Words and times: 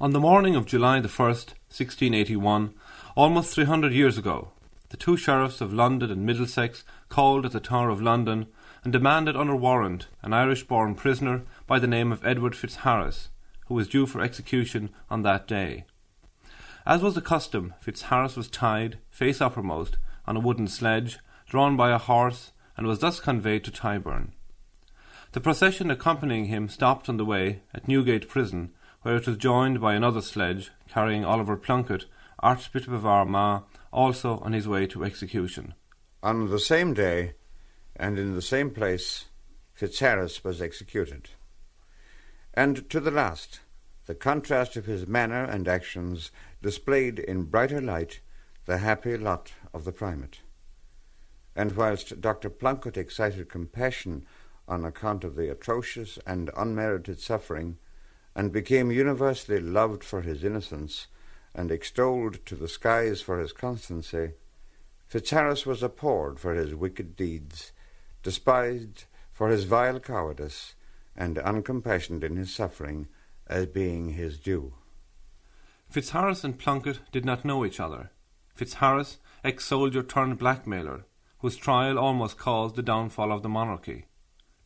On 0.00 0.12
the 0.12 0.20
morning 0.20 0.54
of 0.54 0.64
July 0.64 1.00
the 1.00 1.08
1st, 1.08 1.54
1681, 1.74 2.72
almost 3.16 3.52
300 3.52 3.92
years 3.92 4.16
ago, 4.16 4.52
the 4.90 4.96
two 4.96 5.16
sheriffs 5.16 5.60
of 5.60 5.72
London 5.72 6.12
and 6.12 6.24
Middlesex 6.24 6.84
called 7.08 7.44
at 7.44 7.50
the 7.50 7.58
Tower 7.58 7.88
of 7.88 8.00
London 8.00 8.46
and 8.84 8.92
demanded 8.92 9.34
under 9.36 9.56
warrant 9.56 10.06
an 10.22 10.32
Irish 10.32 10.62
born 10.62 10.94
prisoner 10.94 11.42
by 11.66 11.80
the 11.80 11.88
name 11.88 12.12
of 12.12 12.24
Edward 12.24 12.52
Fitzharris, 12.52 13.26
who 13.66 13.74
was 13.74 13.88
due 13.88 14.06
for 14.06 14.20
execution 14.20 14.90
on 15.10 15.22
that 15.22 15.48
day. 15.48 15.84
As 16.86 17.02
was 17.02 17.16
the 17.16 17.20
custom, 17.20 17.74
Fitzharris 17.84 18.36
was 18.36 18.46
tied, 18.46 18.98
face 19.10 19.40
uppermost, 19.40 19.98
on 20.28 20.36
a 20.36 20.40
wooden 20.40 20.68
sledge, 20.68 21.18
drawn 21.48 21.76
by 21.76 21.90
a 21.90 21.98
horse, 21.98 22.52
and 22.76 22.86
was 22.86 23.00
thus 23.00 23.18
conveyed 23.18 23.64
to 23.64 23.72
Tyburn. 23.72 24.30
The 25.32 25.40
procession 25.40 25.90
accompanying 25.90 26.44
him 26.44 26.68
stopped 26.68 27.08
on 27.08 27.16
the 27.16 27.24
way 27.24 27.62
at 27.74 27.88
Newgate 27.88 28.28
Prison 28.28 28.70
where 29.08 29.16
it 29.16 29.26
was 29.26 29.38
joined 29.38 29.80
by 29.80 29.94
another 29.94 30.20
sledge 30.20 30.70
carrying 30.86 31.24
Oliver 31.24 31.56
Plunkett, 31.56 32.04
Archbishop 32.40 32.92
of 32.92 33.06
Armagh, 33.06 33.62
also 33.90 34.36
on 34.40 34.52
his 34.52 34.68
way 34.68 34.86
to 34.86 35.02
execution. 35.02 35.72
On 36.22 36.50
the 36.50 36.58
same 36.58 36.92
day, 36.92 37.32
and 37.96 38.18
in 38.18 38.34
the 38.34 38.42
same 38.42 38.68
place, 38.68 39.24
Fitzharris 39.74 40.44
was 40.44 40.60
executed. 40.60 41.30
And 42.52 42.90
to 42.90 43.00
the 43.00 43.10
last, 43.10 43.60
the 44.04 44.14
contrast 44.14 44.76
of 44.76 44.84
his 44.84 45.06
manner 45.06 45.42
and 45.42 45.66
actions 45.66 46.30
displayed 46.60 47.18
in 47.18 47.44
brighter 47.44 47.80
light 47.80 48.20
the 48.66 48.76
happy 48.76 49.16
lot 49.16 49.54
of 49.72 49.86
the 49.86 49.92
primate. 49.92 50.40
And 51.56 51.74
whilst 51.74 52.20
Dr. 52.20 52.50
Plunkett 52.50 52.98
excited 52.98 53.48
compassion 53.48 54.26
on 54.68 54.84
account 54.84 55.24
of 55.24 55.34
the 55.34 55.50
atrocious 55.50 56.18
and 56.26 56.50
unmerited 56.54 57.20
suffering 57.20 57.78
and 58.38 58.52
became 58.52 58.92
universally 58.92 59.58
loved 59.58 60.04
for 60.04 60.20
his 60.20 60.44
innocence 60.44 61.08
and 61.56 61.72
extolled 61.72 62.46
to 62.46 62.54
the 62.54 62.68
skies 62.68 63.20
for 63.20 63.40
his 63.40 63.52
constancy, 63.52 64.30
Fitzharris 65.10 65.66
was 65.66 65.82
abhorred 65.82 66.38
for 66.38 66.54
his 66.54 66.72
wicked 66.72 67.16
deeds, 67.16 67.72
despised 68.22 69.06
for 69.32 69.48
his 69.48 69.64
vile 69.64 69.98
cowardice, 69.98 70.76
and 71.16 71.36
uncompassioned 71.38 72.22
in 72.22 72.36
his 72.36 72.54
suffering 72.54 73.08
as 73.48 73.66
being 73.66 74.10
his 74.10 74.38
due. 74.38 74.72
Fitzharris 75.92 76.44
and 76.44 76.56
Plunkett 76.56 77.00
did 77.10 77.24
not 77.24 77.44
know 77.44 77.64
each 77.64 77.80
other. 77.80 78.12
Fitzharris, 78.56 79.16
ex 79.42 79.64
soldier 79.64 80.04
turned 80.04 80.38
blackmailer, 80.38 81.06
whose 81.40 81.56
trial 81.56 81.98
almost 81.98 82.38
caused 82.38 82.76
the 82.76 82.84
downfall 82.84 83.32
of 83.32 83.42
the 83.42 83.48
monarchy. 83.48 84.04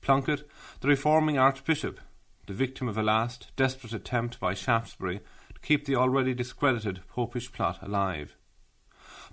Plunkett, 0.03 0.47
the 0.81 0.89
reforming 0.89 1.39
archbishop, 1.39 2.00
the 2.47 2.53
victim 2.53 2.89
of 2.89 2.98
a 2.98 3.03
last 3.03 3.53
desperate 3.57 3.93
attempt 3.93 4.41
by 4.41 4.55
Shaftesbury 4.55 5.21
to 5.55 5.61
keep 5.61 5.85
the 5.85 5.97
already 5.97 6.35
discredited 6.35 7.01
Popish 7.09 7.53
plot 7.53 7.79
alive. 7.83 8.37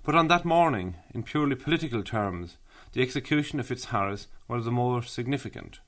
But 0.02 0.14
on 0.14 0.28
that 0.28 0.44
morning, 0.44 0.96
in 1.12 1.22
purely 1.22 1.56
political 1.56 2.02
terms, 2.02 2.56
the 2.92 3.02
execution 3.02 3.60
of 3.60 3.68
Fitzharris 3.68 4.26
was 4.48 4.64
the 4.64 4.70
more 4.70 5.02
significant. 5.02 5.80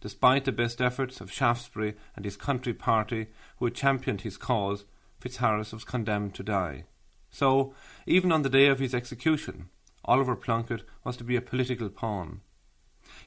Despite 0.00 0.44
the 0.44 0.52
best 0.52 0.80
efforts 0.80 1.20
of 1.20 1.32
Shaftesbury 1.32 1.94
and 2.16 2.24
his 2.24 2.36
country 2.36 2.74
party, 2.74 3.28
who 3.58 3.66
had 3.66 3.74
championed 3.74 4.22
his 4.22 4.36
cause, 4.36 4.84
Fitzharris 5.20 5.72
was 5.72 5.84
condemned 5.84 6.34
to 6.34 6.42
die. 6.42 6.84
So, 7.30 7.74
even 8.06 8.32
on 8.32 8.42
the 8.42 8.48
day 8.48 8.66
of 8.66 8.78
his 8.78 8.94
execution, 8.94 9.68
Oliver 10.04 10.36
Plunkett 10.36 10.82
was 11.04 11.16
to 11.18 11.24
be 11.24 11.36
a 11.36 11.42
political 11.42 11.88
pawn. 11.88 12.40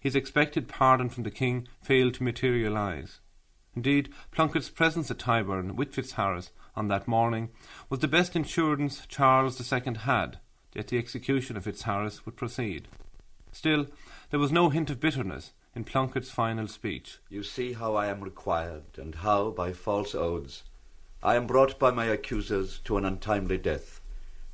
His 0.04 0.18
expected 0.18 0.68
pardon 0.68 1.08
from 1.08 1.23
the 1.23 1.32
king 1.32 1.66
failed 1.82 2.16
to 2.16 2.23
materialise. 2.23 3.22
Indeed, 3.73 4.09
Plunkett's 4.32 4.70
presence 4.70 5.09
at 5.09 5.18
Tyburn 5.18 5.76
with 5.78 5.96
Fitzharris 5.96 6.52
on 6.76 6.90
that 6.90 7.08
morning 7.08 7.52
was 7.90 8.02
the 8.02 8.09
best 8.09 8.36
insurance 8.36 9.06
Charles 9.08 9.72
II 9.72 9.96
had 9.96 10.40
that 10.74 10.90
the 10.90 10.98
execution 10.98 11.56
of 11.56 11.64
Fitzharris 11.64 12.26
would 12.26 12.36
proceed. 12.36 12.90
Still, 13.54 13.88
there 14.30 14.41
was 14.41 14.52
no 14.52 14.69
hint 14.69 14.90
of 14.90 15.00
bitterness 15.00 15.53
in 15.74 15.86
Plunkett's 15.86 16.31
final 16.31 16.68
speech. 16.68 17.20
You 17.30 17.41
see 17.41 17.72
how 17.72 17.96
I 17.96 18.08
am 18.08 18.20
required, 18.20 18.84
and 18.97 19.16
how, 19.16 19.52
by 19.52 19.72
false 19.72 20.14
oaths, 20.14 20.64
I 21.24 21.38
am 21.38 21.47
brought 21.47 21.80
by 21.80 21.91
my 21.91 22.08
accusers 22.08 22.80
to 22.80 22.97
an 22.97 23.06
untimely 23.06 23.58
death, 23.58 24.02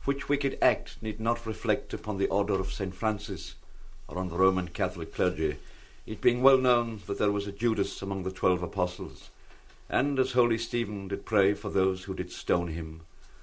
which 0.06 0.30
wicked 0.30 0.60
act 0.62 1.02
need 1.02 1.20
not 1.20 1.48
reflect 1.48 1.92
upon 1.92 2.20
the 2.20 2.28
order 2.28 2.54
of 2.60 2.72
St. 2.72 2.94
Francis, 2.94 3.56
on 4.18 4.30
the 4.30 4.38
Roman 4.38 4.70
Catholic 4.70 5.14
clergy, 5.14 5.58
it 6.06 6.22
being 6.22 6.42
well 6.42 6.58
known 6.58 7.02
that 7.06 7.20
there 7.20 7.32
was 7.32 7.48
a 7.48 7.52
Judas 7.52 8.02
among 8.02 8.24
the 8.24 8.32
twelve 8.32 8.64
apostles. 8.64 9.30
And 9.90 10.18
as 10.20 10.32
holy 10.32 10.58
Stephen 10.58 11.08
did 11.08 11.26
pray 11.26 11.54
for 11.54 11.70
those 11.70 12.06
who 12.06 12.14
did 12.14 12.32
stone 12.32 12.70
him, 12.70 13.02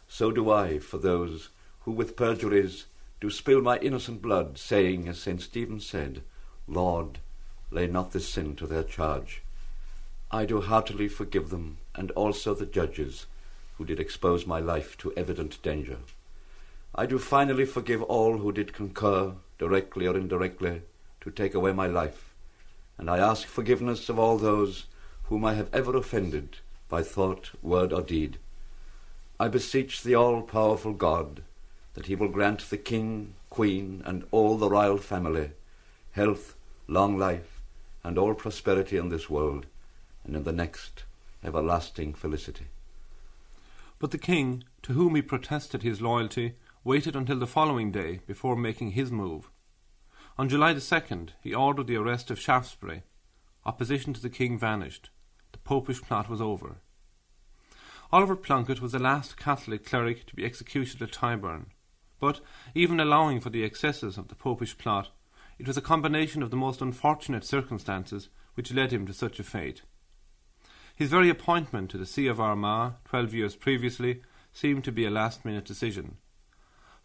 so 0.08 0.30
do 0.30 0.50
I 0.50 0.78
for 0.78 0.98
those 0.98 1.50
who 1.80 1.92
with 1.92 2.16
perjuries 2.16 2.86
do 3.20 3.30
spill 3.30 3.62
my 3.62 3.78
innocent 3.78 4.20
blood, 4.20 4.58
saying, 4.58 5.08
as 5.08 5.18
St. 5.18 5.40
Stephen 5.40 5.80
said, 5.80 6.22
Lord, 6.68 7.18
lay 7.70 7.86
not 7.86 8.12
this 8.12 8.28
sin 8.28 8.56
to 8.56 8.66
their 8.66 8.82
charge. 8.82 9.42
I 10.30 10.44
do 10.44 10.60
heartily 10.60 11.08
forgive 11.08 11.50
them, 11.50 11.78
and 11.94 12.10
also 12.12 12.54
the 12.54 12.66
judges 12.66 13.26
who 13.78 13.84
did 13.84 14.00
expose 14.00 14.46
my 14.46 14.58
life 14.58 14.98
to 14.98 15.12
evident 15.16 15.62
danger. 15.62 15.98
I 16.94 17.06
do 17.06 17.18
finally 17.18 17.64
forgive 17.64 18.02
all 18.02 18.38
who 18.38 18.52
did 18.52 18.72
concur 18.72 19.34
directly 19.58 20.06
or 20.06 20.16
indirectly, 20.16 20.82
to 21.20 21.30
take 21.30 21.54
away 21.54 21.72
my 21.72 21.86
life, 21.86 22.34
and 22.98 23.10
I 23.10 23.18
ask 23.18 23.46
forgiveness 23.46 24.08
of 24.08 24.18
all 24.18 24.38
those 24.38 24.86
whom 25.24 25.44
I 25.44 25.54
have 25.54 25.72
ever 25.72 25.96
offended 25.96 26.58
by 26.88 27.02
thought, 27.02 27.50
word, 27.62 27.92
or 27.92 28.02
deed. 28.02 28.38
I 29.38 29.48
beseech 29.48 30.02
the 30.02 30.14
all 30.14 30.42
powerful 30.42 30.92
God 30.92 31.42
that 31.94 32.06
he 32.06 32.14
will 32.14 32.28
grant 32.28 32.70
the 32.70 32.76
King, 32.76 33.34
Queen, 33.50 34.02
and 34.04 34.24
all 34.30 34.56
the 34.56 34.70
royal 34.70 34.98
family 34.98 35.50
health, 36.12 36.54
long 36.88 37.18
life, 37.18 37.60
and 38.02 38.16
all 38.16 38.32
prosperity 38.32 38.96
in 38.96 39.10
this 39.10 39.28
world, 39.28 39.66
and 40.24 40.34
in 40.34 40.44
the 40.44 40.52
next 40.52 41.04
everlasting 41.44 42.14
felicity. 42.14 42.66
But 43.98 44.12
the 44.12 44.18
king, 44.18 44.64
to 44.82 44.94
whom 44.94 45.14
he 45.14 45.22
protested 45.22 45.82
his 45.82 46.00
loyalty, 46.00 46.54
waited 46.86 47.16
until 47.16 47.40
the 47.40 47.48
following 47.48 47.90
day 47.90 48.20
before 48.28 48.54
making 48.54 48.92
his 48.92 49.10
move. 49.10 49.50
On 50.38 50.48
July 50.48 50.72
the 50.72 50.78
2nd, 50.78 51.30
he 51.42 51.52
ordered 51.52 51.88
the 51.88 51.96
arrest 51.96 52.30
of 52.30 52.38
Shaftesbury. 52.38 53.02
Opposition 53.64 54.12
to 54.14 54.22
the 54.22 54.30
king 54.30 54.56
vanished. 54.56 55.10
The 55.50 55.58
popish 55.58 56.00
plot 56.00 56.30
was 56.30 56.40
over. 56.40 56.76
Oliver 58.12 58.36
Plunkett 58.36 58.80
was 58.80 58.92
the 58.92 59.00
last 59.00 59.36
Catholic 59.36 59.84
cleric 59.84 60.26
to 60.26 60.36
be 60.36 60.44
executed 60.44 61.02
at 61.02 61.10
Tyburn, 61.10 61.66
but 62.20 62.40
even 62.72 63.00
allowing 63.00 63.40
for 63.40 63.50
the 63.50 63.64
excesses 63.64 64.16
of 64.16 64.28
the 64.28 64.36
popish 64.36 64.78
plot, 64.78 65.08
it 65.58 65.66
was 65.66 65.76
a 65.76 65.82
combination 65.82 66.40
of 66.40 66.50
the 66.50 66.56
most 66.56 66.80
unfortunate 66.80 67.44
circumstances 67.44 68.28
which 68.54 68.72
led 68.72 68.92
him 68.92 69.04
to 69.06 69.12
such 69.12 69.40
a 69.40 69.42
fate. 69.42 69.82
His 70.94 71.10
very 71.10 71.30
appointment 71.30 71.90
to 71.90 71.98
the 71.98 72.06
See 72.06 72.28
of 72.28 72.38
Armagh, 72.38 72.92
twelve 73.04 73.34
years 73.34 73.56
previously, 73.56 74.22
seemed 74.52 74.84
to 74.84 74.92
be 74.92 75.04
a 75.04 75.10
last 75.10 75.44
minute 75.44 75.64
decision. 75.64 76.18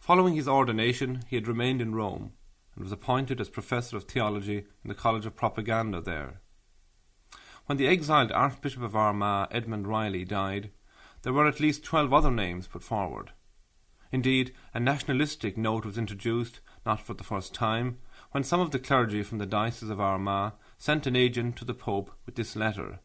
Following 0.02 0.34
his 0.34 0.48
ordination, 0.48 1.22
he 1.28 1.36
had 1.36 1.46
remained 1.46 1.80
in 1.80 1.94
Rome 1.94 2.32
and 2.74 2.82
was 2.82 2.90
appointed 2.90 3.40
as 3.40 3.48
professor 3.48 3.96
of 3.96 4.02
theology 4.02 4.64
in 4.82 4.88
the 4.88 4.96
College 4.96 5.26
of 5.26 5.36
Propaganda 5.36 6.00
there. 6.00 6.40
When 7.66 7.78
the 7.78 7.86
exiled 7.86 8.32
Archbishop 8.32 8.82
of 8.82 8.96
Armagh, 8.96 9.46
Edmund 9.52 9.86
Riley, 9.86 10.24
died, 10.24 10.72
there 11.22 11.32
were 11.32 11.46
at 11.46 11.60
least 11.60 11.84
twelve 11.84 12.12
other 12.12 12.32
names 12.32 12.66
put 12.66 12.82
forward. 12.82 13.30
Indeed, 14.10 14.52
a 14.74 14.80
nationalistic 14.80 15.56
note 15.56 15.84
was 15.84 15.96
introduced, 15.96 16.58
not 16.84 17.00
for 17.00 17.14
the 17.14 17.22
first 17.22 17.54
time, 17.54 17.98
when 18.32 18.42
some 18.42 18.58
of 18.58 18.72
the 18.72 18.80
clergy 18.80 19.22
from 19.22 19.38
the 19.38 19.46
Diocese 19.46 19.88
of 19.88 20.00
Armagh 20.00 20.54
sent 20.78 21.06
an 21.06 21.14
agent 21.14 21.54
to 21.58 21.64
the 21.64 21.74
Pope 21.74 22.10
with 22.26 22.34
this 22.34 22.56
letter 22.56 22.98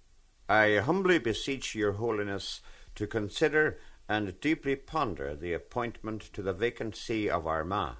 I 0.50 0.78
humbly 0.78 1.20
beseech 1.20 1.76
your 1.76 1.92
Holiness 1.92 2.62
to 2.96 3.06
consider 3.06 3.78
and 4.10 4.40
deeply 4.40 4.76
ponder 4.76 5.36
the 5.36 5.54
appointment 5.54 6.22
to 6.34 6.42
the 6.42 6.54
vacant 6.54 6.96
see 6.96 7.30
of 7.30 7.46
Armagh. 7.46 7.98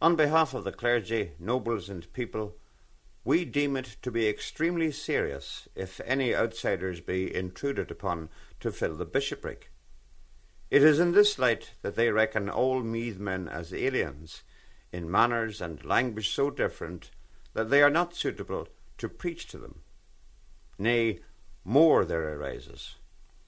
On 0.00 0.16
behalf 0.16 0.54
of 0.54 0.64
the 0.64 0.72
clergy, 0.72 1.32
nobles, 1.38 1.88
and 1.88 2.10
people, 2.12 2.56
we 3.24 3.44
deem 3.44 3.76
it 3.76 3.96
to 4.00 4.10
be 4.10 4.28
extremely 4.28 4.90
serious 4.90 5.68
if 5.74 6.00
any 6.04 6.34
outsiders 6.34 7.00
be 7.00 7.34
intruded 7.34 7.90
upon 7.90 8.30
to 8.60 8.72
fill 8.72 8.94
the 8.94 9.04
bishopric. 9.04 9.70
It 10.70 10.82
is 10.82 10.98
in 10.98 11.12
this 11.12 11.38
light 11.38 11.72
that 11.82 11.96
they 11.96 12.10
reckon 12.10 12.48
all 12.48 12.82
Meath 12.82 13.18
men 13.18 13.48
as 13.48 13.74
aliens, 13.74 14.42
in 14.92 15.10
manners 15.10 15.60
and 15.60 15.84
language 15.84 16.30
so 16.30 16.50
different 16.50 17.10
that 17.52 17.68
they 17.68 17.82
are 17.82 17.90
not 17.90 18.14
suitable 18.14 18.68
to 18.96 19.08
preach 19.08 19.46
to 19.48 19.58
them. 19.58 19.80
Nay, 20.78 21.20
more 21.64 22.04
there 22.04 22.38
arises 22.38 22.96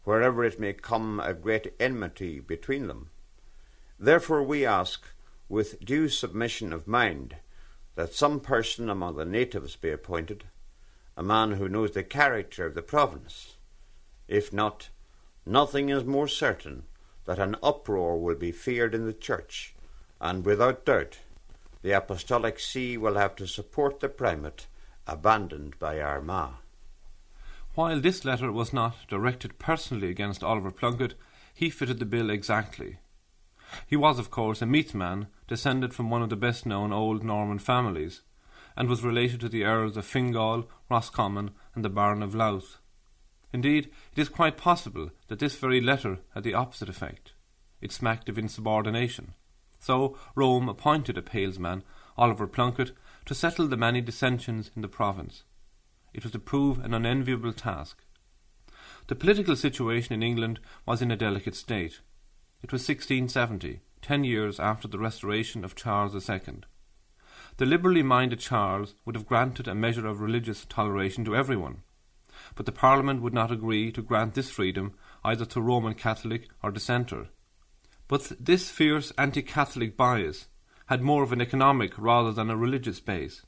wherever 0.05 0.45
it 0.45 0.59
may 0.59 0.73
come 0.73 1.21
a 1.21 1.35
great 1.35 1.75
enmity 1.79 2.41
between 2.41 2.87
them. 2.87 3.11
Therefore 3.99 4.43
we 4.43 4.65
ask, 4.65 5.05
with 5.49 5.85
due 5.85 6.09
submission 6.09 6.73
of 6.73 6.87
mind, 6.87 7.37
that 7.97 8.15
some 8.15 8.41
person 8.41 8.89
among 8.89 9.17
the 9.17 9.25
natives 9.25 9.77
be 9.77 9.91
appointed, 9.91 10.45
a 11.17 11.23
man 11.23 11.53
who 11.53 11.69
knows 11.69 11.91
the 11.91 12.03
character 12.03 12.65
of 12.67 12.75
the 12.75 12.83
province. 12.83 13.57
If 14.27 14.53
not, 14.53 14.89
nothing 15.45 15.91
is 15.91 16.05
more 16.05 16.29
certain 16.29 16.85
that 17.27 17.39
an 17.39 17.57
uproar 17.63 18.19
will 18.19 18.37
be 18.37 18.53
feared 18.53 18.95
in 18.95 19.07
the 19.07 19.13
church, 19.13 19.75
and 20.21 20.45
without 20.45 20.85
doubt 20.87 21.19
the 21.83 21.93
apostolic 21.93 22.59
see 22.59 22.97
will 22.97 23.17
have 23.17 23.37
to 23.37 23.47
support 23.47 24.01
the 24.01 24.09
primate 24.09 24.67
abandoned 25.07 25.79
by 25.79 26.01
Armagh. 26.01 26.55
While 27.75 28.01
this 28.01 28.25
letter 28.25 28.51
was 28.51 28.73
not 28.73 28.97
directed 29.09 29.59
personally 29.59 30.11
against 30.11 30.43
Oliver 30.43 30.73
Plunkett, 30.73 31.15
he 31.55 31.71
fitted 31.71 31.99
the 31.99 32.05
bill 32.05 32.29
exactly. 32.29 32.99
He 33.87 33.97
was, 33.97 34.19
of 34.19 34.31
course, 34.31 34.61
a 34.61 34.67
Meathman, 34.67 35.29
descended 35.47 35.95
from 35.95 36.11
one 36.11 36.23
of 36.23 36.31
the 36.31 36.37
best 36.37 36.67
known 36.67 36.93
old 36.93 37.23
Norman 37.23 37.61
families, 37.61 38.23
and 38.77 38.89
was 38.89 39.05
related 39.05 39.41
to 39.41 39.49
the 39.49 39.65
Earls 39.65 39.97
of 39.97 40.05
Fingall, 40.05 40.67
Roscommon, 40.91 41.53
and 41.75 41.85
the 41.85 41.89
Baron 41.89 42.23
of 42.23 42.35
Louth. 42.35 42.79
Indeed, 43.53 43.91
it 44.13 44.19
is 44.19 44.29
quite 44.29 44.57
possible 44.57 45.11
that 45.29 45.39
this 45.39 45.57
very 45.57 45.81
letter 45.81 46.19
had 46.35 46.43
the 46.43 46.55
opposite 46.55 46.89
effect. 46.89 47.35
It 47.81 47.93
smacked 47.93 48.29
of 48.29 48.39
insubordination. 48.39 49.35
So 49.79 50.19
Rome 50.35 50.69
appointed 50.69 51.17
a 51.17 51.23
Palesman, 51.23 51.85
Oliver 52.19 52.47
Plunkett, 52.47 52.93
to 53.27 53.35
settle 53.35 53.69
the 53.69 53.77
many 53.77 54.01
dissensions 54.01 54.71
in 54.75 54.83
the 54.83 54.89
province. 54.89 55.45
It 56.13 56.23
was 56.25 56.33
to 56.33 56.39
prove 56.39 56.79
an 56.79 56.95
unenviable 56.95 57.53
task. 57.53 58.03
The 59.07 59.15
political 59.15 59.57
situation 59.57 60.13
in 60.13 60.23
England 60.23 60.61
was 60.87 61.03
in 61.03 61.11
a 61.11 61.17
delicate 61.17 61.55
state. 61.55 62.01
It 62.63 62.73
was 62.73 62.83
1670, 62.83 63.81
ten 64.03 64.25
years 64.25 64.61
after 64.61 64.87
the 64.87 64.99
restoration 64.99 65.65
of 65.65 65.75
Charles 65.75 66.15
II. 66.29 66.61
The 67.57 67.67
liberally 67.67 68.03
minded 68.03 68.41
Charles 68.41 68.95
would 69.05 69.15
have 69.15 69.27
granted 69.27 69.69
a 69.69 69.75
measure 69.75 70.07
of 70.07 70.21
religious 70.21 70.65
toleration 70.65 71.25
to 71.25 71.37
everyone, 71.37 71.83
but 72.55 72.67
the 72.67 72.73
Parliament 72.73 73.23
would 73.23 73.35
not 73.35 73.51
agree 73.51 73.93
to 73.93 74.03
grant 74.03 74.35
this 74.35 74.51
freedom 74.51 74.95
either 75.25 75.45
to 75.47 75.61
Roman 75.61 75.95
Catholic 75.95 76.49
or 76.63 76.71
Dissenter. 76.71 77.29
But 78.09 78.33
this 78.41 78.71
fierce 78.71 79.13
anti 79.19 79.43
Catholic 79.43 79.97
bias 79.97 80.49
had 80.87 81.03
more 81.03 81.23
of 81.23 81.33
an 81.33 81.41
economic 81.41 81.97
rather 81.97 82.33
than 82.33 82.51
a 82.51 82.57
religious 82.57 82.99
base. 83.01 83.43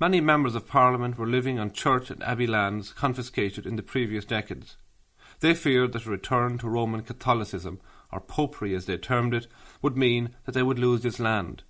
Many 0.00 0.20
members 0.20 0.56
of 0.56 0.66
Parliament 0.66 1.16
were 1.16 1.26
living 1.26 1.60
on 1.60 1.70
church 1.70 2.10
and 2.10 2.22
abbey 2.24 2.48
lands 2.48 2.92
confiscated 2.92 3.64
in 3.64 3.76
the 3.76 3.82
previous 3.82 4.24
decades. 4.24 4.76
They 5.38 5.54
feared 5.54 5.92
that 5.92 6.06
a 6.06 6.10
return 6.10 6.58
to 6.58 6.68
Roman 6.68 7.02
Catholicism, 7.02 7.80
or 8.10 8.20
Popery 8.20 8.74
as 8.74 8.86
they 8.86 8.96
termed 8.96 9.34
it, 9.34 9.46
would 9.82 9.96
mean 9.96 10.34
that 10.46 10.52
they 10.52 10.64
would 10.64 10.80
lose 10.80 11.02
this 11.02 11.20
land. 11.20 11.62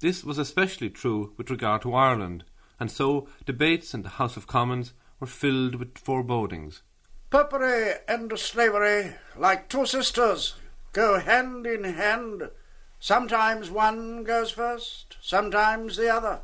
This 0.00 0.24
was 0.24 0.38
especially 0.38 0.90
true 0.90 1.32
with 1.36 1.50
regard 1.50 1.82
to 1.82 1.94
Ireland, 1.94 2.44
and 2.80 2.90
so 2.90 3.28
debates 3.44 3.94
in 3.94 4.02
the 4.02 4.08
House 4.08 4.36
of 4.36 4.46
Commons 4.48 4.92
were 5.20 5.26
filled 5.26 5.76
with 5.76 5.98
forebodings. 5.98 6.82
Popery 7.30 7.94
and 8.08 8.36
slavery, 8.36 9.12
like 9.36 9.68
two 9.68 9.86
sisters, 9.86 10.54
go 10.92 11.20
hand 11.20 11.66
in 11.66 11.84
hand. 11.84 12.50
Sometimes 12.98 13.70
one 13.70 14.24
goes 14.24 14.50
first, 14.50 15.16
sometimes 15.20 15.96
the 15.96 16.12
other. 16.12 16.40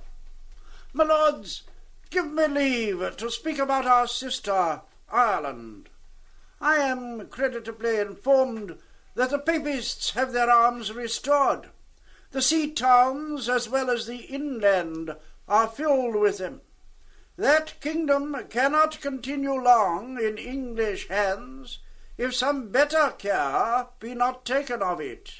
My 0.96 1.04
lords, 1.04 1.64
give 2.08 2.32
me 2.32 2.46
leave 2.46 3.18
to 3.18 3.30
speak 3.30 3.58
about 3.58 3.84
our 3.84 4.08
sister 4.08 4.80
Ireland. 5.10 5.90
I 6.58 6.76
am 6.76 7.26
creditably 7.26 7.98
informed 7.98 8.78
that 9.14 9.28
the 9.28 9.38
Papists 9.38 10.12
have 10.12 10.32
their 10.32 10.48
arms 10.48 10.90
restored. 10.90 11.68
The 12.30 12.40
sea 12.40 12.70
towns, 12.70 13.46
as 13.46 13.68
well 13.68 13.90
as 13.90 14.06
the 14.06 14.22
inland, 14.22 15.14
are 15.46 15.68
filled 15.68 16.16
with 16.16 16.38
them. 16.38 16.62
That 17.36 17.78
kingdom 17.82 18.34
cannot 18.48 19.02
continue 19.02 19.52
long 19.52 20.18
in 20.18 20.38
English 20.38 21.08
hands 21.08 21.80
if 22.16 22.34
some 22.34 22.70
better 22.70 23.12
care 23.18 23.88
be 24.00 24.14
not 24.14 24.46
taken 24.46 24.80
of 24.80 25.02
it. 25.02 25.30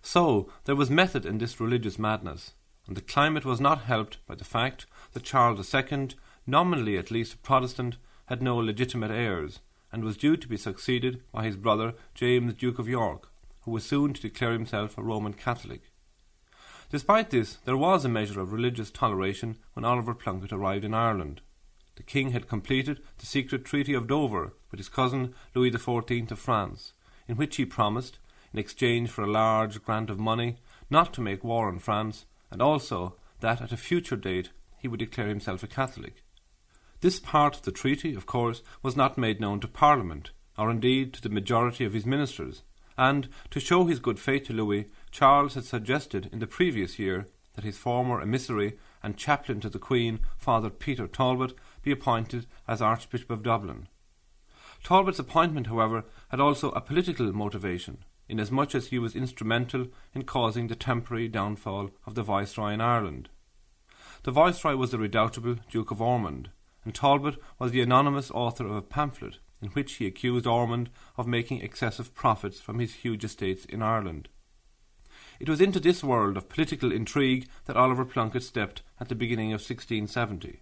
So 0.00 0.50
there 0.64 0.74
was 0.74 0.88
method 0.88 1.26
in 1.26 1.36
this 1.36 1.60
religious 1.60 1.98
madness, 1.98 2.54
and 2.90 2.96
the 2.96 3.02
climate 3.02 3.44
was 3.44 3.60
not 3.60 3.82
helped 3.82 4.18
by 4.26 4.34
the 4.34 4.42
fact 4.42 4.84
that 5.12 5.22
Charles 5.22 5.72
II, 5.72 6.08
nominally 6.44 6.98
at 6.98 7.12
least 7.12 7.34
a 7.34 7.36
Protestant, 7.36 7.96
had 8.26 8.42
no 8.42 8.56
legitimate 8.56 9.12
heirs, 9.12 9.60
and 9.92 10.02
was 10.02 10.16
due 10.16 10.36
to 10.36 10.48
be 10.48 10.56
succeeded 10.56 11.22
by 11.30 11.44
his 11.44 11.54
brother 11.54 11.94
James 12.16 12.52
Duke 12.52 12.80
of 12.80 12.88
York, 12.88 13.30
who 13.60 13.70
was 13.70 13.84
soon 13.84 14.12
to 14.12 14.20
declare 14.20 14.54
himself 14.54 14.98
a 14.98 15.04
Roman 15.04 15.34
Catholic. 15.34 15.82
Despite 16.90 17.30
this, 17.30 17.58
there 17.64 17.76
was 17.76 18.04
a 18.04 18.08
measure 18.08 18.40
of 18.40 18.52
religious 18.52 18.90
toleration 18.90 19.58
when 19.74 19.84
Oliver 19.84 20.12
Plunkett 20.12 20.52
arrived 20.52 20.84
in 20.84 20.92
Ireland. 20.92 21.42
The 21.94 22.02
king 22.02 22.32
had 22.32 22.48
completed 22.48 23.00
the 23.18 23.26
secret 23.26 23.64
Treaty 23.64 23.94
of 23.94 24.08
Dover 24.08 24.54
with 24.72 24.80
his 24.80 24.88
cousin 24.88 25.36
Louis 25.54 25.70
XIV 25.70 26.32
of 26.32 26.40
France, 26.40 26.92
in 27.28 27.36
which 27.36 27.54
he 27.54 27.64
promised, 27.64 28.18
in 28.52 28.58
exchange 28.58 29.10
for 29.10 29.22
a 29.22 29.30
large 29.30 29.80
grant 29.84 30.10
of 30.10 30.18
money, 30.18 30.56
not 30.90 31.14
to 31.14 31.20
make 31.20 31.44
war 31.44 31.68
on 31.68 31.78
France, 31.78 32.26
and 32.50 32.60
also 32.60 33.16
that 33.40 33.60
at 33.60 33.72
a 33.72 33.76
future 33.76 34.16
date 34.16 34.50
he 34.78 34.88
would 34.88 35.00
declare 35.00 35.28
himself 35.28 35.62
a 35.62 35.66
Catholic. 35.66 36.22
This 37.00 37.20
part 37.20 37.56
of 37.56 37.62
the 37.62 37.72
treaty, 37.72 38.14
of 38.14 38.26
course, 38.26 38.62
was 38.82 38.96
not 38.96 39.16
made 39.16 39.40
known 39.40 39.60
to 39.60 39.68
Parliament, 39.68 40.32
or 40.58 40.70
indeed 40.70 41.14
to 41.14 41.22
the 41.22 41.28
majority 41.28 41.84
of 41.84 41.94
his 41.94 42.04
ministers, 42.04 42.62
and, 42.98 43.28
to 43.50 43.60
show 43.60 43.86
his 43.86 43.98
good 43.98 44.18
faith 44.18 44.44
to 44.44 44.52
Louis, 44.52 44.86
Charles 45.10 45.54
had 45.54 45.64
suggested 45.64 46.28
in 46.32 46.38
the 46.38 46.46
previous 46.46 46.98
year 46.98 47.26
that 47.54 47.64
his 47.64 47.78
former 47.78 48.20
emissary 48.20 48.78
and 49.02 49.16
chaplain 49.16 49.60
to 49.60 49.70
the 49.70 49.78
Queen, 49.78 50.20
Father 50.36 50.68
Peter 50.68 51.06
Talbot, 51.06 51.54
be 51.82 51.90
appointed 51.90 52.46
as 52.68 52.82
Archbishop 52.82 53.30
of 53.30 53.42
Dublin. 53.42 53.88
Talbot's 54.82 55.18
appointment, 55.18 55.66
however, 55.66 56.04
had 56.28 56.40
also 56.40 56.70
a 56.72 56.80
political 56.80 57.32
motivation, 57.32 58.04
inasmuch 58.30 58.74
as 58.74 58.88
he 58.88 58.98
was 58.98 59.16
instrumental 59.16 59.88
in 60.14 60.22
causing 60.22 60.68
the 60.68 60.76
temporary 60.76 61.28
downfall 61.28 61.90
of 62.06 62.14
the 62.14 62.22
Viceroy 62.22 62.72
in 62.72 62.80
Ireland. 62.80 63.28
The 64.22 64.30
Viceroy 64.30 64.76
was 64.76 64.90
the 64.90 64.98
redoubtable 64.98 65.56
Duke 65.70 65.90
of 65.90 66.00
Ormond, 66.00 66.50
and 66.84 66.94
Talbot 66.94 67.36
was 67.58 67.72
the 67.72 67.80
anonymous 67.80 68.30
author 68.30 68.66
of 68.66 68.76
a 68.76 68.82
pamphlet 68.82 69.38
in 69.62 69.68
which 69.70 69.94
he 69.94 70.06
accused 70.06 70.46
Ormond 70.46 70.90
of 71.16 71.26
making 71.26 71.60
excessive 71.60 72.14
profits 72.14 72.60
from 72.60 72.78
his 72.78 72.94
huge 72.94 73.24
estates 73.24 73.64
in 73.66 73.82
Ireland. 73.82 74.28
It 75.38 75.48
was 75.48 75.60
into 75.60 75.80
this 75.80 76.04
world 76.04 76.36
of 76.36 76.48
political 76.48 76.92
intrigue 76.92 77.48
that 77.64 77.76
Oliver 77.76 78.04
Plunkett 78.04 78.42
stepped 78.42 78.82
at 78.98 79.08
the 79.08 79.14
beginning 79.14 79.52
of 79.52 79.60
1670. 79.60 80.60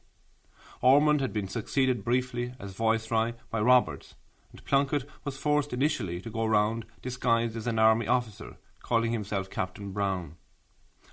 Ormond 0.81 1.21
had 1.21 1.33
been 1.33 1.49
succeeded 1.49 2.05
briefly 2.05 2.55
as 2.61 2.73
Viceroy 2.75 3.33
by 3.51 3.61
Roberts, 3.61 4.15
and 4.51 4.65
Plunkett 4.65 5.05
was 5.25 5.37
forced 5.37 5.73
initially 5.73 6.21
to 6.21 6.31
go 6.31 6.47
round 6.47 6.87
disguised 7.03 7.57
as 7.57 7.67
an 7.67 7.79
army 7.79 8.07
officer, 8.07 8.57
calling 8.83 9.13
himself 9.13 9.51
Captain 9.51 9.93
Brown. 9.93 10.37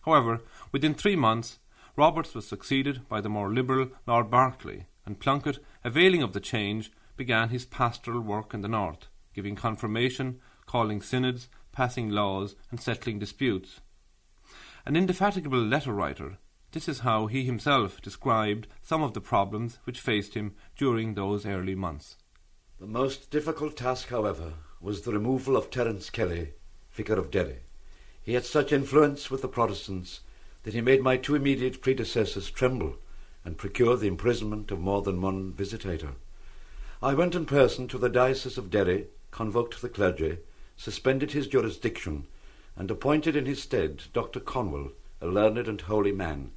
However, 0.04 0.42
within 0.72 0.94
three 0.94 1.16
months, 1.16 1.60
Roberts 1.96 2.34
was 2.36 2.48
succeeded 2.48 3.08
by 3.08 3.22
the 3.22 3.30
more 3.30 3.54
liberal 3.54 3.90
Lord 4.06 4.30
Berkeley, 4.30 4.86
and 5.06 5.20
Plunkett, 5.20 5.60
availing 5.84 6.24
of 6.24 6.34
the 6.34 6.40
change, 6.40 6.92
began 7.18 7.50
his 7.50 7.66
pastoral 7.66 8.22
work 8.22 8.54
in 8.54 8.62
the 8.62 8.68
north, 8.68 9.08
giving 9.34 9.56
confirmation, 9.56 10.40
calling 10.66 11.02
synods, 11.02 11.48
passing 11.72 12.10
laws, 12.10 12.56
and 12.72 12.80
settling 12.80 13.20
disputes. 13.20 13.82
An 14.86 14.96
indefatigable 14.96 15.62
letter 15.62 15.94
writer, 15.94 16.38
this 16.72 16.88
is 16.90 17.00
how 17.00 17.28
he 17.28 17.46
himself 17.46 18.02
described 18.02 18.68
some 18.82 19.02
of 19.02 19.14
the 19.14 19.22
problems 19.22 19.80
which 19.86 20.02
faced 20.02 20.34
him 20.34 20.56
during 20.78 21.14
those 21.14 21.46
early 21.46 21.76
months. 21.76 22.18
The 22.78 22.88
most 22.88 23.32
difficult 23.32 23.78
task, 23.78 24.10
however, 24.10 24.56
was 24.82 25.02
the 25.02 25.14
removal 25.14 25.56
of 25.56 25.70
Terence 25.70 26.10
Kelly, 26.10 26.50
Vicar 26.92 27.14
of 27.14 27.32
Derry. 27.32 27.60
He 28.22 28.34
had 28.34 28.44
such 28.44 28.74
influence 28.74 29.32
with 29.32 29.42
the 29.42 29.48
Protestants 29.48 30.20
that 30.64 30.74
he 30.74 30.82
made 30.82 31.02
my 31.02 31.16
two 31.16 31.36
immediate 31.36 31.82
predecessors 31.82 32.52
tremble 32.52 32.98
and 33.46 33.58
procure 33.58 33.96
the 33.96 34.10
imprisonment 34.10 34.72
of 34.72 34.82
more 34.82 35.02
than 35.02 35.22
one 35.22 35.54
visitator. 35.54 36.16
I 37.02 37.14
went 37.14 37.34
in 37.34 37.46
person 37.46 37.88
to 37.88 37.98
the 37.98 38.10
Diocese 38.10 38.58
of 38.58 38.70
Derry, 38.70 39.08
convoked 39.32 39.82
the 39.82 39.88
clergy, 39.88 40.40
suspended 40.76 41.32
his 41.32 41.48
jurisdiction, 41.48 42.28
and 42.76 42.92
appointed 42.92 43.38
in 43.38 43.46
his 43.46 43.64
stead 43.64 44.04
Dr. 44.12 44.42
Conwell, 44.42 44.92
a 45.22 45.28
learned 45.28 45.70
and 45.70 45.80
holy 45.80 46.12
man. 46.12 46.52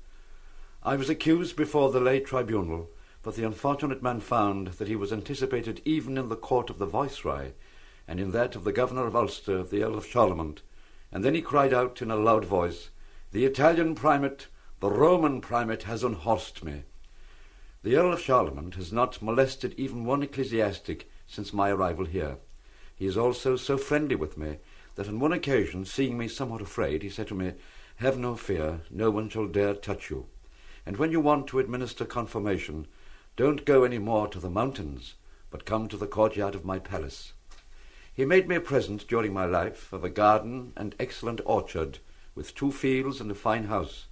I 0.82 0.96
was 0.96 1.08
accused 1.08 1.54
before 1.54 1.92
the 1.92 2.00
lay 2.00 2.18
tribunal, 2.18 2.90
but 3.22 3.34
the 3.34 3.44
unfortunate 3.44 4.02
man 4.02 4.20
found 4.20 4.68
that 4.68 4.88
he 4.88 4.96
was 4.96 5.12
anticipated 5.12 5.82
even 5.84 6.16
in 6.16 6.28
the 6.28 6.36
court 6.36 6.70
of 6.70 6.78
the 6.78 6.86
Viceroy, 6.86 7.52
and 8.06 8.20
in 8.20 8.30
that 8.32 8.56
of 8.56 8.64
the 8.64 8.72
Governor 8.72 9.06
of 9.06 9.16
Ulster, 9.16 9.62
the 9.62 9.82
Earl 9.82 9.96
of 9.96 10.06
Charlemont, 10.06 10.60
and 11.12 11.24
then 11.24 11.34
he 11.34 11.42
cried 11.42 11.72
out 11.72 12.00
in 12.00 12.10
a 12.10 12.16
loud 12.16 12.44
voice, 12.44 12.90
The 13.32 13.44
Italian 13.44 13.94
primate, 13.94 14.46
the 14.80 14.90
Roman 14.90 15.40
primate, 15.40 15.82
has 15.84 16.04
unhorsed 16.04 16.62
me. 16.62 16.84
The 17.82 17.96
Earl 17.96 18.12
of 18.12 18.20
Charlemont 18.20 18.74
has 18.74 18.92
not 18.92 19.22
molested 19.22 19.74
even 19.76 20.04
one 20.04 20.22
ecclesiastic 20.22 21.08
since 21.26 21.52
my 21.52 21.70
arrival 21.70 22.04
here. 22.04 22.36
He 22.94 23.06
is 23.06 23.16
also 23.16 23.56
so 23.56 23.78
friendly 23.78 24.16
with 24.16 24.36
me 24.36 24.58
that 24.96 25.08
on 25.08 25.20
one 25.20 25.32
occasion, 25.32 25.84
seeing 25.84 26.18
me 26.18 26.26
somewhat 26.28 26.60
afraid, 26.60 27.02
he 27.02 27.10
said 27.10 27.28
to 27.28 27.34
me, 27.34 27.52
Have 27.96 28.18
no 28.18 28.34
fear, 28.34 28.80
no 28.90 29.10
one 29.10 29.28
shall 29.28 29.46
dare 29.46 29.74
touch 29.74 30.10
you. 30.10 30.26
And 30.84 30.96
when 30.96 31.12
you 31.12 31.20
want 31.20 31.46
to 31.48 31.60
administer 31.60 32.04
confirmation, 32.04 32.86
don't 33.38 33.64
go 33.64 33.84
any 33.84 33.98
more 33.98 34.26
to 34.26 34.40
the 34.40 34.50
mountains, 34.50 35.14
but 35.48 35.64
come 35.64 35.86
to 35.86 35.96
the 35.96 36.08
courtyard 36.08 36.56
of 36.56 36.64
my 36.64 36.76
palace. 36.76 37.34
He 38.12 38.24
made 38.24 38.48
me 38.48 38.56
a 38.56 38.60
present 38.60 39.06
during 39.06 39.32
my 39.32 39.44
life 39.44 39.92
of 39.92 40.02
a 40.02 40.10
garden 40.10 40.72
and 40.76 40.96
excellent 40.98 41.40
orchard, 41.44 42.00
with 42.34 42.52
two 42.56 42.72
fields 42.72 43.20
and 43.20 43.30
a 43.30 43.36
fine 43.36 43.66
house. 43.66 44.06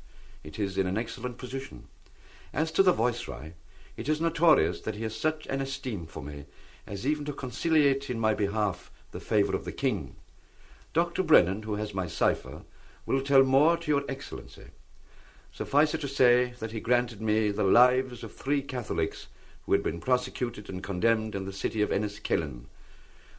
It 0.45 0.61
is 0.61 0.79
in 0.79 0.87
an 0.87 0.97
excellent 0.97 1.39
position. 1.39 1.89
As 2.53 2.71
to 2.71 2.85
the 2.85 2.93
Viceroy, 2.93 3.55
it 3.97 4.09
is 4.09 4.21
notorious 4.21 4.81
that 4.83 4.95
he 4.95 5.03
has 5.03 5.17
such 5.17 5.45
an 5.49 5.61
esteem 5.61 6.07
for 6.07 6.23
me 6.23 6.45
as 6.87 7.05
even 7.05 7.25
to 7.25 7.33
conciliate 7.33 8.09
in 8.09 8.21
my 8.21 8.33
behalf 8.33 8.93
the 9.11 9.19
favour 9.19 9.57
of 9.57 9.65
the 9.65 9.73
King. 9.73 10.15
Dr. 10.93 11.25
Brennan, 11.25 11.65
who 11.65 11.75
has 11.75 11.93
my 11.93 12.07
cipher, 12.07 12.63
will 13.07 13.23
tell 13.23 13.43
more 13.43 13.77
to 13.77 13.91
your 13.91 14.05
Excellency. 14.09 14.67
Suffice 15.57 15.95
it 15.95 16.03
to 16.03 16.09
say 16.09 16.53
that 16.59 16.73
he 16.73 16.81
granted 16.81 17.23
me 17.23 17.51
the 17.51 17.65
lives 17.65 18.23
of 18.23 18.35
three 18.35 18.61
Catholics 18.61 19.29
who 19.65 19.73
had 19.73 19.83
been 19.83 20.01
prosecuted 20.01 20.69
and 20.69 20.83
condemned 20.83 21.35
in 21.35 21.47
the 21.47 21.53
city 21.53 21.81
of 21.81 21.89
Enniskillen. 21.89 22.67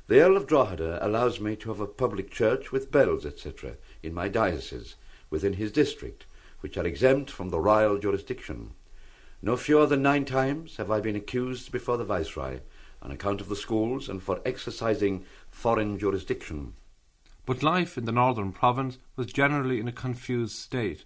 The 0.07 0.21
Earl 0.21 0.35
of 0.35 0.47
Drogheda 0.47 0.97
allows 1.05 1.39
me 1.39 1.55
to 1.57 1.69
have 1.69 1.79
a 1.79 1.85
public 1.85 2.31
church 2.31 2.71
with 2.71 2.91
bells, 2.91 3.23
etc., 3.23 3.75
in 4.01 4.15
my 4.15 4.29
diocese, 4.29 4.95
within 5.29 5.53
his 5.53 5.71
district, 5.71 6.25
which 6.61 6.75
are 6.75 6.87
exempt 6.87 7.29
from 7.29 7.49
the 7.49 7.59
royal 7.59 7.99
jurisdiction. 7.99 8.71
No 9.43 9.55
fewer 9.55 9.85
than 9.85 10.01
nine 10.01 10.25
times 10.25 10.77
have 10.77 10.89
I 10.89 10.99
been 10.99 11.15
accused 11.15 11.71
before 11.71 11.97
the 11.97 12.03
Viceroy 12.03 12.61
on 12.99 13.11
account 13.11 13.41
of 13.41 13.47
the 13.47 13.55
schools 13.55 14.09
and 14.09 14.23
for 14.23 14.41
exercising 14.43 15.23
foreign 15.51 15.99
jurisdiction. 15.99 16.73
But 17.45 17.61
life 17.61 17.95
in 17.95 18.05
the 18.05 18.11
northern 18.11 18.53
province 18.53 18.97
was 19.15 19.27
generally 19.27 19.79
in 19.79 19.87
a 19.87 19.91
confused 19.91 20.55
state. 20.55 21.05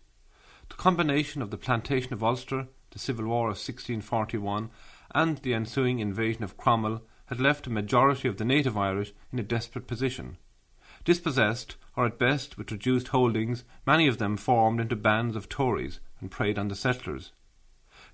The 0.72 0.78
combination 0.78 1.42
of 1.42 1.52
the 1.52 1.58
plantation 1.58 2.14
of 2.14 2.24
Ulster, 2.24 2.70
the 2.92 2.98
Civil 2.98 3.26
War 3.26 3.48
of 3.48 3.58
1641, 3.58 4.70
and 5.14 5.38
the 5.40 5.54
ensuing 5.54 6.00
invasion 6.00 6.46
of 6.46 6.56
Cromwell 6.56 7.02
had 7.26 7.42
left 7.42 7.68
a 7.68 7.70
majority 7.70 8.30
of 8.30 8.38
the 8.38 8.46
native 8.46 8.78
Irish 8.78 9.12
in 9.34 9.40
a 9.40 9.44
desperate 9.44 9.86
position. 9.86 10.38
Dispossessed, 11.04 11.76
or 11.98 12.06
at 12.06 12.18
best 12.18 12.58
with 12.58 12.72
reduced 12.72 13.10
holdings, 13.10 13.66
many 13.86 14.08
of 14.08 14.18
them 14.18 14.38
formed 14.38 14.80
into 14.80 14.96
bands 14.96 15.36
of 15.36 15.50
Tories 15.50 16.00
and 16.22 16.32
preyed 16.32 16.58
on 16.58 16.70
the 16.70 16.76
settlers. 16.76 17.34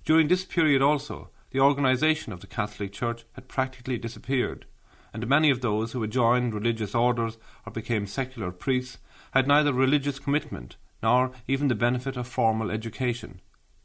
During 0.04 0.26
this 0.26 0.44
period 0.44 0.82
also, 0.82 1.30
the 1.52 1.60
organisation 1.60 2.32
of 2.32 2.40
the 2.40 2.48
Catholic 2.48 2.92
Church 2.92 3.24
had 3.34 3.46
practically 3.46 3.98
disappeared, 3.98 4.66
and 5.12 5.28
many 5.28 5.48
of 5.50 5.60
those 5.60 5.92
who 5.92 6.02
had 6.02 6.10
joined 6.10 6.52
religious 6.52 6.92
orders 6.92 7.38
or 7.64 7.72
became 7.72 8.08
secular 8.08 8.50
priests 8.50 8.98
had 9.30 9.46
neither 9.46 9.72
religious 9.72 10.18
commitment 10.18 10.76
nor 11.02 11.32
even 11.46 11.68
the 11.68 11.74
benefit 11.74 12.16
of 12.16 12.26
formal 12.26 12.70
education. 12.70 13.40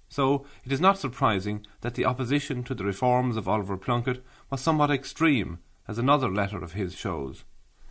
So 0.10 0.46
it 0.64 0.72
is 0.72 0.82
not 0.82 1.00
surprising 1.00 1.66
that 1.82 1.96
the 1.96 2.06
opposition 2.06 2.64
to 2.66 2.76
the 2.76 2.84
reforms 2.84 3.36
of 3.36 3.48
Oliver 3.48 3.78
Plunkett 3.78 4.24
was 4.50 4.62
somewhat 4.62 4.92
extreme, 4.92 5.60
as 5.88 5.98
another 5.98 6.30
letter 6.30 6.64
of 6.64 6.74
his 6.74 6.96
shows. 6.96 7.44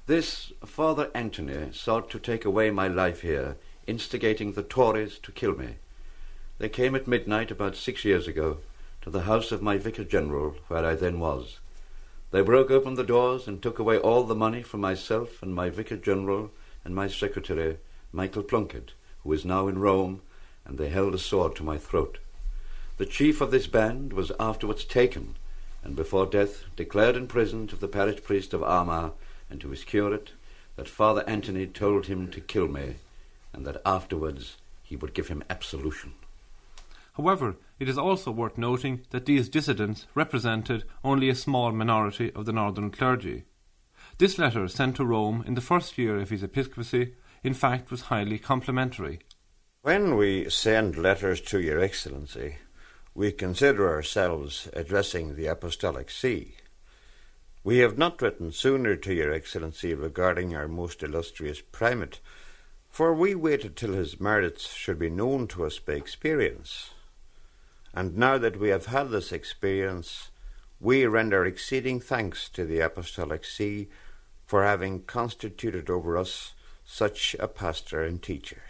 This 0.06 0.52
Father 0.64 1.10
Anthony 1.14 1.72
sought 1.72 2.10
to 2.10 2.18
take 2.18 2.44
away 2.44 2.70
my 2.70 2.88
life 2.88 3.22
here, 3.22 3.56
instigating 3.86 4.52
the 4.52 4.62
Tories 4.62 5.18
to 5.18 5.32
kill 5.32 5.56
me. 5.56 5.76
They 6.58 6.68
came 6.68 6.94
at 6.94 7.08
midnight 7.08 7.50
about 7.50 7.76
six 7.76 8.04
years 8.04 8.28
ago 8.28 8.58
to 9.02 9.10
the 9.10 9.22
house 9.22 9.50
of 9.50 9.62
my 9.62 9.76
Vicar 9.76 10.04
General, 10.04 10.54
where 10.68 10.86
I 10.86 10.94
then 10.94 11.18
was. 11.18 11.58
They 12.30 12.40
broke 12.40 12.70
open 12.70 12.94
the 12.94 13.04
doors 13.04 13.46
and 13.46 13.60
took 13.60 13.78
away 13.78 13.98
all 13.98 14.24
the 14.24 14.34
money 14.34 14.62
from 14.62 14.80
myself 14.80 15.42
and 15.42 15.54
my 15.54 15.70
Vicar 15.70 15.96
General 15.96 16.50
and 16.84 16.94
my 16.94 17.08
secretary, 17.08 17.78
Michael 18.12 18.42
Plunkett, 18.42 18.92
who 19.22 19.32
is 19.32 19.44
now 19.44 19.68
in 19.68 19.78
Rome, 19.78 20.22
and 20.64 20.78
they 20.78 20.88
held 20.88 21.14
a 21.14 21.18
sword 21.18 21.56
to 21.56 21.64
my 21.64 21.78
throat. 21.78 22.18
The 22.98 23.06
chief 23.06 23.40
of 23.40 23.50
this 23.50 23.66
band 23.66 24.12
was 24.12 24.32
afterwards 24.38 24.84
taken, 24.84 25.34
and 25.82 25.96
before 25.96 26.26
death 26.26 26.64
declared 26.76 27.16
in 27.16 27.26
prison 27.26 27.66
to 27.68 27.76
the 27.76 27.88
parish 27.88 28.22
priest 28.22 28.54
of 28.54 28.62
Armagh 28.62 29.12
and 29.50 29.60
to 29.60 29.70
his 29.70 29.84
curate 29.84 30.30
that 30.76 30.88
Father 30.88 31.24
Anthony 31.26 31.66
told 31.66 32.06
him 32.06 32.30
to 32.30 32.40
kill 32.40 32.68
me, 32.68 32.96
and 33.52 33.66
that 33.66 33.82
afterwards 33.84 34.56
he 34.82 34.96
would 34.96 35.14
give 35.14 35.28
him 35.28 35.44
absolution. 35.50 36.14
However, 37.14 37.56
it 37.78 37.88
is 37.88 37.98
also 37.98 38.30
worth 38.30 38.56
noting 38.56 39.02
that 39.10 39.26
these 39.26 39.48
dissidents 39.48 40.06
represented 40.14 40.84
only 41.04 41.28
a 41.28 41.34
small 41.34 41.72
minority 41.72 42.32
of 42.32 42.46
the 42.46 42.52
northern 42.52 42.90
clergy. 42.90 43.44
This 44.18 44.38
letter, 44.38 44.68
sent 44.68 44.96
to 44.96 45.04
Rome 45.04 45.44
in 45.46 45.54
the 45.54 45.60
first 45.60 45.98
year 45.98 46.16
of 46.18 46.30
his 46.30 46.42
episcopacy, 46.42 47.14
in 47.42 47.54
fact 47.54 47.90
was 47.90 48.02
highly 48.02 48.38
complimentary. 48.38 49.20
When 49.82 50.16
we 50.16 50.48
send 50.48 50.96
letters 50.96 51.40
to 51.42 51.60
Your 51.60 51.80
Excellency, 51.80 52.58
we 53.14 53.32
consider 53.32 53.88
ourselves 53.88 54.68
addressing 54.72 55.34
the 55.34 55.46
Apostolic 55.46 56.10
See. 56.10 56.56
We 57.64 57.78
have 57.78 57.98
not 57.98 58.22
written 58.22 58.52
sooner 58.52 58.96
to 58.96 59.12
Your 59.12 59.32
Excellency 59.32 59.92
regarding 59.94 60.54
our 60.54 60.68
most 60.68 61.02
illustrious 61.02 61.60
primate, 61.60 62.20
for 62.88 63.12
we 63.12 63.34
waited 63.34 63.76
till 63.76 63.92
his 63.92 64.20
merits 64.20 64.72
should 64.72 64.98
be 64.98 65.10
known 65.10 65.48
to 65.48 65.64
us 65.64 65.78
by 65.78 65.94
experience. 65.94 66.90
And 67.92 68.16
now 68.16 68.38
that 68.38 68.58
we 68.58 68.68
have 68.68 68.86
had 68.86 69.10
this 69.10 69.32
experience, 69.32 70.30
we 70.80 71.06
render 71.06 71.44
exceeding 71.44 72.00
thanks 72.00 72.48
to 72.50 72.64
the 72.64 72.80
Apostolic 72.80 73.44
See 73.44 73.88
for 74.46 74.64
having 74.64 75.02
constituted 75.02 75.90
over 75.90 76.16
us 76.16 76.54
such 76.92 77.34
a 77.40 77.48
pastor 77.48 78.02
and 78.04 78.22
teacher. 78.22 78.62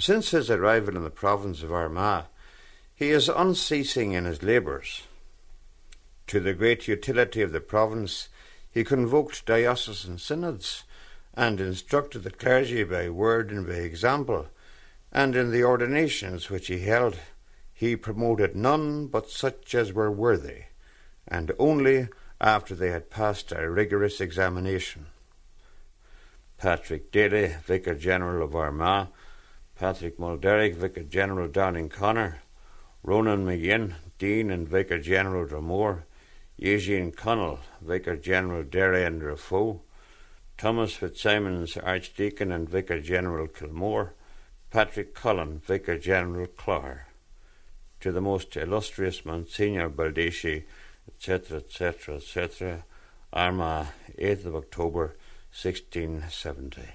Since 0.00 0.32
his 0.32 0.50
arrival 0.50 0.96
in 0.96 1.04
the 1.04 1.10
province 1.10 1.62
of 1.62 1.72
Armagh, 1.72 2.24
he 2.92 3.10
is 3.10 3.28
unceasing 3.28 4.12
in 4.12 4.24
his 4.24 4.42
labours. 4.42 5.02
To 6.26 6.40
the 6.40 6.54
great 6.54 6.88
utility 6.88 7.40
of 7.40 7.52
the 7.52 7.60
province, 7.60 8.28
he 8.68 8.82
convoked 8.82 9.46
diocesan 9.46 10.18
synods 10.18 10.82
and 11.34 11.60
instructed 11.60 12.24
the 12.24 12.32
clergy 12.32 12.82
by 12.82 13.08
word 13.08 13.52
and 13.52 13.64
by 13.64 13.74
example, 13.74 14.48
and 15.12 15.36
in 15.36 15.52
the 15.52 15.62
ordinations 15.62 16.50
which 16.50 16.66
he 16.66 16.80
held, 16.80 17.16
he 17.72 17.94
promoted 17.94 18.56
none 18.56 19.06
but 19.06 19.30
such 19.30 19.72
as 19.76 19.92
were 19.92 20.10
worthy, 20.10 20.64
and 21.28 21.52
only 21.60 22.08
after 22.40 22.74
they 22.74 22.90
had 22.90 23.08
passed 23.08 23.52
a 23.52 23.70
rigorous 23.70 24.20
examination. 24.20 25.06
Patrick 26.62 27.10
Daly, 27.10 27.56
Vicar 27.64 27.96
General 27.96 28.44
of 28.44 28.54
Armagh, 28.54 29.08
Patrick 29.74 30.16
Mulderick, 30.20 30.76
Vicar 30.76 31.02
General 31.02 31.48
Down 31.48 31.74
and 31.74 31.90
Connor, 31.90 32.40
Ronan 33.02 33.44
McGinn, 33.44 33.94
Dean 34.16 34.48
and 34.48 34.68
Vicar 34.68 35.00
General 35.00 35.44
Dromore, 35.44 36.04
Eugene 36.56 37.10
Connell, 37.10 37.58
Vicar 37.80 38.14
General 38.14 38.62
Derry 38.62 39.04
and 39.04 39.20
Raphoe, 39.22 39.80
Thomas 40.56 40.94
Fitzsimons, 40.94 41.76
Archdeacon 41.76 42.52
and 42.52 42.70
Vicar 42.70 43.00
General 43.00 43.48
Kilmore, 43.48 44.14
Patrick 44.70 45.16
Cullen, 45.16 45.58
Vicar 45.66 45.98
General 45.98 46.46
Clogher, 46.46 47.06
to 47.98 48.12
the 48.12 48.20
most 48.20 48.56
illustrious 48.56 49.24
Monsignor 49.24 49.90
Baldeschi, 49.90 50.62
etc., 51.08 51.58
etc., 51.58 52.14
etc., 52.14 52.84
Armagh, 53.32 53.88
8th 54.16 54.44
of 54.44 54.54
October, 54.54 55.16
1670. 55.52 56.94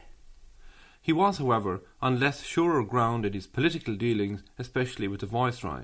He 0.99 1.13
was, 1.13 1.37
however, 1.37 1.83
on 2.01 2.19
less 2.19 2.43
surer 2.43 2.83
ground 2.83 3.23
in 3.23 3.33
his 3.33 3.45
political 3.45 3.95
dealings, 3.95 4.41
especially 4.57 5.07
with 5.07 5.19
the 5.19 5.27
Viceroy. 5.27 5.83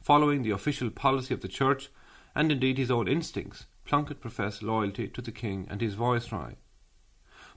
Following 0.00 0.42
the 0.42 0.52
official 0.52 0.90
policy 0.90 1.34
of 1.34 1.40
the 1.40 1.48
Church, 1.48 1.90
and 2.36 2.52
indeed 2.52 2.78
his 2.78 2.92
own 2.92 3.08
instincts, 3.08 3.66
Plunkett 3.84 4.20
professed 4.20 4.62
loyalty 4.62 5.08
to 5.08 5.20
the 5.20 5.32
King 5.32 5.66
and 5.68 5.80
his 5.80 5.94
Viceroy. 5.94 6.54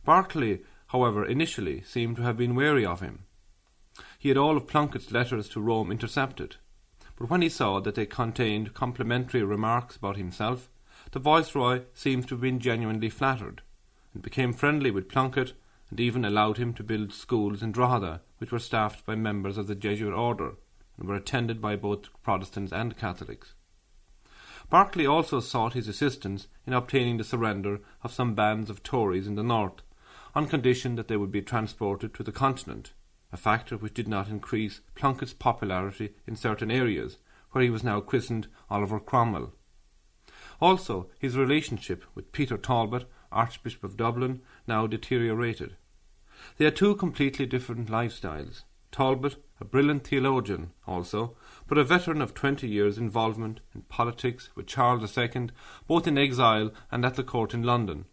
Berkeley, 0.04 0.64
however, 0.88 1.24
initially 1.24 1.84
seemed 1.84 2.16
to 2.16 2.24
have 2.24 2.36
been 2.36 2.56
wary 2.56 2.86
of 2.86 3.00
him. 3.00 3.26
He 4.18 4.30
had 4.30 4.40
all 4.40 4.58
of 4.58 4.68
Plunkett's 4.68 5.12
letters 5.12 5.48
to 5.50 5.62
Rome 5.62 5.92
intercepted, 5.92 6.56
but 7.16 7.30
when 7.30 7.44
he 7.44 7.50
saw 7.50 7.80
that 7.80 7.94
they 7.94 8.08
contained 8.08 8.74
complimentary 8.74 9.44
remarks 9.44 9.98
about 9.98 10.18
himself, 10.18 10.68
the 11.12 11.20
Viceroy 11.20 11.84
seems 11.94 12.26
to 12.26 12.34
have 12.34 12.42
been 12.42 12.60
genuinely 12.60 13.12
flattered 13.12 13.62
and 14.14 14.22
became 14.22 14.54
friendly 14.54 14.92
with 14.92 15.10
Plunkett 15.10 15.54
and 15.90 16.00
even 16.00 16.24
allowed 16.26 16.58
him 16.58 16.74
to 16.74 16.84
build 16.84 17.14
schools 17.14 17.62
in 17.62 17.72
Drogheda, 17.72 18.22
which 18.38 18.52
were 18.52 18.60
staffed 18.60 19.06
by 19.06 19.16
members 19.16 19.58
of 19.58 19.68
the 19.68 19.76
Jesuit 19.76 20.14
order 20.14 20.54
and 20.98 21.08
were 21.08 21.16
attended 21.16 21.62
by 21.62 21.76
both 21.76 22.10
Protestants 22.24 22.72
and 22.72 22.98
Catholics. 22.98 23.54
Berkeley 24.70 25.06
also 25.06 25.42
sought 25.42 25.74
his 25.74 25.90
assistance 25.90 26.48
in 26.66 26.74
obtaining 26.74 27.18
the 27.18 27.26
surrender 27.26 27.80
of 28.04 28.14
some 28.14 28.36
bands 28.36 28.70
of 28.70 28.84
Tories 28.84 29.28
in 29.28 29.36
the 29.36 29.44
north, 29.44 29.82
on 30.34 30.48
condition 30.48 30.96
that 30.96 31.10
they 31.10 31.18
would 31.18 31.32
be 31.32 31.42
transported 31.42 32.14
to 32.14 32.24
the 32.24 32.32
continent, 32.32 32.94
a 33.34 33.38
factor 33.38 33.76
which 33.76 33.94
did 33.94 34.08
not 34.08 34.30
increase 34.30 34.80
Plunkett's 34.96 35.34
popularity 35.34 36.14
in 36.26 36.38
certain 36.38 36.72
areas, 36.72 37.18
where 37.52 37.64
he 37.64 37.70
was 37.70 37.84
now 37.84 38.00
christened 38.00 38.48
Oliver 38.70 39.00
Cromwell. 39.00 39.54
Also, 40.62 41.10
his 41.20 41.36
relationship 41.36 42.06
with 42.16 42.32
Peter 42.32 42.58
Talbot 42.58 43.10
Archbishop 43.32 43.84
of 43.84 43.98
Dublin, 43.98 44.42
now 44.68 44.88
deteriorated. 44.88 45.76
They 46.58 46.66
had 46.66 46.76
two 46.76 46.96
completely 46.96 47.46
different 47.46 47.90
lifestyles. 47.90 48.64
Talbot, 48.92 49.38
a 49.60 49.66
brilliant 49.66 50.06
theologian 50.06 50.72
also, 50.86 51.36
but 51.68 51.78
a 51.78 51.84
veteran 51.84 52.22
of 52.22 52.34
twenty 52.34 52.68
years' 52.68 52.98
involvement 52.98 53.62
in 53.74 53.84
politics 53.84 54.50
with 54.56 54.68
Charles 54.68 55.18
II, 55.18 55.50
both 55.88 56.08
in 56.08 56.18
exile 56.18 56.72
and 56.92 57.06
at 57.06 57.16
the 57.16 57.24
court 57.24 57.54
in 57.54 57.64
London. 57.64 58.06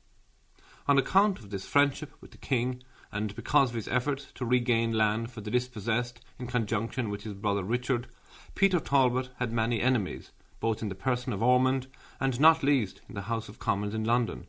On 0.86 0.98
account 0.98 1.38
of 1.40 1.50
this 1.50 1.66
friendship 1.66 2.12
with 2.20 2.30
the 2.30 2.38
king, 2.38 2.82
and 3.10 3.34
because 3.34 3.70
of 3.70 3.74
his 3.74 3.88
efforts 3.88 4.28
to 4.34 4.44
regain 4.44 4.92
land 4.92 5.30
for 5.30 5.40
the 5.40 5.50
dispossessed 5.50 6.20
in 6.38 6.46
conjunction 6.46 7.10
with 7.10 7.22
his 7.22 7.34
brother 7.34 7.64
Richard, 7.64 8.06
Peter 8.54 8.78
Talbot 8.78 9.30
had 9.36 9.52
many 9.52 9.80
enemies, 9.80 10.30
both 10.60 10.82
in 10.82 10.88
the 10.88 10.94
person 10.94 11.32
of 11.32 11.42
Ormond 11.42 11.86
and 12.20 12.38
not 12.38 12.62
least 12.62 13.00
in 13.08 13.14
the 13.14 13.22
House 13.22 13.48
of 13.48 13.58
Commons 13.58 13.94
in 13.94 14.04
London. 14.04 14.46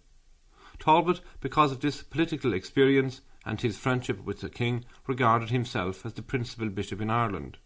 Talbot, 0.80 1.22
because 1.42 1.72
of 1.72 1.82
this 1.82 2.02
political 2.02 2.54
experience 2.54 3.22
and 3.46 3.60
his 3.60 3.78
friendship 3.78 4.24
with 4.24 4.42
the 4.42 4.50
king, 4.50 4.86
regarded 5.08 5.50
himself 5.50 6.06
as 6.06 6.14
the 6.14 6.22
principal 6.22 6.70
bishop 6.70 7.02
in 7.02 7.10
Ireland. 7.10 7.58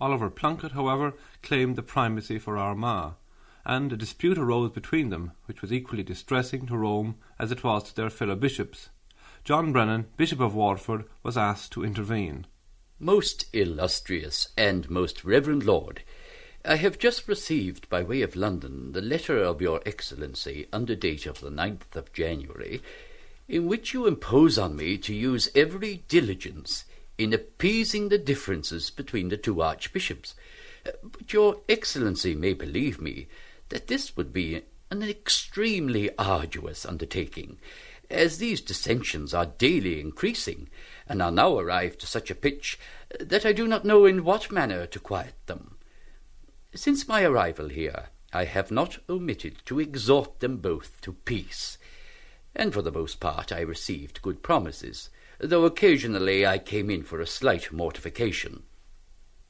Oliver 0.00 0.30
Plunkett, 0.30 0.72
however, 0.72 1.14
claimed 1.42 1.76
the 1.76 1.82
primacy 1.82 2.38
for 2.38 2.58
Armagh, 2.58 3.14
and 3.64 3.92
a 3.92 3.96
dispute 3.96 4.38
arose 4.38 4.70
between 4.70 5.10
them, 5.10 5.32
which 5.44 5.62
was 5.62 5.72
equally 5.72 6.02
distressing 6.02 6.66
to 6.66 6.76
Rome 6.76 7.16
as 7.38 7.52
it 7.52 7.62
was 7.62 7.84
to 7.84 7.94
their 7.94 8.10
fellow 8.10 8.34
bishops. 8.34 8.88
John 9.44 9.72
Brennan, 9.72 10.06
Bishop 10.16 10.40
of 10.40 10.54
Waterford, 10.54 11.04
was 11.22 11.36
asked 11.36 11.72
to 11.72 11.84
intervene. 11.84 12.46
Most 12.98 13.46
illustrious 13.52 14.48
and 14.56 14.88
most 14.88 15.24
reverend 15.24 15.64
Lord, 15.64 16.02
I 16.64 16.76
have 16.76 16.96
just 16.96 17.26
received 17.26 17.88
by 17.88 18.04
way 18.04 18.22
of 18.22 18.36
London 18.36 18.92
the 18.92 19.02
letter 19.02 19.36
of 19.36 19.60
your 19.60 19.82
Excellency 19.84 20.68
under 20.72 20.94
date 20.94 21.26
of 21.26 21.40
the 21.40 21.50
9th 21.50 21.96
of 21.96 22.12
January, 22.12 22.80
in 23.48 23.66
which 23.66 23.92
you 23.92 24.06
impose 24.06 24.58
on 24.58 24.76
me 24.76 24.96
to 24.98 25.12
use 25.12 25.50
every 25.56 26.04
diligence 26.06 26.84
in 27.18 27.32
appeasing 27.32 28.10
the 28.10 28.18
differences 28.18 28.90
between 28.90 29.28
the 29.28 29.36
two 29.36 29.60
archbishops. 29.60 30.36
But 30.84 31.32
your 31.32 31.62
Excellency 31.68 32.36
may 32.36 32.52
believe 32.52 33.00
me 33.00 33.26
that 33.70 33.88
this 33.88 34.16
would 34.16 34.32
be 34.32 34.62
an 34.88 35.02
extremely 35.02 36.16
arduous 36.16 36.86
undertaking, 36.86 37.58
as 38.08 38.38
these 38.38 38.60
dissensions 38.60 39.34
are 39.34 39.46
daily 39.46 40.00
increasing, 40.00 40.68
and 41.08 41.20
are 41.20 41.32
now 41.32 41.58
arrived 41.58 41.98
to 42.00 42.06
such 42.06 42.30
a 42.30 42.36
pitch 42.36 42.78
that 43.18 43.44
I 43.44 43.52
do 43.52 43.66
not 43.66 43.84
know 43.84 44.04
in 44.04 44.22
what 44.22 44.52
manner 44.52 44.86
to 44.86 45.00
quiet 45.00 45.34
them. 45.46 45.78
Since 46.74 47.06
my 47.06 47.22
arrival 47.22 47.68
here, 47.68 48.06
I 48.32 48.44
have 48.46 48.70
not 48.70 48.98
omitted 49.06 49.56
to 49.66 49.78
exhort 49.78 50.40
them 50.40 50.56
both 50.56 51.02
to 51.02 51.12
peace, 51.12 51.76
and 52.54 52.72
for 52.72 52.80
the 52.80 52.90
most 52.90 53.20
part 53.20 53.52
I 53.52 53.60
received 53.60 54.22
good 54.22 54.42
promises, 54.42 55.10
though 55.38 55.66
occasionally 55.66 56.46
I 56.46 56.56
came 56.56 56.88
in 56.88 57.02
for 57.02 57.20
a 57.20 57.26
slight 57.26 57.72
mortification. 57.72 58.62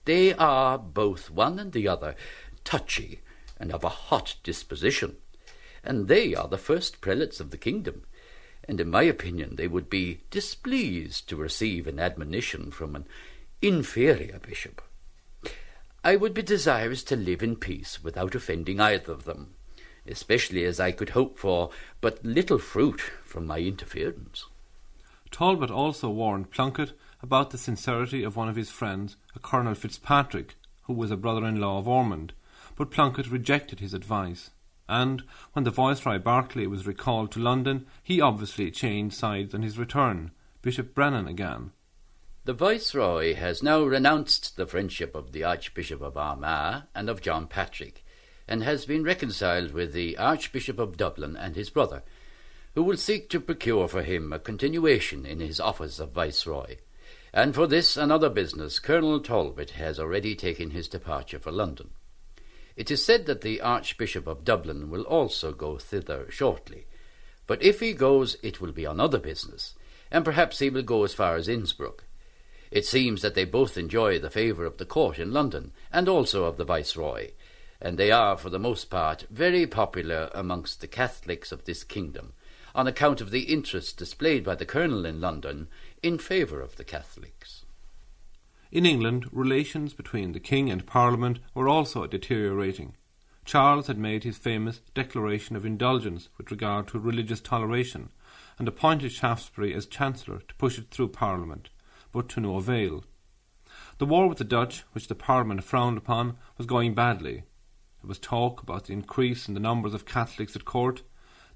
They 0.04 0.34
are, 0.34 0.76
both 0.76 1.30
one 1.30 1.60
and 1.60 1.70
the 1.70 1.86
other, 1.86 2.16
touchy 2.64 3.20
and 3.56 3.70
of 3.70 3.84
a 3.84 3.88
hot 3.88 4.34
disposition, 4.42 5.16
and 5.84 6.08
they 6.08 6.34
are 6.34 6.48
the 6.48 6.58
first 6.58 7.00
prelates 7.00 7.38
of 7.38 7.52
the 7.52 7.56
kingdom, 7.56 8.02
and 8.64 8.80
in 8.80 8.90
my 8.90 9.04
opinion 9.04 9.54
they 9.54 9.68
would 9.68 9.88
be 9.88 10.22
displeased 10.32 11.28
to 11.28 11.36
receive 11.36 11.86
an 11.86 12.00
admonition 12.00 12.72
from 12.72 12.96
an 12.96 13.06
inferior 13.60 14.40
bishop. 14.40 14.82
I 16.04 16.16
would 16.16 16.34
be 16.34 16.42
desirous 16.42 17.04
to 17.04 17.16
live 17.16 17.44
in 17.44 17.54
peace 17.54 18.02
without 18.02 18.34
offending 18.34 18.80
either 18.80 19.12
of 19.12 19.22
them, 19.22 19.54
especially 20.04 20.64
as 20.64 20.80
I 20.80 20.90
could 20.90 21.10
hope 21.10 21.38
for 21.38 21.70
but 22.00 22.24
little 22.24 22.58
fruit 22.58 23.00
from 23.24 23.46
my 23.46 23.58
interference. 23.58 24.46
Talbot 25.30 25.70
also 25.70 26.10
warned 26.10 26.50
Plunkett 26.50 26.92
about 27.22 27.50
the 27.50 27.58
sincerity 27.58 28.24
of 28.24 28.34
one 28.34 28.48
of 28.48 28.56
his 28.56 28.68
friends, 28.68 29.16
a 29.36 29.38
Colonel 29.38 29.76
Fitzpatrick, 29.76 30.56
who 30.82 30.92
was 30.92 31.12
a 31.12 31.16
brother-in-law 31.16 31.78
of 31.78 31.86
Ormond, 31.86 32.32
but 32.74 32.90
Plunkett 32.90 33.30
rejected 33.30 33.78
his 33.78 33.94
advice, 33.94 34.50
and 34.88 35.22
when 35.52 35.64
the 35.64 35.70
Viceroy 35.70 36.18
Berkeley 36.18 36.66
was 36.66 36.84
recalled 36.84 37.30
to 37.30 37.38
London, 37.38 37.86
he 38.02 38.20
obviously 38.20 38.72
changed 38.72 39.14
sides 39.14 39.54
on 39.54 39.62
his 39.62 39.78
return. 39.78 40.32
Bishop 40.62 40.94
Brennan 40.94 41.28
again. 41.28 41.70
The 42.44 42.52
Viceroy 42.52 43.34
has 43.34 43.62
now 43.62 43.84
renounced 43.84 44.56
the 44.56 44.66
friendship 44.66 45.14
of 45.14 45.30
the 45.30 45.44
Archbishop 45.44 46.02
of 46.02 46.16
Armagh 46.16 46.82
and 46.92 47.08
of 47.08 47.20
John 47.20 47.46
Patrick, 47.46 48.04
and 48.48 48.64
has 48.64 48.84
been 48.84 49.04
reconciled 49.04 49.70
with 49.70 49.92
the 49.92 50.18
Archbishop 50.18 50.80
of 50.80 50.96
Dublin 50.96 51.36
and 51.36 51.54
his 51.54 51.70
brother, 51.70 52.02
who 52.74 52.82
will 52.82 52.96
seek 52.96 53.30
to 53.30 53.38
procure 53.38 53.86
for 53.86 54.02
him 54.02 54.32
a 54.32 54.40
continuation 54.40 55.24
in 55.24 55.38
his 55.38 55.60
office 55.60 56.00
of 56.00 56.10
Viceroy. 56.10 56.78
And 57.32 57.54
for 57.54 57.68
this 57.68 57.96
and 57.96 58.10
other 58.10 58.28
business, 58.28 58.80
Colonel 58.80 59.20
Talbot 59.20 59.70
has 59.70 60.00
already 60.00 60.34
taken 60.34 60.70
his 60.70 60.88
departure 60.88 61.38
for 61.38 61.52
London. 61.52 61.90
It 62.74 62.90
is 62.90 63.04
said 63.04 63.26
that 63.26 63.42
the 63.42 63.60
Archbishop 63.60 64.26
of 64.26 64.44
Dublin 64.44 64.90
will 64.90 65.02
also 65.02 65.52
go 65.52 65.78
thither 65.78 66.28
shortly, 66.28 66.86
but 67.46 67.62
if 67.62 67.78
he 67.78 67.92
goes, 67.92 68.36
it 68.42 68.60
will 68.60 68.72
be 68.72 68.84
on 68.84 68.98
other 68.98 69.20
business, 69.20 69.74
and 70.10 70.24
perhaps 70.24 70.58
he 70.58 70.70
will 70.70 70.82
go 70.82 71.04
as 71.04 71.14
far 71.14 71.36
as 71.36 71.46
Innsbruck. 71.46 72.02
It 72.72 72.86
seems 72.86 73.20
that 73.20 73.34
they 73.34 73.44
both 73.44 73.76
enjoy 73.76 74.18
the 74.18 74.30
favour 74.30 74.64
of 74.64 74.78
the 74.78 74.86
court 74.86 75.18
in 75.18 75.30
London, 75.30 75.72
and 75.92 76.08
also 76.08 76.44
of 76.44 76.56
the 76.56 76.64
Viceroy, 76.64 77.32
and 77.82 77.98
they 77.98 78.10
are, 78.10 78.38
for 78.38 78.48
the 78.48 78.58
most 78.58 78.88
part, 78.88 79.26
very 79.28 79.66
popular 79.66 80.30
amongst 80.32 80.80
the 80.80 80.86
Catholics 80.86 81.52
of 81.52 81.66
this 81.66 81.84
kingdom, 81.84 82.32
on 82.74 82.86
account 82.86 83.20
of 83.20 83.30
the 83.30 83.42
interest 83.42 83.98
displayed 83.98 84.42
by 84.42 84.54
the 84.54 84.64
Colonel 84.64 85.04
in 85.04 85.20
London 85.20 85.68
in 86.02 86.16
favour 86.16 86.62
of 86.62 86.76
the 86.76 86.84
Catholics. 86.84 87.66
In 88.70 88.86
England, 88.86 89.26
relations 89.32 89.92
between 89.92 90.32
the 90.32 90.40
King 90.40 90.70
and 90.70 90.86
Parliament 90.86 91.40
were 91.52 91.68
also 91.68 92.06
deteriorating. 92.06 92.94
Charles 93.44 93.86
had 93.86 93.98
made 93.98 94.24
his 94.24 94.38
famous 94.38 94.80
Declaration 94.94 95.56
of 95.56 95.66
Indulgence 95.66 96.30
with 96.38 96.50
regard 96.50 96.88
to 96.88 96.98
religious 96.98 97.42
toleration, 97.42 98.08
and 98.58 98.66
appointed 98.66 99.12
Shaftesbury 99.12 99.74
as 99.74 99.84
Chancellor 99.84 100.38
to 100.48 100.54
push 100.54 100.78
it 100.78 100.88
through 100.90 101.08
Parliament, 101.08 101.68
but 102.12 102.28
to 102.30 102.40
no 102.40 102.56
avail. 102.56 103.04
The 103.98 104.06
war 104.06 104.28
with 104.28 104.38
the 104.38 104.44
Dutch, 104.44 104.84
which 104.92 105.08
the 105.08 105.14
Parliament 105.14 105.64
frowned 105.64 105.98
upon, 105.98 106.36
was 106.58 106.66
going 106.66 106.94
badly. 106.94 107.44
There 108.02 108.08
was 108.08 108.18
talk 108.18 108.62
about 108.62 108.86
the 108.86 108.92
increase 108.92 109.48
in 109.48 109.54
the 109.54 109.60
numbers 109.60 109.94
of 109.94 110.06
Catholics 110.06 110.56
at 110.56 110.64
court. 110.64 111.02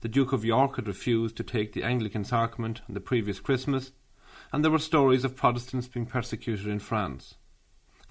The 0.01 0.09
Duke 0.09 0.33
of 0.33 0.45
York 0.45 0.77
had 0.77 0.87
refused 0.87 1.37
to 1.37 1.43
take 1.43 1.73
the 1.73 1.83
Anglican 1.83 2.25
sacrament 2.25 2.83
on 2.89 2.95
the 2.95 3.01
previous 3.01 3.41
Christmas, 3.41 3.93
and 4.53 4.63
there 4.63 4.71
were 4.71 4.79
stories 4.79 5.25
of 5.25 5.37
Protestants 5.37 5.89
being 5.89 6.07
persecuted 6.07 6.67
in 6.67 6.79
France. 6.79 7.35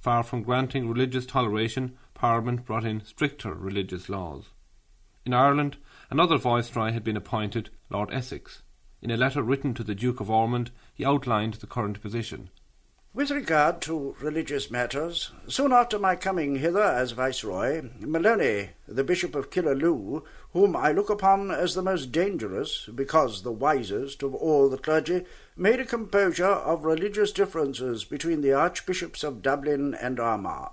Far 0.01 0.21
from 0.23 0.43
granting 0.43 0.89
religious 0.89 1.25
toleration, 1.25 1.97
Parliament 2.13 2.65
brought 2.65 2.85
in 2.85 3.03
stricter 3.05 3.53
religious 3.53 4.09
laws. 4.09 4.49
In 5.25 5.33
Ireland, 5.33 5.77
another 6.11 6.37
viceroy 6.37 6.91
had 6.91 7.03
been 7.03 7.17
appointed, 7.17 7.69
Lord 7.89 8.13
Essex. 8.13 8.61
In 9.01 9.11
a 9.11 9.17
letter 9.17 9.41
written 9.41 9.73
to 9.73 9.83
the 9.83 9.95
Duke 9.95 10.19
of 10.19 10.29
Ormond, 10.29 10.71
he 10.95 11.05
outlined 11.05 11.55
the 11.55 11.67
current 11.67 12.01
position. 12.01 12.49
With 13.13 13.31
regard 13.31 13.81
to 13.83 14.15
religious 14.19 14.69
matters, 14.69 15.31
soon 15.47 15.71
after 15.71 15.97
my 15.97 16.15
coming 16.17 16.57
hither 16.57 16.83
as 16.83 17.11
Viceroy, 17.11 17.89
Maloney, 17.99 18.71
the 18.87 19.05
Bishop 19.05 19.35
of 19.35 19.49
Killaloe, 19.49 20.23
whom 20.51 20.75
I 20.75 20.91
look 20.91 21.09
upon 21.09 21.51
as 21.51 21.75
the 21.75 21.81
most 21.81 22.11
dangerous, 22.11 22.89
because 22.93 23.41
the 23.43 23.53
wisest 23.53 24.21
of 24.21 24.35
all 24.35 24.67
the 24.67 24.77
clergy, 24.77 25.23
made 25.55 25.79
a 25.79 25.85
composure 25.85 26.45
of 26.45 26.83
religious 26.83 27.31
differences 27.31 28.03
between 28.03 28.41
the 28.41 28.51
Archbishops 28.51 29.23
of 29.23 29.41
Dublin 29.41 29.93
and 29.93 30.19
Armagh. 30.19 30.71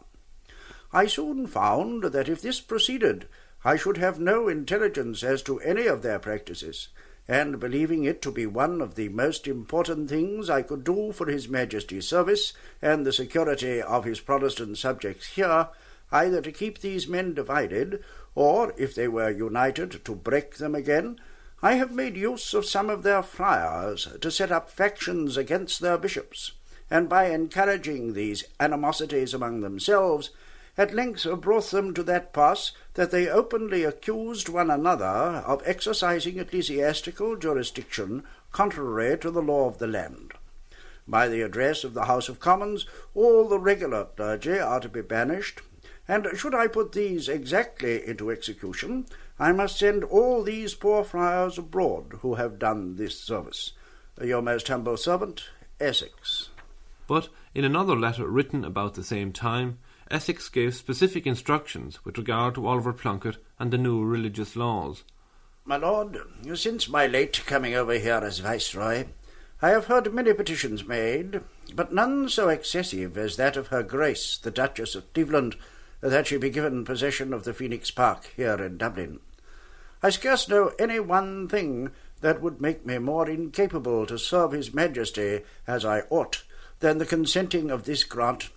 I 0.92 1.06
soon 1.06 1.46
found 1.46 2.04
that 2.04 2.28
if 2.28 2.42
this 2.42 2.60
proceeded, 2.60 3.28
I 3.64 3.76
should 3.76 3.98
have 3.98 4.18
no 4.18 4.48
intelligence 4.48 5.22
as 5.22 5.42
to 5.44 5.60
any 5.60 5.86
of 5.86 6.02
their 6.02 6.18
practices, 6.18 6.88
and 7.28 7.60
believing 7.60 8.04
it 8.04 8.20
to 8.20 8.30
be 8.30 8.46
one 8.46 8.80
of 8.80 8.94
the 8.94 9.08
most 9.08 9.46
important 9.46 10.08
things 10.08 10.50
I 10.50 10.62
could 10.62 10.84
do 10.84 11.12
for 11.12 11.26
His 11.26 11.48
Majesty's 11.48 12.08
service 12.08 12.52
and 12.80 13.06
the 13.06 13.12
security 13.12 13.80
of 13.80 14.04
his 14.04 14.20
Protestant 14.20 14.78
subjects 14.78 15.26
here, 15.28 15.68
either 16.10 16.40
to 16.42 16.52
keep 16.52 16.78
these 16.78 17.06
men 17.06 17.32
divided, 17.32 18.02
or, 18.34 18.74
if 18.76 18.94
they 18.94 19.08
were 19.08 19.30
united, 19.30 20.04
to 20.04 20.14
break 20.14 20.56
them 20.56 20.74
again, 20.74 21.20
I 21.62 21.74
have 21.74 21.92
made 21.92 22.16
use 22.16 22.54
of 22.54 22.66
some 22.66 22.90
of 22.90 23.04
their 23.04 23.22
friars 23.22 24.08
to 24.20 24.30
set 24.30 24.50
up 24.50 24.68
factions 24.68 25.36
against 25.36 25.80
their 25.80 25.96
bishops, 25.96 26.52
and 26.90 27.08
by 27.08 27.26
encouraging 27.26 28.14
these 28.14 28.44
animosities 28.58 29.32
among 29.32 29.60
themselves, 29.60 30.30
at 30.78 30.94
length 30.94 31.26
brought 31.40 31.70
them 31.70 31.92
to 31.94 32.02
that 32.02 32.32
pass 32.32 32.72
that 32.94 33.10
they 33.10 33.28
openly 33.28 33.84
accused 33.84 34.48
one 34.48 34.70
another 34.70 35.04
of 35.04 35.62
exercising 35.66 36.38
ecclesiastical 36.38 37.36
jurisdiction 37.36 38.22
contrary 38.52 39.18
to 39.18 39.30
the 39.30 39.42
law 39.42 39.66
of 39.66 39.78
the 39.78 39.86
land. 39.86 40.32
By 41.06 41.28
the 41.28 41.42
address 41.42 41.84
of 41.84 41.94
the 41.94 42.04
House 42.04 42.28
of 42.28 42.40
Commons, 42.40 42.86
all 43.14 43.48
the 43.48 43.58
regular 43.58 44.04
clergy 44.04 44.58
are 44.58 44.80
to 44.80 44.88
be 44.88 45.02
banished, 45.02 45.60
and 46.08 46.26
should 46.36 46.54
I 46.54 46.66
put 46.68 46.92
these 46.92 47.28
exactly 47.28 48.06
into 48.06 48.30
execution, 48.30 49.06
I 49.38 49.52
must 49.52 49.78
send 49.78 50.04
all 50.04 50.42
these 50.42 50.74
poor 50.74 51.04
friars 51.04 51.58
abroad 51.58 52.18
who 52.20 52.34
have 52.34 52.58
done 52.58 52.96
this 52.96 53.18
service. 53.18 53.72
Your 54.20 54.42
most 54.42 54.68
humble 54.68 54.96
servant, 54.96 55.44
Essex. 55.80 56.50
But 57.06 57.28
in 57.54 57.64
another 57.64 57.96
letter 57.96 58.26
written 58.26 58.64
about 58.64 58.94
the 58.94 59.02
same 59.02 59.32
time, 59.32 59.78
Essex 60.12 60.50
gave 60.50 60.74
specific 60.74 61.26
instructions 61.26 62.04
with 62.04 62.18
regard 62.18 62.54
to 62.54 62.66
Oliver 62.66 62.92
Plunkett 62.92 63.38
and 63.58 63.72
the 63.72 63.78
new 63.78 64.04
religious 64.04 64.54
laws. 64.54 65.04
My 65.64 65.78
lord, 65.78 66.18
since 66.54 66.86
my 66.86 67.06
late 67.06 67.42
coming 67.46 67.74
over 67.74 67.94
here 67.94 68.20
as 68.22 68.40
Viceroy, 68.40 69.06
I 69.62 69.70
have 69.70 69.86
heard 69.86 70.12
many 70.12 70.34
petitions 70.34 70.84
made, 70.84 71.40
but 71.74 71.94
none 71.94 72.28
so 72.28 72.50
excessive 72.50 73.16
as 73.16 73.36
that 73.36 73.56
of 73.56 73.68
Her 73.68 73.82
Grace 73.82 74.36
the 74.36 74.50
Duchess 74.50 74.94
of 74.94 75.10
Cleveland, 75.14 75.56
that 76.02 76.26
she 76.26 76.36
be 76.36 76.50
given 76.50 76.84
possession 76.84 77.32
of 77.32 77.44
the 77.44 77.54
Phoenix 77.54 77.90
Park 77.90 78.32
here 78.36 78.56
in 78.56 78.76
Dublin. 78.76 79.20
I 80.02 80.10
scarce 80.10 80.46
know 80.46 80.72
any 80.78 81.00
one 81.00 81.48
thing 81.48 81.90
that 82.20 82.42
would 82.42 82.60
make 82.60 82.84
me 82.84 82.98
more 82.98 83.30
incapable 83.30 84.04
to 84.06 84.18
serve 84.18 84.52
His 84.52 84.74
Majesty 84.74 85.40
as 85.66 85.86
I 85.86 86.02
ought 86.10 86.42
than 86.80 86.98
the 86.98 87.06
consenting 87.06 87.70
of 87.70 87.84
this 87.84 88.04
grant, 88.04 88.50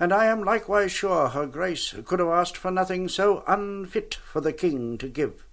and 0.00 0.14
I 0.14 0.24
am 0.24 0.42
likewise 0.42 0.90
sure 0.90 1.28
her 1.28 1.46
Grace 1.46 1.94
could 2.06 2.20
have 2.20 2.28
asked 2.28 2.56
for 2.56 2.70
nothing 2.70 3.06
so 3.06 3.44
unfit 3.46 4.14
for 4.14 4.40
the 4.40 4.52
King 4.52 4.96
to 4.96 5.08
give. 5.08 5.44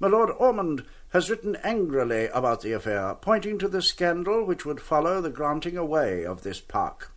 My 0.00 0.08
Lord 0.08 0.30
Ormond 0.38 0.84
has 1.10 1.28
written 1.28 1.56
angrily 1.56 2.28
about 2.28 2.62
the 2.62 2.72
affair, 2.72 3.14
pointing 3.20 3.58
to 3.58 3.68
the 3.68 3.82
scandal 3.82 4.44
which 4.44 4.64
would 4.64 4.80
follow 4.80 5.20
the 5.20 5.30
granting 5.30 5.76
away 5.76 6.24
of 6.24 6.42
this 6.42 6.58
park. 6.60 7.12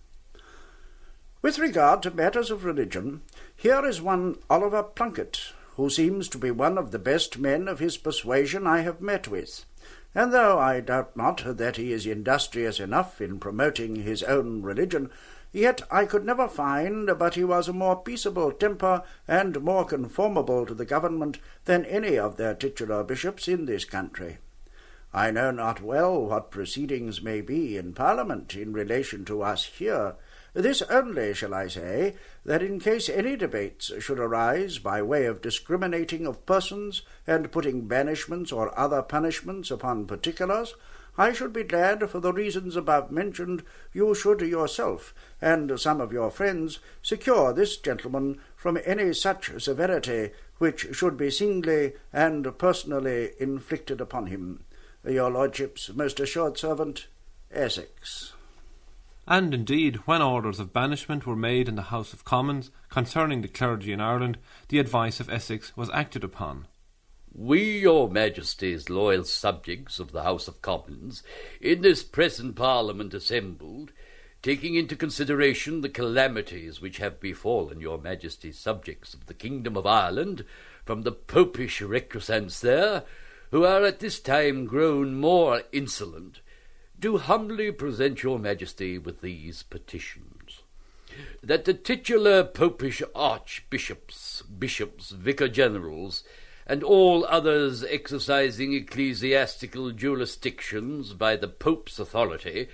With 1.42 1.60
regard 1.60 2.04
to 2.04 2.12
matters 2.12 2.52
of 2.52 2.66
religion, 2.66 3.22
here 3.56 3.86
is 3.86 4.02
one 4.02 4.38
Oliver 4.50 4.84
Plunkett, 4.84 5.54
who 5.78 5.90
seems 5.90 6.28
to 6.28 6.38
be 6.38 6.52
one 6.52 6.78
of 6.78 6.92
the 6.92 7.00
best 7.00 7.40
men 7.40 7.70
of 7.70 7.80
his 7.80 7.98
persuasion 7.98 8.68
I 8.68 8.82
have 8.82 9.00
met 9.00 9.30
with 9.30 9.64
and 10.16 10.34
though 10.34 10.58
I 10.58 10.80
doubt 10.80 11.16
not 11.16 11.58
that 11.58 11.78
he 11.78 11.94
is 11.94 12.06
industrious 12.06 12.80
enough 12.80 13.22
in 13.22 13.40
promoting 13.40 13.98
his 13.98 14.24
own 14.24 14.64
religion, 14.64 15.12
yet 15.52 15.82
I 15.90 16.06
could 16.06 16.26
never 16.26 16.48
find 16.48 17.18
but 17.18 17.36
he 17.36 17.44
was 17.44 17.68
a 17.68 17.74
more 17.74 18.02
peaceable 18.02 18.52
temper 18.52 19.04
and 19.28 19.62
more 19.62 19.86
conformable 19.86 20.66
to 20.66 20.74
the 20.74 20.86
government 20.86 21.40
than 21.66 21.86
any 21.86 22.18
of 22.18 22.38
their 22.38 22.54
titular 22.54 23.04
bishops 23.04 23.48
in 23.48 23.66
this 23.66 23.86
country. 23.86 24.38
I 25.14 25.32
know 25.32 25.50
not 25.50 25.82
well 25.82 26.22
what 26.26 26.52
proceedings 26.52 27.22
may 27.22 27.42
be 27.42 27.78
in 27.78 27.94
Parliament 27.94 28.56
in 28.56 28.74
relation 28.74 29.26
to 29.26 29.42
us 29.42 29.66
here, 29.66 30.16
this 30.54 30.82
only 30.84 31.34
shall 31.34 31.54
I 31.54 31.68
say, 31.68 32.16
that 32.44 32.64
in 32.64 32.80
case 32.80 33.08
any 33.08 33.36
debates 33.36 33.92
should 34.00 34.20
arise 34.20 34.80
by 34.80 35.02
way 35.02 35.26
of 35.26 35.42
discriminating 35.42 36.26
of 36.26 36.46
persons 36.46 37.04
and 37.28 37.52
putting 37.52 37.88
banishments 37.88 38.52
or 38.52 38.78
other 38.78 39.02
punishments 39.02 39.70
upon 39.70 40.08
particulars, 40.08 40.74
I 41.20 41.34
should 41.34 41.52
be 41.52 41.66
glad, 41.66 42.10
for 42.10 42.22
the 42.22 42.32
reasons 42.32 42.78
above 42.78 43.12
mentioned, 43.12 43.64
you 43.92 44.16
should 44.16 44.40
yourself, 44.40 45.14
and 45.42 45.78
some 45.78 46.00
of 46.00 46.14
your 46.14 46.32
friends, 46.32 46.80
secure 47.02 47.52
this 47.52 47.76
gentleman 47.76 48.40
from 48.56 48.80
any 48.86 49.14
such 49.14 49.62
severity 49.62 50.30
which 50.60 50.96
should 50.96 51.18
be 51.18 51.30
singly 51.30 51.92
and 52.14 52.58
personally 52.58 53.32
inflicted 53.38 54.00
upon 54.00 54.28
him. 54.28 54.64
Your 55.04 55.30
Lordship's 55.30 55.94
most 55.94 56.22
assured 56.22 56.58
servant, 56.58 57.08
Essex. 57.52 58.32
And 59.28 59.54
indeed, 59.54 59.98
when 60.06 60.22
orders 60.22 60.58
of 60.58 60.72
banishment 60.72 61.28
were 61.28 61.36
made 61.36 61.68
in 61.68 61.76
the 61.76 61.92
House 61.92 62.14
of 62.14 62.24
Commons 62.24 62.72
concerning 62.88 63.42
the 63.42 63.50
clergy 63.50 63.92
in 63.92 64.00
Ireland, 64.00 64.38
the 64.70 64.80
advice 64.80 65.20
of 65.20 65.30
Essex 65.30 65.76
was 65.76 65.90
acted 65.90 66.24
upon. 66.24 66.68
We, 67.34 67.80
your 67.80 68.10
Majesty's 68.10 68.90
loyal 68.90 69.24
subjects 69.24 70.00
of 70.00 70.12
the 70.12 70.24
House 70.24 70.48
of 70.48 70.62
Commons, 70.62 71.24
in 71.62 71.82
this 71.82 72.04
present 72.04 72.56
Parliament 72.56 73.14
assembled, 73.14 73.92
taking 74.42 74.76
into 74.76 74.96
consideration 74.96 75.82
the 75.82 75.90
calamities 75.90 76.82
which 76.82 76.98
have 76.98 77.20
befallen 77.20 77.82
your 77.82 78.00
Majesty's 78.00 78.58
subjects 78.58 79.14
of 79.14 79.28
the 79.28 79.34
Kingdom 79.34 79.78
of 79.78 79.86
Ireland 79.86 80.44
from 80.86 81.04
the 81.04 81.12
popish 81.12 81.82
recusants 81.82 82.62
there, 82.62 83.04
who 83.52 83.64
are 83.64 83.84
at 83.86 84.00
this 84.00 84.20
time 84.20 84.66
grown 84.66 85.16
more 85.16 85.64
insolent, 85.72 86.42
do 87.00 87.18
humbly 87.18 87.72
present 87.72 88.24
your 88.24 88.40
Majesty 88.40 88.98
with 88.98 89.22
these 89.22 89.64
petitions. 89.64 90.62
That 91.42 91.66
the 91.66 91.74
titular 91.74 92.44
popish 92.44 93.02
archbishops, 93.14 94.42
bishops, 94.44 95.12
vicar 95.12 95.48
generals, 95.48 96.24
and 96.70 96.84
all 96.84 97.26
others 97.26 97.84
exercising 97.84 98.74
ecclesiastical 98.74 99.90
jurisdictions 99.90 101.14
by 101.14 101.36
the 101.36 101.48
Pope's 101.48 101.98
authority, 101.98 102.68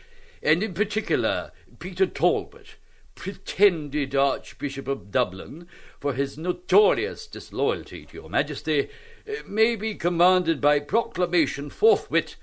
and 0.44 0.62
in 0.62 0.74
particular 0.74 1.54
Peter 1.80 2.06
Talbot, 2.06 2.76
pretended 3.16 4.14
Archbishop 4.14 4.90
of 4.90 5.12
Dublin, 5.12 5.70
for 5.98 6.14
his 6.14 6.38
notorious 6.38 7.26
disloyalty 7.26 8.06
to 8.06 8.16
your 8.16 8.30
Majesty, 8.30 8.90
eh, 9.26 9.36
may 9.48 9.78
be 9.78 9.96
commanded 9.96 10.60
by 10.60 10.78
proclamation 10.82 11.70
forthwith 11.70 12.36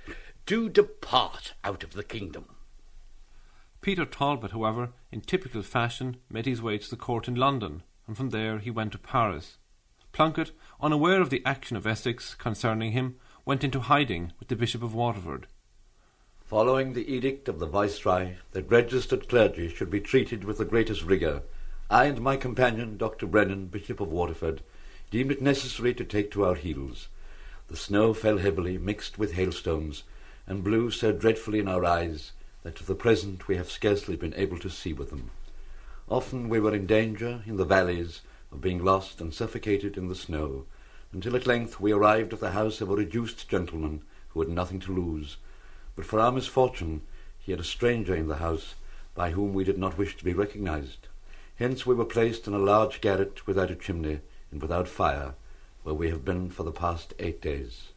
to 0.47 0.71
depart 0.71 1.53
out 1.63 1.85
of 1.85 1.93
the 1.93 2.03
kingdom. 2.03 2.47
Peter 3.83 4.07
Talbot, 4.07 4.53
however, 4.53 4.93
in 5.11 5.21
typical 5.21 5.61
fashion, 5.61 6.17
made 6.31 6.47
his 6.47 6.63
way 6.63 6.79
to 6.79 6.89
the 6.89 6.97
court 6.97 7.29
in 7.29 7.35
London, 7.35 7.83
and 8.07 8.17
from 8.17 8.31
there 8.31 8.59
he 8.59 8.71
went 8.71 8.93
to 8.93 8.99
Paris. 8.99 9.59
Plunkett, 10.13 10.53
unaware 10.83 11.23
of 11.23 11.31
the 11.31 11.43
action 11.47 11.77
of 11.77 11.87
Essex 11.87 12.35
concerning 12.35 12.91
him, 12.91 13.15
went 13.45 13.63
into 13.63 13.79
hiding 13.79 14.33
with 14.41 14.49
the 14.49 14.57
Bishop 14.57 14.83
of 14.83 14.95
Waterford. 14.95 15.47
Following 16.45 16.93
the 16.93 17.09
edict 17.09 17.49
of 17.49 17.61
the 17.61 17.67
Viceroy 17.67 18.35
that 18.51 18.69
registered 18.69 19.29
clergy 19.29 19.69
should 19.69 19.91
be 19.91 20.01
treated 20.01 20.43
with 20.43 20.59
the 20.59 20.65
greatest 20.65 21.05
rigour, 21.05 21.43
I 21.89 22.07
and 22.07 22.21
my 22.21 22.37
companion, 22.37 22.97
Dr. 22.97 23.27
Brennan, 23.27 23.67
Bishop 23.67 24.01
of 24.01 24.11
Waterford, 24.11 24.63
deemed 25.11 25.31
it 25.31 25.41
necessary 25.41 25.95
to 25.95 26.05
take 26.05 26.33
to 26.33 26.45
our 26.45 26.57
heels. 26.57 27.07
The 27.69 27.77
snow 27.77 28.13
fell 28.13 28.39
heavily, 28.39 28.77
mixed 28.77 29.19
with 29.19 29.35
hailstones, 29.35 30.03
and 30.49 30.65
blew 30.65 30.91
so 30.91 31.13
dreadfully 31.13 31.61
in 31.61 31.69
our 31.69 31.85
eyes 31.85 32.33
that 32.65 32.75
to 32.77 32.85
the 32.85 32.97
present 32.97 33.47
we 33.47 33.57
have 33.57 33.71
scarcely 33.71 34.17
been 34.17 34.35
able 34.35 34.59
to 34.59 34.71
see 34.71 34.93
with 34.93 35.11
them. 35.11 35.31
Often 36.09 36.49
we 36.49 36.59
were 36.59 36.75
in 36.75 36.87
danger 36.87 37.43
in 37.47 37.57
the 37.57 37.65
valleys 37.65 38.23
of 38.53 38.61
being 38.61 38.85
lost 38.85 39.21
and 39.21 39.33
suffocated 39.33 39.97
in 39.97 40.09
the 40.09 40.15
snow, 40.15 40.67
until 41.13 41.35
at 41.35 41.47
length 41.47 41.81
we 41.81 41.93
arrived 41.93 42.33
at 42.33 42.41
the 42.41 42.51
house 42.51 42.81
of 42.81 42.91
a 42.91 42.95
reduced 42.95 43.49
gentleman 43.49 44.03
who 44.31 44.41
had 44.41 44.49
nothing 44.49 44.81
to 44.81 44.93
lose. 44.93 45.37
But 45.97 46.07
for 46.07 46.21
our 46.21 46.33
misfortune 46.33 47.03
he 47.39 47.53
had 47.53 47.61
a 47.61 47.65
stranger 47.65 48.15
in 48.15 48.29
the 48.29 48.37
house 48.37 48.75
by 49.15 49.31
whom 49.31 49.53
we 49.53 49.65
did 49.65 49.79
not 49.79 49.99
wish 49.99 50.17
to 50.17 50.25
be 50.25 50.33
recognized. 50.33 51.09
Hence 51.57 51.85
we 51.85 51.95
were 51.95 52.05
placed 52.05 52.47
in 52.47 52.55
a 52.55 52.59
large 52.59 53.01
garret 53.01 53.47
without 53.47 53.71
a 53.71 53.75
chimney 53.75 54.21
and 54.51 54.63
without 54.63 54.89
fire, 54.89 55.35
where 55.83 55.95
we 55.95 56.11
have 56.11 56.25
been 56.25 56.51
for 56.51 56.63
the 56.63 56.73
past 56.73 57.15
eight 57.19 57.41
days. 57.41 57.89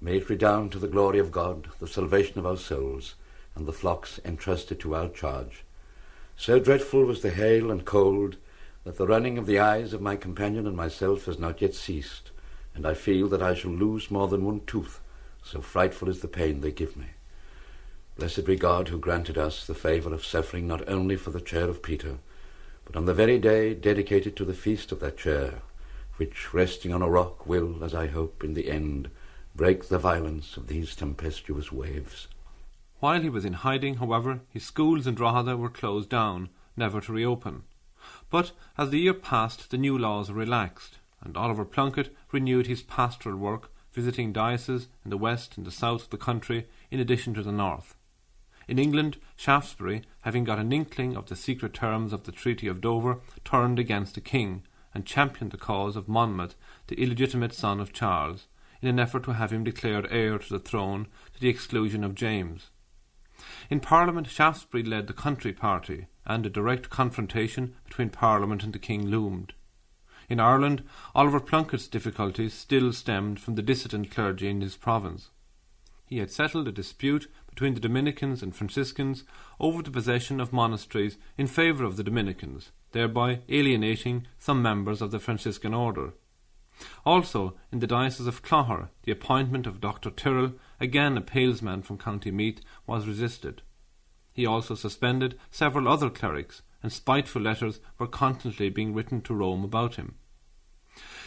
May 0.00 0.16
it 0.16 0.28
redound 0.30 0.72
to 0.72 0.78
the 0.78 0.88
glory 0.88 1.18
of 1.18 1.30
God, 1.30 1.68
the 1.78 1.86
salvation 1.86 2.38
of 2.38 2.46
our 2.46 2.56
souls, 2.56 3.14
and 3.54 3.66
the 3.66 3.72
flocks 3.72 4.18
entrusted 4.24 4.80
to 4.80 4.94
our 4.94 5.08
charge. 5.08 5.64
So 6.36 6.58
dreadful 6.58 7.04
was 7.04 7.20
the 7.20 7.30
hail 7.30 7.70
and 7.70 7.84
cold 7.84 8.36
that 8.84 8.96
the 8.96 9.06
running 9.06 9.36
of 9.36 9.46
the 9.46 9.58
eyes 9.58 9.92
of 9.92 10.00
my 10.00 10.16
companion 10.16 10.66
and 10.66 10.76
myself 10.76 11.26
has 11.26 11.38
not 11.38 11.60
yet 11.60 11.74
ceased, 11.74 12.30
and 12.74 12.86
I 12.86 12.94
feel 12.94 13.28
that 13.28 13.42
I 13.42 13.54
shall 13.54 13.70
lose 13.70 14.10
more 14.10 14.28
than 14.28 14.44
one 14.44 14.62
tooth, 14.66 15.00
so 15.42 15.60
frightful 15.60 16.08
is 16.08 16.20
the 16.20 16.28
pain 16.28 16.60
they 16.60 16.72
give 16.72 16.96
me. 16.96 17.06
Blessed 18.16 18.44
be 18.44 18.56
God 18.56 18.88
who 18.88 18.98
granted 18.98 19.38
us 19.38 19.66
the 19.66 19.74
favour 19.74 20.12
of 20.12 20.24
suffering 20.24 20.66
not 20.66 20.88
only 20.88 21.16
for 21.16 21.30
the 21.30 21.40
chair 21.40 21.68
of 21.68 21.82
Peter, 21.82 22.18
but 22.84 22.96
on 22.96 23.04
the 23.04 23.14
very 23.14 23.38
day 23.38 23.74
dedicated 23.74 24.36
to 24.36 24.44
the 24.44 24.54
feast 24.54 24.92
of 24.92 25.00
that 25.00 25.16
chair, 25.16 25.62
which, 26.16 26.52
resting 26.52 26.92
on 26.92 27.02
a 27.02 27.08
rock, 27.08 27.46
will, 27.46 27.82
as 27.84 27.94
I 27.94 28.08
hope, 28.08 28.44
in 28.44 28.54
the 28.54 28.70
end, 28.70 29.10
break 29.54 29.88
the 29.88 29.98
violence 29.98 30.56
of 30.56 30.66
these 30.66 30.94
tempestuous 30.94 31.70
waves. 31.72 32.28
While 32.98 33.22
he 33.22 33.30
was 33.30 33.44
in 33.44 33.54
hiding, 33.54 33.96
however, 33.96 34.40
his 34.50 34.64
schools 34.64 35.06
in 35.06 35.14
Drogheda 35.14 35.56
were 35.56 35.70
closed 35.70 36.10
down, 36.10 36.50
never 36.76 37.00
to 37.00 37.12
reopen. 37.12 37.62
But 38.30 38.52
as 38.78 38.90
the 38.90 39.00
year 39.00 39.14
passed, 39.14 39.70
the 39.70 39.78
new 39.78 39.98
laws 39.98 40.30
relaxed, 40.30 40.98
and 41.20 41.36
Oliver 41.36 41.64
Plunkett 41.64 42.16
renewed 42.32 42.68
his 42.68 42.82
pastoral 42.82 43.36
work, 43.36 43.72
visiting 43.92 44.32
dioceses 44.32 44.88
in 45.04 45.10
the 45.10 45.18
west 45.18 45.56
and 45.56 45.66
the 45.66 45.72
south 45.72 46.04
of 46.04 46.10
the 46.10 46.16
country, 46.16 46.66
in 46.90 47.00
addition 47.00 47.34
to 47.34 47.42
the 47.42 47.52
north. 47.52 47.96
In 48.68 48.78
England, 48.78 49.16
Shaftesbury, 49.34 50.02
having 50.20 50.44
got 50.44 50.60
an 50.60 50.72
inkling 50.72 51.16
of 51.16 51.26
the 51.26 51.34
secret 51.34 51.74
terms 51.74 52.12
of 52.12 52.22
the 52.22 52.30
Treaty 52.30 52.68
of 52.68 52.80
Dover, 52.80 53.18
turned 53.44 53.80
against 53.80 54.14
the 54.14 54.20
king, 54.20 54.62
and 54.94 55.04
championed 55.04 55.50
the 55.50 55.58
cause 55.58 55.96
of 55.96 56.08
Monmouth, 56.08 56.54
the 56.86 57.00
illegitimate 57.00 57.52
son 57.52 57.80
of 57.80 57.92
Charles, 57.92 58.46
in 58.80 58.88
an 58.88 59.00
effort 59.00 59.24
to 59.24 59.34
have 59.34 59.52
him 59.52 59.64
declared 59.64 60.06
heir 60.08 60.38
to 60.38 60.48
the 60.48 60.60
throne 60.60 61.08
to 61.34 61.40
the 61.40 61.48
exclusion 61.48 62.04
of 62.04 62.14
James. 62.14 62.70
In 63.68 63.80
Parliament, 63.80 64.28
Shaftesbury 64.28 64.82
led 64.82 65.06
the 65.06 65.12
country 65.12 65.52
party, 65.52 66.06
and 66.26 66.44
a 66.44 66.50
direct 66.50 66.90
confrontation 66.90 67.74
between 67.84 68.10
Parliament 68.10 68.62
and 68.62 68.72
the 68.72 68.78
King 68.78 69.06
loomed. 69.06 69.52
In 70.28 70.38
Ireland, 70.38 70.84
Oliver 71.14 71.40
Plunkett's 71.40 71.88
difficulties 71.88 72.54
still 72.54 72.92
stemmed 72.92 73.40
from 73.40 73.56
the 73.56 73.62
dissident 73.62 74.10
clergy 74.10 74.48
in 74.48 74.60
his 74.60 74.76
province. 74.76 75.30
He 76.06 76.18
had 76.18 76.30
settled 76.30 76.68
a 76.68 76.72
dispute 76.72 77.28
between 77.48 77.74
the 77.74 77.80
Dominicans 77.80 78.42
and 78.42 78.54
Franciscans 78.54 79.24
over 79.58 79.82
the 79.82 79.90
possession 79.90 80.40
of 80.40 80.52
monasteries 80.52 81.18
in 81.36 81.46
favour 81.46 81.84
of 81.84 81.96
the 81.96 82.04
Dominicans, 82.04 82.70
thereby 82.92 83.40
alienating 83.48 84.26
some 84.38 84.62
members 84.62 85.02
of 85.02 85.10
the 85.10 85.18
Franciscan 85.18 85.74
order. 85.74 86.12
Also, 87.04 87.54
in 87.70 87.80
the 87.80 87.86
diocese 87.86 88.26
of 88.26 88.42
Clogher, 88.42 88.88
the 89.02 89.12
appointment 89.12 89.66
of 89.66 89.80
Dr. 89.80 90.10
Tyrrell, 90.10 90.54
again 90.80 91.16
a 91.16 91.20
Palesman 91.20 91.82
from 91.82 91.98
County 91.98 92.30
Meath, 92.30 92.60
was 92.86 93.06
resisted. 93.06 93.62
He 94.32 94.46
also 94.46 94.74
suspended 94.74 95.38
several 95.50 95.86
other 95.86 96.08
clerics, 96.08 96.62
and 96.82 96.92
spiteful 96.92 97.42
letters 97.42 97.80
were 97.98 98.06
constantly 98.06 98.70
being 98.70 98.94
written 98.94 99.20
to 99.22 99.34
Rome 99.34 99.64
about 99.64 99.96
him. 99.96 100.14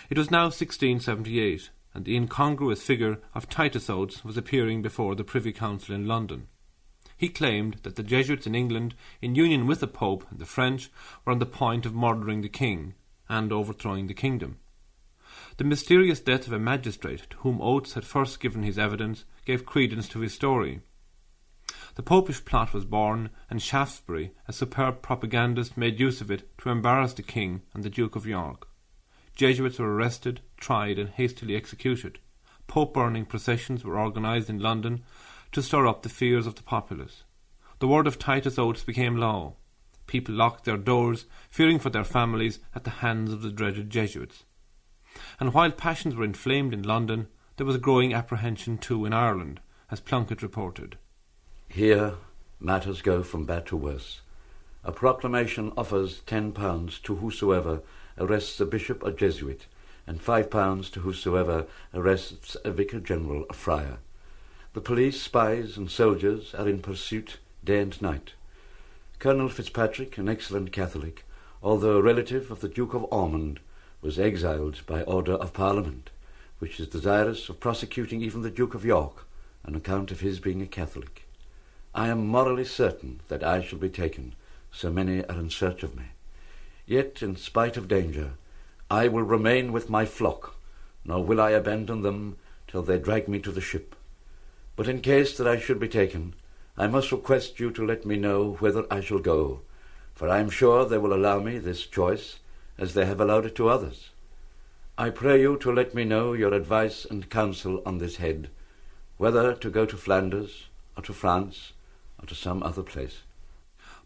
It 0.09 0.17
was 0.17 0.31
now 0.31 0.45
1678, 0.45 1.69
and 1.93 2.05
the 2.05 2.15
incongruous 2.15 2.81
figure 2.81 3.19
of 3.35 3.49
Titus 3.49 3.89
Oates 3.89 4.25
was 4.25 4.35
appearing 4.35 4.81
before 4.81 5.15
the 5.15 5.23
Privy 5.23 5.53
Council 5.53 5.93
in 5.93 6.07
London. 6.07 6.47
He 7.15 7.29
claimed 7.29 7.75
that 7.83 7.95
the 7.95 8.03
Jesuits 8.03 8.47
in 8.47 8.55
England, 8.55 8.95
in 9.21 9.35
union 9.35 9.67
with 9.67 9.79
the 9.79 9.87
Pope 9.87 10.25
and 10.29 10.39
the 10.39 10.45
French, 10.45 10.89
were 11.23 11.31
on 11.31 11.39
the 11.39 11.45
point 11.45 11.85
of 11.85 11.93
murdering 11.93 12.41
the 12.41 12.49
king 12.49 12.95
and 13.29 13.51
overthrowing 13.51 14.07
the 14.07 14.13
kingdom. 14.13 14.57
The 15.57 15.63
mysterious 15.63 16.19
death 16.19 16.47
of 16.47 16.53
a 16.53 16.59
magistrate 16.59 17.29
to 17.29 17.37
whom 17.37 17.61
Oates 17.61 17.93
had 17.93 18.05
first 18.05 18.39
given 18.39 18.63
his 18.63 18.79
evidence 18.79 19.23
gave 19.45 19.65
credence 19.65 20.07
to 20.09 20.19
his 20.19 20.33
story. 20.33 20.81
The 21.95 22.03
Popish 22.03 22.43
plot 22.43 22.73
was 22.73 22.85
born, 22.85 23.29
and 23.49 23.61
Shaftesbury, 23.61 24.31
a 24.47 24.53
superb 24.53 25.01
propagandist, 25.01 25.77
made 25.77 25.99
use 25.99 26.21
of 26.21 26.31
it 26.31 26.49
to 26.59 26.69
embarrass 26.69 27.13
the 27.13 27.21
King 27.21 27.61
and 27.73 27.83
the 27.83 27.89
Duke 27.89 28.15
of 28.15 28.25
York. 28.25 28.67
Jesuits 29.35 29.79
were 29.79 29.93
arrested, 29.93 30.41
tried, 30.57 30.97
and 30.97 31.09
hastily 31.09 31.55
executed. 31.55 32.19
Pope 32.67 32.93
burning 32.93 33.25
processions 33.25 33.83
were 33.83 33.99
organised 33.99 34.49
in 34.49 34.59
London 34.59 35.03
to 35.51 35.61
stir 35.61 35.85
up 35.85 36.01
the 36.01 36.09
fears 36.09 36.47
of 36.47 36.55
the 36.55 36.63
populace. 36.63 37.23
The 37.79 37.87
word 37.87 38.07
of 38.07 38.17
Titus 38.17 38.57
Oates 38.57 38.83
became 38.83 39.17
law. 39.17 39.53
People 40.07 40.35
locked 40.35 40.65
their 40.65 40.77
doors, 40.77 41.25
fearing 41.49 41.79
for 41.79 41.89
their 41.89 42.03
families 42.03 42.59
at 42.73 42.83
the 42.83 42.89
hands 42.89 43.31
of 43.31 43.41
the 43.41 43.51
dreaded 43.51 43.89
Jesuits. 43.89 44.45
And 45.39 45.53
while 45.53 45.71
passions 45.71 46.15
were 46.15 46.23
inflamed 46.23 46.73
in 46.73 46.83
London, 46.83 47.27
there 47.57 47.65
was 47.65 47.75
a 47.75 47.79
growing 47.79 48.13
apprehension 48.13 48.77
too 48.77 49.05
in 49.05 49.13
Ireland, 49.13 49.59
as 49.91 49.99
Plunkett 49.99 50.41
reported. 50.41 50.97
Here 51.69 52.15
matters 52.59 53.01
go 53.01 53.23
from 53.23 53.45
bad 53.45 53.65
to 53.67 53.77
worse. 53.77 54.21
A 54.83 54.91
proclamation 54.91 55.71
offers 55.77 56.21
ten 56.25 56.51
pounds 56.51 56.99
to 56.99 57.15
whosoever 57.15 57.81
arrests 58.17 58.59
a 58.59 58.65
bishop 58.65 59.03
or 59.03 59.11
Jesuit, 59.11 59.65
and 60.05 60.21
five 60.21 60.49
pounds 60.49 60.89
to 60.91 61.01
whosoever 61.01 61.65
arrests 61.93 62.57
a 62.65 62.71
vicar 62.71 62.99
general 62.99 63.45
or 63.49 63.55
friar. 63.55 63.99
The 64.73 64.81
police, 64.81 65.21
spies, 65.21 65.77
and 65.77 65.89
soldiers 65.89 66.53
are 66.55 66.67
in 66.67 66.79
pursuit 66.79 67.37
day 67.63 67.79
and 67.79 68.01
night. 68.01 68.33
Colonel 69.19 69.47
Fitzpatrick, 69.47 70.17
an 70.17 70.27
excellent 70.27 70.71
Catholic, 70.71 71.23
although 71.61 71.97
a 71.97 72.01
relative 72.01 72.51
of 72.51 72.59
the 72.59 72.67
Duke 72.67 72.93
of 72.93 73.05
Ormond, 73.11 73.59
was 74.01 74.19
exiled 74.19 74.81
by 74.85 75.03
order 75.03 75.33
of 75.33 75.53
Parliament, 75.53 76.09
which 76.63 76.79
is 76.79 76.87
desirous 76.87 77.49
of 77.49 77.59
prosecuting 77.59 78.21
even 78.21 78.41
the 78.41 78.49
Duke 78.49 78.73
of 78.73 78.85
York 78.85 79.27
on 79.65 79.75
account 79.75 80.11
of 80.11 80.21
his 80.21 80.39
being 80.39 80.61
a 80.61 80.65
Catholic. 80.65 81.27
I 81.93 82.07
am 82.07 82.25
morally 82.25 82.63
certain 82.63 83.19
that 83.27 83.43
I 83.43 83.61
shall 83.61 83.79
be 83.79 83.89
taken, 83.89 84.33
so 84.71 84.89
many 84.89 85.25
are 85.25 85.37
in 85.37 85.49
search 85.49 85.83
of 85.83 85.93
me. 85.93 86.03
Yet, 86.85 87.21
in 87.21 87.35
spite 87.35 87.75
of 87.75 87.89
danger, 87.89 88.35
I 88.89 89.09
will 89.09 89.23
remain 89.23 89.73
with 89.73 89.89
my 89.89 90.05
flock, 90.05 90.55
nor 91.03 91.21
will 91.21 91.41
I 91.41 91.49
abandon 91.49 92.01
them 92.01 92.37
till 92.69 92.81
they 92.81 92.97
drag 92.97 93.27
me 93.27 93.39
to 93.39 93.51
the 93.51 93.59
ship. 93.59 93.93
But 94.77 94.87
in 94.87 95.01
case 95.01 95.35
that 95.35 95.47
I 95.47 95.59
should 95.59 95.81
be 95.81 95.89
taken, 95.89 96.33
I 96.77 96.87
must 96.87 97.11
request 97.11 97.59
you 97.59 97.71
to 97.71 97.85
let 97.85 98.05
me 98.05 98.15
know 98.15 98.53
whither 98.53 98.85
I 98.89 99.01
shall 99.01 99.19
go, 99.19 99.59
for 100.15 100.29
I 100.29 100.39
am 100.39 100.49
sure 100.49 100.85
they 100.85 100.97
will 100.97 101.13
allow 101.13 101.41
me 101.41 101.57
this 101.57 101.85
choice, 101.85 102.39
as 102.77 102.93
they 102.93 103.05
have 103.05 103.19
allowed 103.19 103.47
it 103.47 103.55
to 103.55 103.67
others. 103.67 104.11
I 104.95 105.09
pray 105.09 105.41
you 105.41 105.57
to 105.57 105.71
let 105.71 105.95
me 105.95 106.03
know 106.03 106.33
your 106.33 106.53
advice 106.53 107.03
and 107.03 107.27
counsel 107.27 107.81
on 107.83 107.97
this 107.97 108.17
head, 108.17 108.51
whether 109.17 109.55
to 109.55 109.69
go 109.71 109.87
to 109.87 109.97
Flanders 109.97 110.67
or 110.95 111.01
to 111.01 111.13
France, 111.13 111.73
or 112.19 112.27
to 112.27 112.35
some 112.35 112.61
other 112.61 112.83
place. 112.83 113.23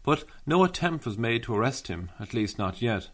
But 0.02 0.24
no 0.46 0.64
attempt 0.64 1.04
was 1.04 1.18
made 1.18 1.42
to 1.42 1.54
arrest 1.54 1.88
him, 1.88 2.10
at 2.18 2.32
least 2.32 2.58
not 2.58 2.80
yet. 2.80 3.10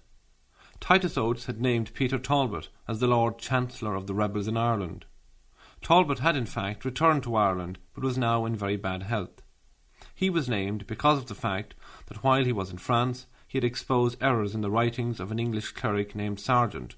Titus 0.78 1.18
Oates 1.18 1.46
had 1.46 1.60
named 1.60 1.92
Peter 1.94 2.16
Talbot 2.16 2.68
as 2.87 3.00
the 3.00 3.08
Lord 3.08 3.38
Chancellor 3.38 3.96
of 3.96 4.06
the 4.06 4.14
rebels 4.14 4.46
in 4.46 4.56
Ireland. 4.56 5.04
Talbot 5.82 6.20
had 6.20 6.37
in 6.37 6.46
fact 6.46 6.84
returned 6.84 7.24
to 7.24 7.34
Ireland, 7.34 7.80
but 7.92 8.04
was 8.04 8.16
now 8.16 8.44
in 8.44 8.54
very 8.54 8.76
bad 8.76 9.02
health. 9.02 9.42
He 10.14 10.30
was 10.30 10.48
named 10.48 10.87
because 10.87 11.18
of 11.18 11.26
the 11.26 11.34
fact 11.34 11.74
that 12.06 12.22
while 12.22 12.44
he 12.44 12.52
was 12.52 12.70
in 12.70 12.78
France, 12.78 13.26
he 13.48 13.58
had 13.58 13.64
exposed 13.64 14.22
errors 14.22 14.54
in 14.54 14.60
the 14.60 14.70
writings 14.70 15.18
of 15.18 15.32
an 15.32 15.40
English 15.40 15.72
cleric 15.72 16.14
named 16.14 16.38
Sargent, 16.38 16.94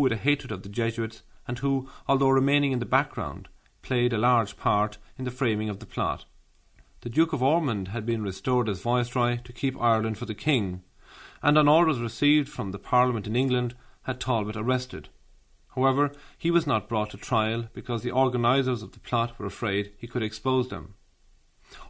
who 0.00 0.06
had 0.06 0.12
a 0.12 0.16
hatred 0.16 0.50
of 0.50 0.62
the 0.62 0.68
Jesuits 0.70 1.22
and 1.46 1.58
who, 1.58 1.86
although 2.08 2.30
remaining 2.30 2.72
in 2.72 2.78
the 2.78 2.86
background, 2.86 3.48
played 3.82 4.14
a 4.14 4.18
large 4.18 4.56
part 4.56 4.96
in 5.18 5.26
the 5.26 5.30
framing 5.30 5.68
of 5.68 5.78
the 5.78 5.84
plot. 5.84 6.24
The 7.02 7.10
Duke 7.10 7.34
of 7.34 7.42
Ormond 7.42 7.88
had 7.88 8.06
been 8.06 8.22
restored 8.22 8.70
as 8.70 8.80
Viceroy 8.80 9.40
to 9.44 9.52
keep 9.52 9.78
Ireland 9.78 10.16
for 10.16 10.24
the 10.24 10.34
King, 10.34 10.82
and 11.42 11.58
on 11.58 11.68
orders 11.68 11.98
received 11.98 12.48
from 12.48 12.70
the 12.70 12.78
Parliament 12.78 13.26
in 13.26 13.36
England 13.36 13.74
had 14.04 14.20
Talbot 14.20 14.56
arrested. 14.56 15.10
However, 15.74 16.12
he 16.38 16.50
was 16.50 16.66
not 16.66 16.88
brought 16.88 17.10
to 17.10 17.18
trial 17.18 17.66
because 17.74 18.02
the 18.02 18.10
organisers 18.10 18.82
of 18.82 18.92
the 18.92 19.00
plot 19.00 19.38
were 19.38 19.44
afraid 19.44 19.92
he 19.98 20.06
could 20.06 20.22
expose 20.22 20.70
them. 20.70 20.94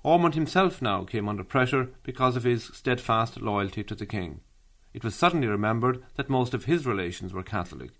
Ormond 0.02 0.34
himself 0.34 0.82
now 0.82 1.04
came 1.04 1.28
under 1.28 1.44
pressure 1.44 1.90
because 2.02 2.34
of 2.34 2.42
his 2.42 2.64
steadfast 2.74 3.40
loyalty 3.40 3.84
to 3.84 3.94
the 3.94 4.04
King. 4.04 4.40
It 4.92 5.04
was 5.04 5.14
suddenly 5.14 5.46
remembered 5.46 6.02
that 6.16 6.28
most 6.28 6.52
of 6.52 6.64
his 6.64 6.86
relations 6.86 7.32
were 7.32 7.42
Catholic. 7.42 7.90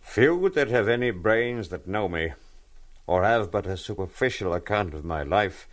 Few 0.00 0.48
that 0.50 0.68
have 0.68 0.88
any 0.88 1.10
brains 1.10 1.68
that 1.68 1.86
know 1.86 2.08
me, 2.08 2.32
or 3.06 3.22
have 3.22 3.50
but 3.50 3.66
a 3.66 3.76
superficial 3.76 4.52
account 4.52 4.94
of 4.94 5.04
my 5.04 5.22
life, 5.22 5.68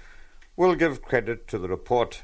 will 0.56 0.76
give 0.76 1.02
credit 1.02 1.48
to 1.48 1.58
the 1.58 1.68
report 1.68 2.24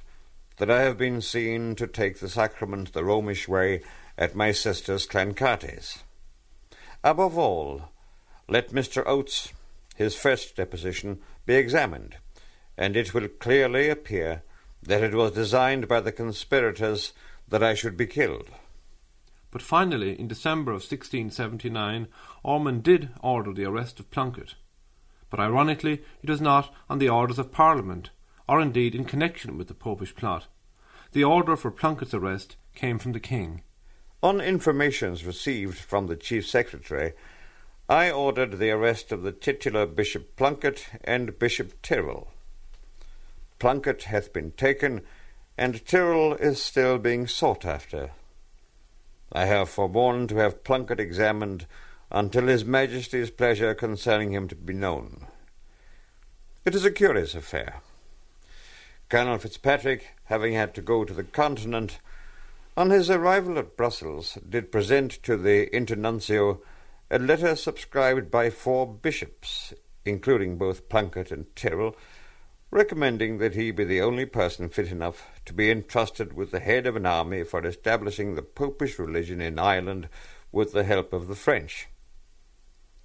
that 0.58 0.70
I 0.70 0.82
have 0.82 0.98
been 0.98 1.22
seen 1.22 1.76
to 1.76 1.88
take 1.88 2.20
the 2.20 2.30
sacrament 2.30 2.94
the 2.94 3.04
Romish 3.04 3.48
way 3.48 3.82
at 4.18 4.36
my 4.36 4.52
sister's 4.52 5.06
Clancarty's. 5.06 6.04
Above 7.04 7.38
all, 7.38 7.90
let 8.48 8.72
Mr. 8.72 9.04
Oates, 9.06 9.54
his 9.96 10.16
first 10.16 10.56
deposition, 10.56 11.20
be 11.46 11.56
examined, 11.56 12.18
and 12.78 12.96
it 12.96 13.14
will 13.14 13.28
clearly 13.28 13.90
appear 13.90 14.44
that 14.84 15.04
it 15.04 15.14
was 15.14 15.32
designed 15.32 15.88
by 15.88 16.00
the 16.00 16.12
conspirators 16.12 17.14
that 17.48 17.64
I 17.64 17.74
should 17.74 17.98
be 17.98 18.08
killed. 18.08 18.50
But 19.52 19.62
finally, 19.62 20.20
in 20.20 20.28
December 20.28 20.72
of 20.72 20.82
1679, 20.82 22.08
Ormond 22.44 22.84
did 22.84 23.10
order 23.22 23.54
the 23.54 23.66
arrest 23.66 24.00
of 24.00 24.12
Plunkett. 24.12 24.56
But 25.30 25.40
ironically, 25.40 26.04
it 26.22 26.30
was 26.30 26.42
not 26.42 26.74
on 26.90 27.00
the 27.00 27.10
orders 27.10 27.40
of 27.40 27.52
Parliament, 27.52 28.12
or 28.48 28.62
indeed 28.62 28.96
in 28.96 29.06
connection 29.06 29.58
with 29.58 29.68
the 29.68 29.74
Popish 29.74 30.16
plot. 30.16 30.48
The 31.12 31.24
order 31.24 31.56
for 31.56 31.72
Plunkett's 31.72 32.14
arrest 32.14 32.58
came 32.76 33.00
from 33.00 33.14
the 33.14 33.20
King. 33.20 33.64
On 34.22 34.42
informations 34.42 35.26
received 35.26 35.78
from 35.78 36.08
the 36.08 36.16
Chief 36.16 36.48
Secretary, 36.48 37.14
I 37.90 38.12
ordered 38.12 38.60
the 38.60 38.72
arrest 38.72 39.12
of 39.12 39.22
the 39.22 39.32
titular 39.32 39.86
Bishop 39.86 40.36
Plunkett 40.36 40.88
and 41.04 41.40
Bishop 41.40 41.82
Tyrrell. 41.82 42.32
Plunkett 43.60 44.04
hath 44.04 44.34
been 44.34 44.52
taken, 44.52 45.02
and 45.58 45.86
Tyrrell 45.86 46.36
is 46.36 46.62
still 46.62 47.00
being 47.00 47.28
sought 47.28 47.66
after. 47.66 48.12
I 49.32 49.46
have 49.46 49.70
forborne 49.70 50.28
to 50.28 50.38
have 50.38 50.64
Plunkett 50.64 51.00
examined 51.00 51.66
until 52.12 52.48
His 52.48 52.64
Majesty's 52.64 53.32
pleasure 53.32 53.74
concerning 53.74 54.32
him 54.32 54.48
to 54.48 54.56
be 54.56 54.74
known. 54.74 55.28
It 56.64 56.76
is 56.76 56.86
a 56.86 56.92
curious 56.92 57.34
affair. 57.34 57.82
Colonel 59.10 59.38
Fitzpatrick, 59.38 60.16
having 60.26 60.54
had 60.54 60.76
to 60.76 60.82
go 60.82 61.06
to 61.06 61.14
the 61.14 61.24
Continent, 61.24 62.00
on 62.76 62.90
his 62.90 63.10
arrival 63.10 63.58
at 63.58 63.78
Brussels, 63.78 64.38
did 64.48 64.72
present 64.72 65.24
to 65.24 65.38
the 65.38 65.68
Internuncio 65.74 66.60
a 67.10 67.18
letter 67.18 67.56
subscribed 67.56 68.30
by 68.30 68.50
four 68.50 68.86
bishops, 68.86 69.74
including 70.06 70.58
both 70.58 70.90
Plunkett 70.90 71.32
and 71.32 71.46
Tyrrell, 71.56 71.96
recommending 72.70 73.38
that 73.38 73.56
he 73.56 73.72
be 73.72 73.86
the 73.86 74.02
only 74.02 74.26
person 74.26 74.68
fit 74.68 74.92
enough 74.92 75.37
to 75.48 75.54
be 75.54 75.72
entrusted 75.72 76.34
with 76.34 76.52
the 76.52 76.60
head 76.60 76.86
of 76.86 76.96
an 76.96 77.06
army 77.06 77.44
for 77.44 77.66
establishing 77.66 78.36
the 78.36 78.42
popish 78.42 79.00
religion 79.00 79.42
in 79.42 79.58
Ireland 79.58 80.10
with 80.52 80.74
the 80.74 80.84
help 80.84 81.14
of 81.14 81.28
the 81.28 81.36
French. 81.36 81.88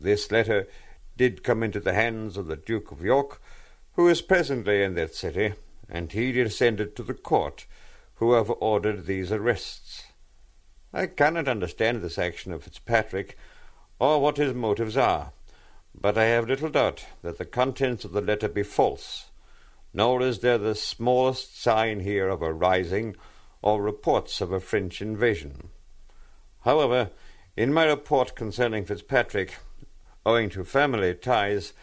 This 0.00 0.30
letter 0.30 0.68
did 1.16 1.44
come 1.44 1.62
into 1.62 1.80
the 1.80 1.94
hands 1.94 2.36
of 2.36 2.46
the 2.46 2.56
Duke 2.56 2.90
of 2.90 3.04
York, 3.04 3.40
who 3.94 4.08
is 4.08 4.22
presently 4.22 4.82
in 4.82 4.94
that 4.94 5.14
city, 5.14 5.54
and 5.88 6.10
he 6.10 6.32
descended 6.32 6.96
to 6.96 7.02
the 7.02 7.14
court, 7.14 7.66
who 8.16 8.32
have 8.32 8.50
ordered 8.60 9.06
these 9.06 9.30
arrests. 9.30 10.04
I 10.92 11.06
cannot 11.06 11.48
understand 11.48 12.02
this 12.02 12.18
action 12.18 12.52
of 12.52 12.64
Fitzpatrick, 12.64 13.36
or 13.98 14.20
what 14.20 14.36
his 14.36 14.54
motives 14.54 14.96
are, 14.96 15.32
but 15.94 16.18
I 16.18 16.24
have 16.24 16.48
little 16.48 16.70
doubt 16.70 17.06
that 17.22 17.38
the 17.38 17.44
contents 17.44 18.04
of 18.04 18.12
the 18.12 18.20
letter 18.20 18.48
be 18.48 18.62
false, 18.62 19.30
nor 19.92 20.22
is 20.22 20.40
there 20.40 20.58
the 20.58 20.74
smallest 20.74 21.60
sign 21.60 22.00
here 22.00 22.28
of 22.28 22.42
a 22.42 22.52
rising 22.52 23.16
or 23.60 23.82
reports 23.82 24.40
of 24.40 24.52
a 24.52 24.60
French 24.60 25.00
invasion. 25.02 25.68
However, 26.60 27.10
In 27.54 27.72
my 27.72 27.84
report 27.84 28.34
concerning 28.34 28.86
Fitzpatrick, 28.86 29.58
owing 30.24 30.48
to 30.50 30.64
family 30.64 31.14
ties, 31.14 31.74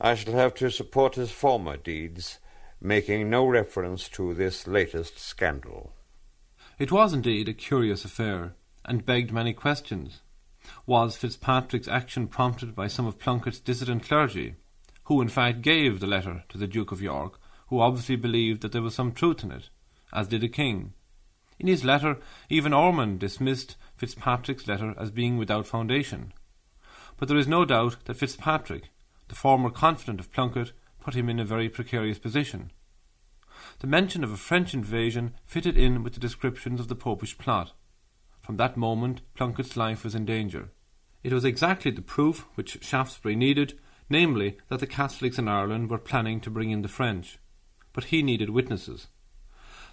I 0.00 0.16
shall 0.16 0.34
have 0.34 0.54
to 0.54 0.68
support 0.68 1.14
his 1.14 1.30
former 1.30 1.76
deeds, 1.76 2.40
making 2.80 3.30
no 3.30 3.46
reference 3.46 4.08
to 4.10 4.34
this 4.34 4.66
latest 4.66 5.20
scandal. 5.20 5.92
It 6.78 6.90
was 6.90 7.12
indeed 7.14 7.48
a 7.48 7.54
curious 7.54 8.04
affair, 8.04 8.54
and 8.84 9.06
begged 9.06 9.32
many 9.32 9.52
questions. 9.52 10.22
Was 10.86 11.16
Fitzpatrick's 11.16 11.86
action 11.86 12.26
prompted 12.26 12.74
by 12.74 12.88
some 12.88 13.06
of 13.06 13.20
Plunkett's 13.20 13.60
dissident 13.60 14.02
clergy, 14.02 14.56
who 15.06 15.20
in 15.20 15.28
fact 15.28 15.62
gave 15.62 16.00
the 16.00 16.06
letter 16.06 16.44
to 16.48 16.58
the 16.58 16.66
Duke 16.66 16.92
of 16.92 17.02
York, 17.02 17.40
who 17.68 17.80
obviously 17.80 18.16
believed 18.16 18.60
that 18.60 18.72
there 18.72 18.82
was 18.82 18.94
some 18.94 19.12
truth 19.12 19.42
in 19.42 19.50
it, 19.50 19.70
as 20.12 20.28
did 20.28 20.40
the 20.40 20.48
King? 20.48 20.92
In 21.58 21.68
his 21.68 21.84
letter, 21.84 22.18
even 22.50 22.72
Ormond 22.72 23.20
dismissed 23.20 23.76
Fitzpatrick's 23.96 24.68
letter 24.68 24.94
as 24.98 25.10
being 25.10 25.38
without 25.38 25.66
foundation. 25.66 26.32
But 27.16 27.28
there 27.28 27.38
is 27.38 27.48
no 27.48 27.64
doubt 27.64 27.96
that 28.04 28.16
Fitzpatrick, 28.16 28.90
the 29.28 29.34
former 29.34 29.70
confidant 29.70 30.20
of 30.20 30.32
Plunkett, 30.32 30.72
put 31.00 31.14
him 31.14 31.28
in 31.28 31.40
a 31.40 31.44
very 31.44 31.68
precarious 31.68 32.18
position. 32.18 32.72
The 33.78 33.86
mention 33.86 34.22
of 34.22 34.32
a 34.32 34.36
French 34.36 34.74
invasion 34.74 35.34
fitted 35.44 35.76
in 35.76 36.02
with 36.02 36.14
the 36.14 36.20
descriptions 36.20 36.80
of 36.80 36.88
the 36.88 36.96
Popish 36.96 37.38
plot. 37.38 37.72
From 38.40 38.56
that 38.58 38.76
moment, 38.76 39.22
Plunkett's 39.34 39.76
life 39.76 40.04
was 40.04 40.14
in 40.14 40.24
danger. 40.24 40.70
It 41.22 41.32
was 41.32 41.44
exactly 41.44 41.90
the 41.90 42.02
proof 42.02 42.46
which 42.54 42.78
Shaftesbury 42.82 43.34
needed, 43.34 43.78
namely, 44.08 44.58
that 44.68 44.80
the 44.80 44.86
Catholics 44.86 45.38
in 45.38 45.48
Ireland 45.48 45.90
were 45.90 45.98
planning 45.98 46.40
to 46.40 46.50
bring 46.50 46.70
in 46.70 46.82
the 46.82 46.88
French. 46.88 47.38
But 47.92 48.04
he 48.04 48.22
needed 48.22 48.50
witnesses. 48.50 49.08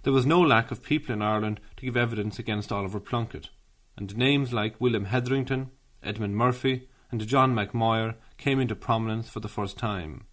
There 0.03 0.13
was 0.13 0.25
no 0.25 0.41
lack 0.41 0.71
of 0.71 0.83
people 0.83 1.13
in 1.13 1.21
Ireland 1.21 1.61
to 1.77 1.85
give 1.85 1.95
evidence 1.95 2.37
against 2.37 2.71
Oliver 2.71 2.99
Plunkett, 2.99 3.49
and 3.95 4.17
names 4.17 4.51
like 4.51 4.79
William 4.79 5.05
Hetherington, 5.05 5.71
Edmund 6.03 6.35
Murphy, 6.35 6.89
and 7.09 7.25
John 7.25 7.55
MacMoyer 7.55 8.15
came 8.37 8.59
into 8.59 8.75
prominence 8.75 9.29
for 9.29 9.39
the 9.39 9.47
first 9.47 9.77
time. 9.77 10.25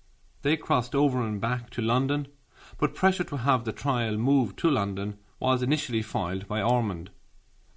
They 0.43 0.57
crossed 0.57 0.95
over 0.95 1.23
and 1.23 1.41
back 1.41 1.71
to 1.71 1.83
London, 1.83 2.29
but 2.79 2.95
pressure 2.95 3.25
to 3.25 3.37
have 3.37 3.65
the 3.65 3.73
trial 3.73 4.17
moved 4.17 4.59
to 4.61 4.71
London 4.71 5.19
was 5.39 5.63
initially 5.63 6.03
foiled 6.03 6.49
by 6.49 6.63
Ormond. 6.63 7.11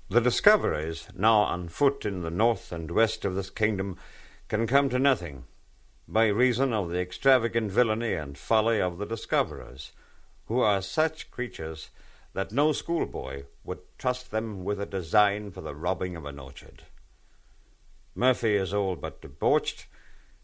The 0.10 0.22
discoveries 0.22 1.08
now 1.16 1.40
on 1.40 1.68
foot 1.68 2.06
in 2.06 2.22
the 2.22 2.32
north 2.32 2.72
and 2.72 2.92
west 2.92 3.26
of 3.26 3.36
this 3.36 3.50
kingdom 3.50 3.98
can 4.48 4.68
come 4.68 4.90
to 4.90 5.00
nothing, 5.00 5.46
by 6.08 6.28
reason 6.28 6.74
of 6.74 6.90
the 6.90 7.00
extravagant 7.00 7.72
villainy 7.72 8.14
and 8.14 8.38
folly 8.38 8.82
of 8.82 8.98
the 8.98 9.06
discoverers, 9.06 9.92
who 10.48 10.60
are 10.60 10.82
such 10.82 11.32
creatures 11.32 11.90
that 12.34 12.52
no 12.52 12.72
schoolboy 12.74 13.44
would 13.64 13.80
trust 13.98 14.32
them 14.32 14.64
with 14.64 14.82
a 14.82 14.86
design 14.86 15.52
for 15.52 15.62
the 15.62 15.76
robbing 15.76 16.16
of 16.16 16.26
an 16.26 16.40
orchard. 16.40 16.84
Murphy 18.16 18.56
is 18.56 18.74
all 18.74 18.96
but 18.96 19.22
debauched, 19.22 19.88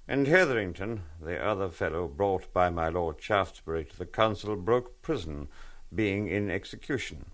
and 0.08 0.26
Hetherington, 0.26 1.04
the 1.22 1.38
other 1.38 1.70
fellow 1.70 2.08
brought 2.08 2.52
by 2.54 2.70
my 2.70 2.90
Lord 2.90 3.18
Shaftesbury 3.20 3.86
to 3.86 3.98
the 3.98 4.06
Council 4.06 4.56
Broke 4.56 5.02
prison, 5.02 5.50
being 5.94 6.28
in 6.28 6.50
execution. 6.50 7.32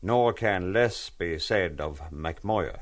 Nor 0.00 0.32
can 0.32 0.72
less 0.72 1.10
be 1.10 1.38
said 1.38 1.80
of 1.80 2.02
MacMoyer. 2.10 2.80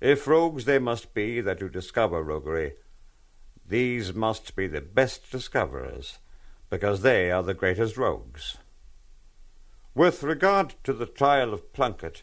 If 0.00 0.28
rogues 0.28 0.64
they 0.64 0.78
must 0.78 1.12
be 1.12 1.40
that 1.40 1.58
do 1.58 1.68
discover 1.68 2.22
roguery, 2.22 2.74
these 3.66 4.14
must 4.14 4.54
be 4.54 4.66
the 4.66 4.80
best 4.80 5.30
discoverers, 5.30 6.18
because 6.70 7.02
they 7.02 7.30
are 7.30 7.42
the 7.42 7.54
greatest 7.54 7.96
rogues. 7.96 8.56
With 9.94 10.22
regard 10.22 10.74
to 10.84 10.92
the 10.92 11.06
trial 11.06 11.52
of 11.52 11.72
Plunkett, 11.72 12.22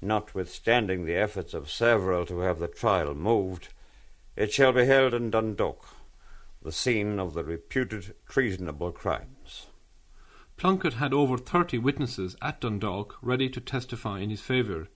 notwithstanding 0.00 1.04
the 1.04 1.16
efforts 1.16 1.54
of 1.54 1.70
several 1.70 2.24
to 2.26 2.40
have 2.40 2.60
the 2.60 2.68
trial 2.68 3.14
moved, 3.14 3.68
it 4.36 4.52
shall 4.52 4.72
be 4.72 4.84
held 4.84 5.12
in 5.12 5.30
Dundalk, 5.30 5.88
the 6.62 6.70
scene 6.70 7.18
of 7.18 7.34
the 7.34 7.42
reputed 7.42 8.14
treasonable 8.28 8.92
crimes. 8.92 9.66
Plunkett 10.56 10.94
had 10.94 11.12
over 11.12 11.36
thirty 11.36 11.78
witnesses 11.78 12.36
at 12.40 12.60
Dundalk 12.60 13.16
ready 13.20 13.48
to 13.50 13.60
testify 13.60 14.20
in 14.20 14.30
his 14.30 14.40
favour. 14.40 14.88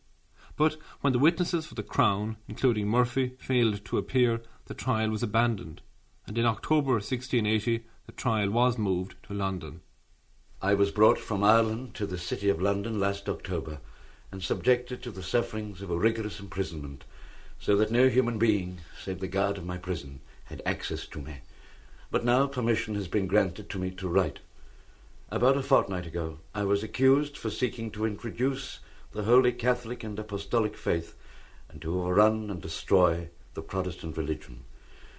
But 0.60 0.76
when 1.00 1.14
the 1.14 1.18
witnesses 1.18 1.64
for 1.64 1.74
the 1.74 1.82
Crown, 1.82 2.36
including 2.46 2.86
Murphy, 2.86 3.32
failed 3.38 3.82
to 3.86 3.96
appear, 3.96 4.42
the 4.66 4.74
trial 4.74 5.08
was 5.08 5.22
abandoned, 5.22 5.80
and 6.26 6.36
in 6.36 6.44
October 6.44 6.96
1680 6.96 7.86
the 8.04 8.12
trial 8.12 8.50
was 8.50 8.76
moved 8.76 9.14
to 9.22 9.32
London. 9.32 9.80
I 10.60 10.74
was 10.74 10.90
brought 10.90 11.16
from 11.16 11.42
Ireland 11.42 11.94
to 11.94 12.04
the 12.04 12.18
city 12.18 12.50
of 12.50 12.60
London 12.60 13.00
last 13.00 13.26
October 13.26 13.78
and 14.30 14.42
subjected 14.42 15.02
to 15.02 15.10
the 15.10 15.22
sufferings 15.22 15.80
of 15.80 15.90
a 15.90 15.96
rigorous 15.96 16.38
imprisonment 16.38 17.04
so 17.58 17.74
that 17.76 17.90
no 17.90 18.10
human 18.10 18.36
being, 18.38 18.80
save 19.02 19.20
the 19.20 19.28
guard 19.28 19.56
of 19.56 19.64
my 19.64 19.78
prison, 19.78 20.20
had 20.44 20.60
access 20.66 21.06
to 21.06 21.22
me. 21.22 21.36
But 22.10 22.26
now 22.26 22.46
permission 22.46 22.96
has 22.96 23.08
been 23.08 23.26
granted 23.26 23.70
to 23.70 23.78
me 23.78 23.92
to 23.92 24.08
write. 24.08 24.40
About 25.30 25.56
a 25.56 25.62
fortnight 25.62 26.04
ago, 26.04 26.40
I 26.54 26.64
was 26.64 26.82
accused 26.82 27.38
for 27.38 27.48
seeking 27.48 27.90
to 27.92 28.04
introduce 28.04 28.80
the 29.12 29.24
Holy 29.24 29.52
Catholic 29.52 30.04
and 30.04 30.18
Apostolic 30.18 30.76
faith 30.76 31.16
and 31.68 31.82
to 31.82 32.00
overrun 32.00 32.50
and 32.50 32.60
destroy 32.60 33.28
the 33.54 33.62
Protestant 33.62 34.16
religion. 34.16 34.64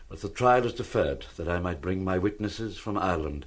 But 0.10 0.21
the 0.21 0.30
trial 0.30 0.65
is 0.65 0.73
deferred 0.73 1.25
that 1.38 1.49
I 1.49 1.60
might 1.60 1.82
bring 1.82 2.04
my 2.04 2.17
witnesses 2.17 2.77
from 2.77 2.97
Ireland. 2.97 3.45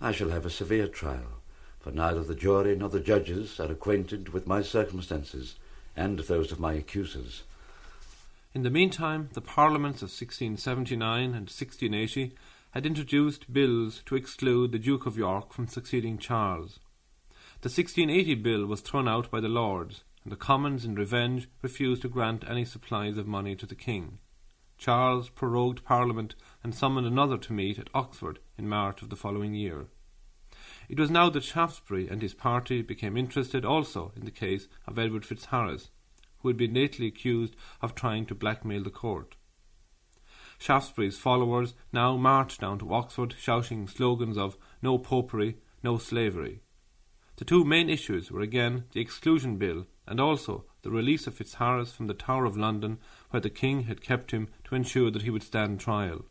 I 0.00 0.12
shall 0.12 0.30
have 0.30 0.46
a 0.46 0.50
severe 0.50 0.88
trial, 0.88 1.40
for 1.80 1.90
neither 1.90 2.22
the 2.22 2.34
jury 2.34 2.76
nor 2.76 2.88
the 2.88 3.00
judges 3.00 3.58
are 3.58 3.70
acquainted 3.70 4.30
with 4.30 4.46
my 4.46 4.62
circumstances 4.62 5.56
and 5.96 6.18
those 6.20 6.52
of 6.52 6.60
my 6.60 6.74
accusers. 6.74 7.42
In 8.54 8.62
the 8.62 8.70
meantime, 8.70 9.30
the 9.32 9.40
Parliaments 9.40 9.98
of 9.98 10.08
1679 10.08 11.24
and 11.24 11.50
1680 11.50 12.34
had 12.70 12.86
introduced 12.86 13.52
bills 13.52 14.02
to 14.06 14.16
exclude 14.16 14.72
the 14.72 14.78
Duke 14.78 15.06
of 15.06 15.16
York 15.16 15.52
from 15.52 15.66
succeeding 15.66 16.18
Charles. 16.18 16.78
The 17.62 17.68
1680 17.68 18.34
bill 18.36 18.66
was 18.66 18.82
thrown 18.82 19.08
out 19.08 19.30
by 19.30 19.40
the 19.40 19.48
Lords, 19.48 20.04
and 20.22 20.30
the 20.30 20.36
Commons, 20.36 20.84
in 20.84 20.94
revenge, 20.94 21.48
refused 21.62 22.02
to 22.02 22.08
grant 22.08 22.44
any 22.46 22.66
supplies 22.66 23.16
of 23.16 23.26
money 23.26 23.56
to 23.56 23.64
the 23.64 23.74
King. 23.74 24.18
Charles 24.76 25.30
prorogued 25.30 25.82
Parliament 25.82 26.34
and 26.62 26.74
summoned 26.74 27.06
another 27.06 27.38
to 27.38 27.54
meet 27.54 27.78
at 27.78 27.88
Oxford 27.94 28.40
in 28.58 28.68
March 28.68 29.00
of 29.00 29.08
the 29.08 29.16
following 29.16 29.54
year. 29.54 29.86
It 30.88 31.00
was 31.00 31.10
now 31.10 31.30
that 31.30 31.44
Shaftesbury 31.44 32.08
and 32.08 32.20
his 32.20 32.34
party 32.34 32.82
became 32.82 33.16
interested 33.16 33.64
also 33.64 34.12
in 34.14 34.26
the 34.26 34.30
case 34.30 34.68
of 34.86 34.98
Edward 34.98 35.24
Fitzharris, 35.24 35.88
who 36.40 36.48
had 36.48 36.58
been 36.58 36.74
lately 36.74 37.06
accused 37.06 37.56
of 37.80 37.94
trying 37.94 38.26
to 38.26 38.34
blackmail 38.34 38.82
the 38.82 38.90
court. 38.90 39.36
Shaftesbury's 40.58 41.18
followers 41.18 41.74
now 41.90 42.16
marched 42.16 42.60
down 42.60 42.78
to 42.80 42.92
Oxford 42.92 43.34
shouting 43.38 43.88
slogans 43.88 44.36
of 44.36 44.58
no 44.82 44.98
popery, 44.98 45.56
no 45.82 45.96
slavery. 45.96 46.60
The 47.36 47.44
two 47.44 47.64
main 47.64 47.90
issues 47.90 48.30
were 48.30 48.40
again 48.40 48.84
the 48.92 49.00
Exclusion 49.00 49.56
Bill 49.56 49.86
and 50.06 50.20
also 50.20 50.64
the 50.82 50.90
release 50.90 51.26
of 51.26 51.34
Fitzharris 51.34 51.92
from 51.92 52.06
the 52.06 52.14
Tower 52.14 52.44
of 52.44 52.56
London, 52.56 52.98
where 53.30 53.40
the 53.40 53.50
King 53.50 53.84
had 53.84 54.00
kept 54.00 54.30
him 54.30 54.48
to 54.64 54.74
ensure 54.74 55.10
that 55.10 55.22
he 55.22 55.30
would 55.30 55.42
stand 55.42 55.80
trial. 55.80 56.24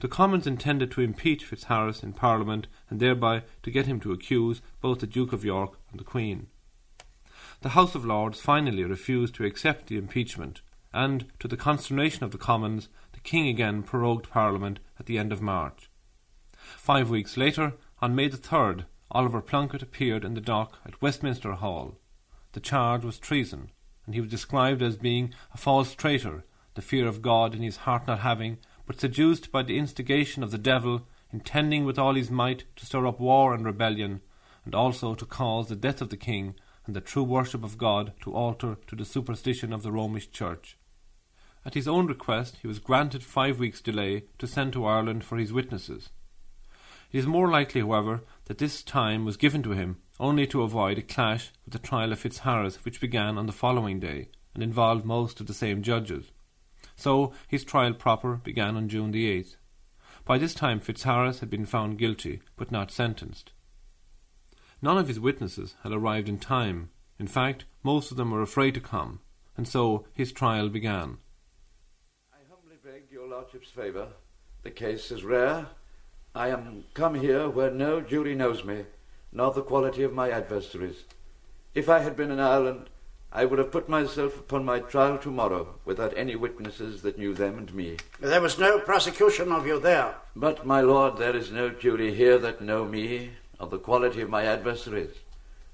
The 0.00 0.08
Commons 0.08 0.46
intended 0.46 0.90
to 0.92 1.00
impeach 1.00 1.44
Fitzharris 1.44 2.02
in 2.02 2.12
Parliament 2.12 2.68
and 2.88 3.00
thereby 3.00 3.42
to 3.62 3.70
get 3.70 3.86
him 3.86 3.98
to 4.00 4.12
accuse 4.12 4.62
both 4.80 5.00
the 5.00 5.06
Duke 5.06 5.32
of 5.32 5.44
York 5.44 5.78
and 5.90 5.98
the 5.98 6.04
Queen 6.04 6.46
the 7.60 7.70
House 7.70 7.94
of 7.94 8.04
Lords 8.04 8.40
finally 8.40 8.84
refused 8.84 9.34
to 9.34 9.44
accept 9.44 9.88
the 9.88 9.96
impeachment, 9.96 10.62
and, 10.92 11.26
to 11.40 11.48
the 11.48 11.56
consternation 11.56 12.22
of 12.22 12.30
the 12.30 12.38
Commons, 12.38 12.88
the 13.12 13.20
King 13.20 13.48
again 13.48 13.82
prorogued 13.82 14.30
Parliament 14.30 14.78
at 14.98 15.06
the 15.06 15.18
end 15.18 15.32
of 15.32 15.42
March. 15.42 15.90
Five 16.56 17.10
weeks 17.10 17.36
later, 17.36 17.74
on 18.00 18.14
May 18.14 18.28
the 18.28 18.36
3rd, 18.36 18.84
Oliver 19.10 19.40
Plunkett 19.40 19.82
appeared 19.82 20.24
in 20.24 20.34
the 20.34 20.40
dock 20.40 20.78
at 20.84 21.00
Westminster 21.00 21.52
Hall. 21.52 21.98
The 22.52 22.60
charge 22.60 23.04
was 23.04 23.18
treason, 23.18 23.70
and 24.04 24.14
he 24.14 24.20
was 24.20 24.30
described 24.30 24.82
as 24.82 24.96
being 24.96 25.32
a 25.52 25.56
false 25.56 25.94
traitor, 25.94 26.44
the 26.74 26.82
fear 26.82 27.06
of 27.06 27.22
God 27.22 27.54
in 27.54 27.62
his 27.62 27.78
heart 27.78 28.06
not 28.06 28.20
having, 28.20 28.58
but 28.86 29.00
seduced 29.00 29.50
by 29.50 29.62
the 29.62 29.78
instigation 29.78 30.42
of 30.42 30.50
the 30.50 30.58
devil, 30.58 31.06
intending 31.32 31.84
with 31.84 31.98
all 31.98 32.14
his 32.14 32.30
might 32.30 32.64
to 32.76 32.86
stir 32.86 33.06
up 33.06 33.18
war 33.18 33.54
and 33.54 33.64
rebellion, 33.64 34.20
and 34.64 34.74
also 34.74 35.14
to 35.14 35.24
cause 35.24 35.68
the 35.68 35.76
death 35.76 36.02
of 36.02 36.10
the 36.10 36.16
king 36.16 36.54
and 36.86 36.94
the 36.94 37.00
true 37.00 37.22
worship 37.22 37.64
of 37.64 37.78
God 37.78 38.12
to 38.22 38.34
alter 38.34 38.76
to 38.86 38.96
the 38.96 39.04
superstition 39.04 39.72
of 39.72 39.82
the 39.82 39.92
Romish 39.92 40.30
Church. 40.30 40.76
At 41.64 41.74
his 41.74 41.88
own 41.88 42.06
request, 42.06 42.58
he 42.62 42.66
was 42.66 42.78
granted 42.78 43.22
five 43.22 43.58
weeks' 43.58 43.80
delay 43.80 44.24
to 44.38 44.46
send 44.46 44.72
to 44.72 44.86
Ireland 44.86 45.24
for 45.24 45.36
his 45.36 45.52
witnesses. 45.52 46.10
It 47.12 47.18
is 47.18 47.26
more 47.26 47.50
likely, 47.50 47.80
however, 47.80 48.22
that 48.48 48.58
this 48.58 48.82
time 48.82 49.24
was 49.24 49.36
given 49.36 49.62
to 49.62 49.70
him 49.70 49.98
only 50.18 50.46
to 50.48 50.62
avoid 50.62 50.98
a 50.98 51.02
clash 51.02 51.52
with 51.64 51.72
the 51.72 51.78
trial 51.78 52.12
of 52.12 52.20
Fitzharris, 52.20 52.84
which 52.84 53.00
began 53.00 53.38
on 53.38 53.46
the 53.46 53.52
following 53.52 54.00
day 54.00 54.30
and 54.54 54.62
involved 54.62 55.04
most 55.04 55.40
of 55.40 55.46
the 55.46 55.54
same 55.54 55.82
judges. 55.82 56.32
So 56.96 57.32
his 57.46 57.62
trial 57.62 57.94
proper 57.94 58.34
began 58.36 58.76
on 58.76 58.88
June 58.88 59.12
the 59.12 59.30
8th. 59.40 59.56
By 60.24 60.38
this 60.38 60.54
time 60.54 60.80
Fitzharris 60.80 61.40
had 61.40 61.50
been 61.50 61.66
found 61.66 61.98
guilty, 61.98 62.42
but 62.56 62.72
not 62.72 62.90
sentenced. 62.90 63.52
None 64.82 64.98
of 64.98 65.08
his 65.08 65.20
witnesses 65.20 65.76
had 65.82 65.92
arrived 65.92 66.28
in 66.28 66.38
time, 66.38 66.90
In 67.18 67.26
fact, 67.26 67.64
most 67.82 68.10
of 68.10 68.16
them 68.16 68.30
were 68.30 68.42
afraid 68.42 68.74
to 68.74 68.80
come, 68.80 69.20
and 69.56 69.66
so 69.66 70.06
his 70.12 70.32
trial 70.32 70.68
began. 70.68 71.18
I 72.32 72.38
humbly 72.48 72.76
beg 72.82 73.10
your 73.10 73.28
lordship's 73.28 73.70
favour. 73.70 74.08
The 74.62 74.70
case 74.70 75.10
is 75.10 75.24
rare. 75.24 75.66
I 76.38 76.50
am 76.50 76.84
come 76.94 77.16
here 77.16 77.48
where 77.48 77.72
no 77.72 78.00
jury 78.00 78.36
knows 78.36 78.62
me, 78.62 78.84
nor 79.32 79.52
the 79.52 79.60
quality 79.60 80.04
of 80.04 80.12
my 80.12 80.30
adversaries. 80.30 81.02
If 81.74 81.88
I 81.88 81.98
had 81.98 82.14
been 82.14 82.30
in 82.30 82.38
Ireland, 82.38 82.90
I 83.32 83.44
would 83.44 83.58
have 83.58 83.72
put 83.72 83.88
myself 83.88 84.38
upon 84.38 84.64
my 84.64 84.78
trial 84.78 85.18
tomorrow 85.18 85.74
without 85.84 86.16
any 86.16 86.36
witnesses 86.36 87.02
that 87.02 87.18
knew 87.18 87.34
them 87.34 87.58
and 87.58 87.74
me. 87.74 87.96
There 88.20 88.40
was 88.40 88.56
no 88.56 88.78
prosecution 88.78 89.50
of 89.50 89.66
you 89.66 89.80
there. 89.80 90.14
But, 90.36 90.64
my 90.64 90.80
lord, 90.80 91.16
there 91.16 91.34
is 91.34 91.50
no 91.50 91.70
jury 91.70 92.14
here 92.14 92.38
that 92.38 92.60
know 92.60 92.84
me, 92.84 93.30
or 93.58 93.66
the 93.66 93.76
quality 93.76 94.20
of 94.20 94.30
my 94.30 94.44
adversaries. 94.44 95.16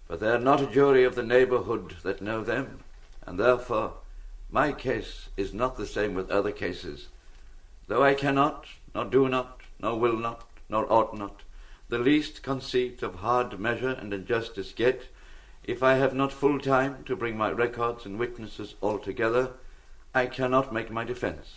But 0.09 0.21
they 0.21 0.31
are 0.31 0.39
not 0.39 0.63
a 0.63 0.73
jury 0.73 1.05
of 1.05 1.15
the 1.15 1.23
neighbourhood 1.23 1.97
that 2.05 2.23
know 2.23 2.43
them, 2.43 2.81
and 3.27 3.39
therefore 3.39 3.99
my 4.51 4.73
case 4.73 5.29
is 5.37 5.53
not 5.53 5.77
the 5.77 5.87
same 5.87 6.15
with 6.15 6.31
other 6.31 6.53
cases. 6.53 7.09
Though 7.87 8.03
I 8.03 8.15
cannot, 8.15 8.65
nor 8.95 9.05
do 9.05 9.29
not, 9.29 9.61
nor 9.79 9.99
will 9.99 10.17
not, 10.17 10.47
nor 10.69 10.91
ought 10.93 11.17
not, 11.17 11.43
the 11.89 11.99
least 11.99 12.43
conceit 12.43 13.03
of 13.03 13.17
hard 13.17 13.59
measure 13.59 13.91
and 13.91 14.13
injustice 14.13 14.73
get, 14.73 15.09
if 15.63 15.83
I 15.83 15.95
have 15.95 16.15
not 16.15 16.33
full 16.33 16.59
time 16.59 17.05
to 17.05 17.17
bring 17.17 17.37
my 17.37 17.51
records 17.51 18.05
and 18.05 18.19
witnesses 18.19 18.75
all 18.81 18.99
together, 18.99 19.53
I 20.15 20.27
cannot 20.27 20.73
make 20.73 20.91
my 20.91 21.05
defence. 21.05 21.57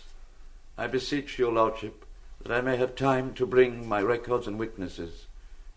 I 0.76 0.86
beseech 0.86 1.38
your 1.38 1.52
lordship 1.52 2.04
that 2.42 2.52
I 2.52 2.60
may 2.60 2.76
have 2.76 2.94
time 2.94 3.34
to 3.34 3.46
bring 3.46 3.88
my 3.88 4.00
records 4.00 4.46
and 4.46 4.58
witnesses, 4.58 5.26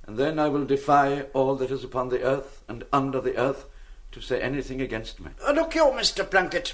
and 0.05 0.17
then 0.17 0.39
I 0.39 0.47
will 0.47 0.65
defy 0.65 1.23
all 1.33 1.55
that 1.55 1.71
is 1.71 1.83
upon 1.83 2.09
the 2.09 2.23
earth 2.23 2.63
and 2.67 2.85
under 2.93 3.19
the 3.19 3.37
earth 3.37 3.65
to 4.11 4.21
say 4.21 4.41
anything 4.41 4.81
against 4.81 5.19
me. 5.19 5.31
Uh, 5.45 5.51
look 5.51 5.75
you, 5.75 5.85
Mr. 5.85 6.29
Plunkett. 6.29 6.73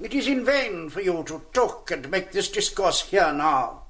It 0.00 0.14
is 0.14 0.26
in 0.26 0.44
vain 0.44 0.88
for 0.88 1.00
you 1.00 1.22
to 1.28 1.42
talk 1.52 1.90
and 1.90 2.10
make 2.10 2.32
this 2.32 2.50
discourse 2.50 3.02
here 3.02 3.32
now. 3.32 3.81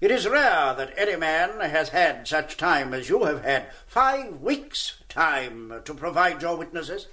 It 0.00 0.10
is 0.10 0.28
rare 0.28 0.74
that 0.74 0.92
any 0.96 1.16
man 1.16 1.60
has 1.60 1.90
had 1.90 2.26
such 2.26 2.56
time 2.56 2.92
as 2.92 3.08
you 3.08 3.24
have 3.24 3.44
had, 3.44 3.66
five 3.86 4.40
weeks' 4.40 4.98
time 5.08 5.82
to 5.84 5.94
provide 5.94 6.42
your 6.42 6.56
witnesses. 6.56 7.06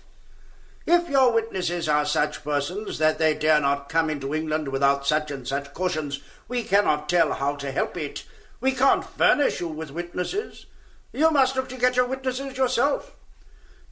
If 0.87 1.07
your 1.07 1.31
witnesses 1.31 1.87
are 1.87 2.05
such 2.05 2.43
persons 2.43 2.97
that 2.97 3.19
they 3.19 3.35
dare 3.35 3.61
not 3.61 3.87
come 3.87 4.09
into 4.09 4.33
England 4.33 4.69
without 4.69 5.05
such 5.05 5.29
and 5.29 5.47
such 5.47 5.73
cautions, 5.73 6.21
we 6.47 6.63
cannot 6.63 7.07
tell 7.07 7.33
how 7.33 7.55
to 7.57 7.71
help 7.71 7.95
it. 7.97 8.25
We 8.59 8.71
can't 8.71 9.05
furnish 9.05 9.59
you 9.59 9.67
with 9.67 9.91
witnesses. 9.91 10.65
You 11.13 11.29
must 11.29 11.55
look 11.55 11.69
to 11.69 11.77
get 11.77 11.95
your 11.95 12.07
witnesses 12.07 12.57
yourself. 12.57 13.15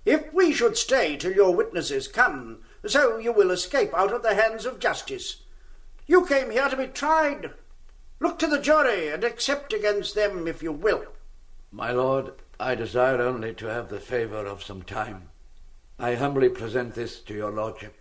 If 0.04 0.34
we 0.34 0.52
should 0.52 0.78
stay 0.78 1.16
till 1.16 1.34
your 1.34 1.54
witnesses 1.54 2.08
come, 2.08 2.64
so 2.88 3.18
you 3.18 3.34
will 3.34 3.52
escape 3.52 3.94
out 3.94 4.12
of 4.12 4.24
the 4.24 4.34
hands 4.34 4.66
of 4.66 4.80
justice. 4.80 5.44
You 6.08 6.26
came 6.26 6.50
here 6.50 6.70
to 6.70 6.76
be 6.76 6.88
tried. 6.88 7.52
Look 8.20 8.38
to 8.40 8.48
the 8.48 8.60
jury 8.60 9.08
and 9.08 9.24
accept 9.24 9.74
against 9.74 10.16
them 10.16 10.48
if 10.48 10.62
you 10.62 10.72
will. 10.72 11.06
My 11.72 11.92
lord, 11.92 12.34
I 12.60 12.76
desire 12.76 13.22
only 13.22 13.54
to 13.56 13.68
have 13.68 13.90
the 13.90 14.00
favour 14.00 14.46
of 14.46 14.64
some 14.64 14.82
time. 14.82 15.30
I 15.98 16.16
humbly 16.16 16.50
present 16.50 16.96
this 16.96 17.20
to 17.22 17.34
your 17.34 17.52
lordship. 17.52 17.96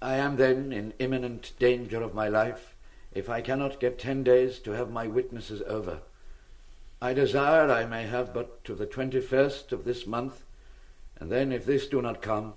I 0.00 0.16
am 0.16 0.36
then 0.36 0.72
in 0.72 0.94
imminent 0.98 1.52
danger 1.58 2.02
of 2.02 2.14
my 2.14 2.28
life 2.28 2.74
if 3.12 3.30
I 3.30 3.40
cannot 3.40 3.80
get 3.80 3.98
ten 3.98 4.22
days 4.22 4.58
to 4.60 4.72
have 4.72 4.90
my 4.90 5.06
witnesses 5.06 5.62
over. 5.66 6.00
I 7.00 7.14
desire 7.14 7.70
I 7.70 7.84
may 7.84 8.04
have 8.04 8.34
but 8.34 8.64
to 8.64 8.74
the 8.74 8.86
twenty 8.86 9.20
first 9.20 9.72
of 9.72 9.84
this 9.84 10.06
month, 10.06 10.42
and 11.18 11.30
then 11.30 11.52
if 11.52 11.64
this 11.64 11.86
do 11.86 12.02
not 12.02 12.22
come, 12.22 12.54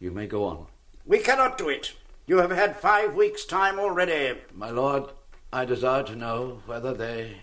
you 0.00 0.10
may 0.10 0.26
go 0.26 0.44
on. 0.44 0.66
We 1.04 1.18
cannot 1.18 1.58
do 1.58 1.68
it. 1.68 1.94
You 2.26 2.38
have 2.38 2.50
had 2.50 2.76
five 2.76 3.14
weeks' 3.14 3.44
time 3.44 3.78
already. 3.78 4.38
My 4.54 4.70
lord, 4.70 5.10
I 5.50 5.64
desire 5.64 6.02
to 6.02 6.14
know 6.14 6.60
whether 6.66 6.92
they 6.92 7.38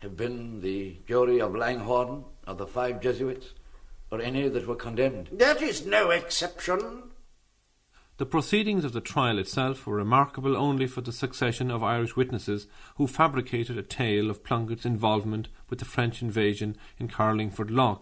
have 0.00 0.16
been 0.16 0.60
the 0.62 0.96
jury 1.06 1.40
of 1.40 1.54
Langhorne, 1.54 2.24
of 2.44 2.58
the 2.58 2.66
five 2.66 3.00
Jesuits, 3.00 3.54
or 4.10 4.20
any 4.20 4.48
that 4.48 4.66
were 4.66 4.74
condemned. 4.74 5.28
That 5.32 5.62
is 5.62 5.86
no 5.86 6.10
exception. 6.10 7.04
The 8.16 8.26
proceedings 8.26 8.84
of 8.84 8.92
the 8.92 9.00
trial 9.00 9.38
itself 9.38 9.86
were 9.86 9.94
remarkable 9.94 10.56
only 10.56 10.88
for 10.88 11.02
the 11.02 11.12
succession 11.12 11.70
of 11.70 11.84
Irish 11.84 12.16
witnesses 12.16 12.66
who 12.96 13.06
fabricated 13.06 13.78
a 13.78 13.82
tale 13.82 14.28
of 14.28 14.42
Plunkett's 14.42 14.86
involvement 14.86 15.48
with 15.70 15.78
the 15.78 15.84
French 15.84 16.22
invasion 16.22 16.76
in 16.98 17.06
Carlingford 17.06 17.70
Lough. 17.70 18.00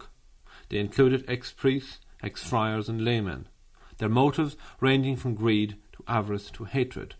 They 0.69 0.79
included 0.79 1.23
ex 1.27 1.51
priests, 1.51 1.99
ex 2.23 2.43
friars, 2.43 2.89
and 2.89 3.05
laymen, 3.05 3.47
their 3.99 4.09
motives 4.09 4.57
ranging 4.79 5.17
from 5.17 5.35
greed 5.35 5.75
to 5.93 6.03
avarice 6.07 6.49
to 6.51 6.63
hatred. 6.63 7.13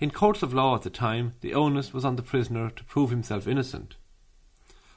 In 0.00 0.10
courts 0.10 0.42
of 0.42 0.54
law 0.54 0.74
at 0.74 0.82
the 0.82 0.90
time, 0.90 1.34
the 1.40 1.54
onus 1.54 1.92
was 1.92 2.04
on 2.04 2.16
the 2.16 2.22
prisoner 2.22 2.70
to 2.70 2.84
prove 2.84 3.10
himself 3.10 3.46
innocent. 3.46 3.96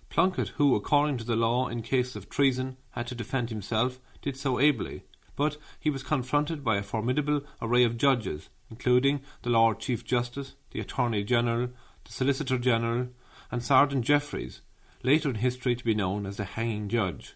Plunkett, 0.09 0.49
who, 0.57 0.75
according 0.75 1.17
to 1.19 1.23
the 1.23 1.35
law, 1.35 1.67
in 1.67 1.81
case 1.81 2.15
of 2.15 2.29
treason, 2.29 2.77
had 2.91 3.07
to 3.07 3.15
defend 3.15 3.49
himself, 3.49 3.99
did 4.21 4.35
so 4.35 4.59
ably, 4.59 5.03
but 5.35 5.57
he 5.79 5.89
was 5.89 6.03
confronted 6.03 6.63
by 6.63 6.77
a 6.77 6.83
formidable 6.83 7.41
array 7.61 7.83
of 7.83 7.97
judges, 7.97 8.49
including 8.69 9.21
the 9.41 9.49
Lord 9.49 9.79
Chief 9.79 10.03
Justice, 10.03 10.55
the 10.71 10.79
Attorney 10.79 11.23
General, 11.23 11.69
the 12.03 12.11
Solicitor 12.11 12.57
General, 12.57 13.07
and 13.51 13.63
Sergeant 13.63 14.05
Jeffreys, 14.05 14.61
later 15.03 15.29
in 15.29 15.35
history 15.35 15.75
to 15.75 15.83
be 15.83 15.95
known 15.95 16.25
as 16.25 16.37
the 16.37 16.43
hanging 16.43 16.89
judge. 16.89 17.35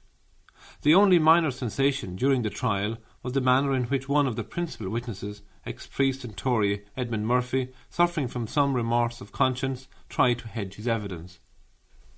The 0.82 0.96
only 0.96 1.20
minor 1.20 1.52
sensation 1.52 2.16
during 2.16 2.42
the 2.42 2.50
trial 2.50 2.98
was 3.24 3.34
the 3.34 3.42
manner 3.42 3.74
in 3.74 3.86
which 3.86 4.10
one 4.10 4.28
of 4.28 4.36
the 4.36 4.44
principal 4.44 4.90
witnesses, 4.90 5.42
ex 5.66 5.88
priest 5.88 6.24
and 6.24 6.36
Tory 6.36 6.84
Edmund 6.96 7.28
Murphy, 7.28 7.70
suffering 7.90 8.28
from 8.28 8.48
some 8.48 8.74
remorse 8.74 9.22
of 9.22 9.32
conscience, 9.32 9.88
tried 10.10 10.40
to 10.40 10.48
hedge 10.48 10.76
his 10.76 10.88
evidence. 10.88 11.40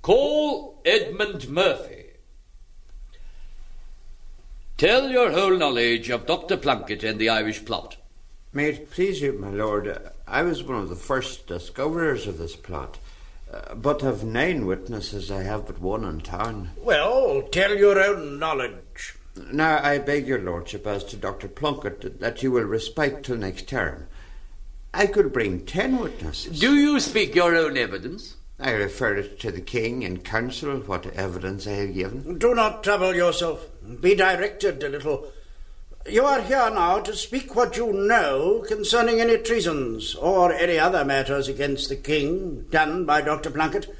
Call 0.01 0.81
Edmund 0.85 1.49
Murphy. 1.49 2.05
Tell 4.77 5.09
your 5.09 5.31
whole 5.31 5.57
knowledge 5.57 6.09
of 6.09 6.27
Dr. 6.27 6.55
Plunkett 6.55 7.03
and 7.03 7.19
the 7.19 7.29
Irish 7.29 7.65
plot. 7.65 7.97
May 8.53 8.69
it 8.69 8.91
please 8.91 9.21
you, 9.21 9.33
my 9.33 9.49
lord, 9.49 10.11
I 10.27 10.43
was 10.43 10.63
one 10.63 10.77
of 10.77 10.89
the 10.89 10.95
first 10.95 11.47
discoverers 11.47 12.27
of 12.27 12.37
this 12.37 12.55
plot. 12.55 12.99
Uh, 13.51 13.75
but 13.75 14.03
of 14.03 14.23
nine 14.23 14.65
witnesses, 14.65 15.31
I 15.31 15.43
have 15.43 15.67
but 15.67 15.79
one 15.79 16.03
in 16.03 16.19
town. 16.19 16.71
Well, 16.77 17.43
tell 17.43 17.77
your 17.77 17.99
own 17.99 18.39
knowledge. 18.39 19.15
Now, 19.51 19.79
I 19.83 19.99
beg 19.99 20.27
your 20.27 20.41
lordship, 20.41 20.87
as 20.87 21.03
to 21.05 21.17
Dr. 21.17 21.47
Plunkett, 21.47 22.19
that 22.19 22.43
you 22.43 22.51
will 22.51 22.63
respite 22.63 23.23
till 23.23 23.37
next 23.37 23.67
term. 23.67 24.07
I 24.93 25.05
could 25.05 25.31
bring 25.31 25.65
ten 25.65 25.99
witnesses. 25.99 26.59
Do 26.59 26.75
you 26.75 26.99
speak 26.99 27.35
your 27.35 27.55
own 27.55 27.77
evidence? 27.77 28.35
I 28.59 28.71
refer 28.71 29.15
it 29.15 29.39
to 29.41 29.51
the 29.51 29.61
king 29.61 30.03
and 30.03 30.23
council 30.23 30.77
what 30.79 31.05
evidence 31.07 31.67
I 31.67 31.73
have 31.73 31.93
given. 31.93 32.39
Do 32.39 32.55
not 32.55 32.83
trouble 32.83 33.13
yourself. 33.13 33.67
Be 34.01 34.15
directed 34.15 34.81
a 34.81 34.89
little. 34.89 35.31
You 36.09 36.25
are 36.25 36.41
here 36.41 36.69
now 36.71 36.99
to 37.01 37.15
speak 37.15 37.55
what 37.55 37.77
you 37.77 37.93
know 37.93 38.63
concerning 38.67 39.19
any 39.19 39.37
treasons 39.37 40.15
or 40.15 40.53
any 40.53 40.79
other 40.79 41.05
matters 41.05 41.47
against 41.47 41.89
the 41.89 41.95
king 41.95 42.65
done 42.71 43.05
by 43.05 43.21
Dr. 43.21 43.51
Plunkett. 43.51 43.93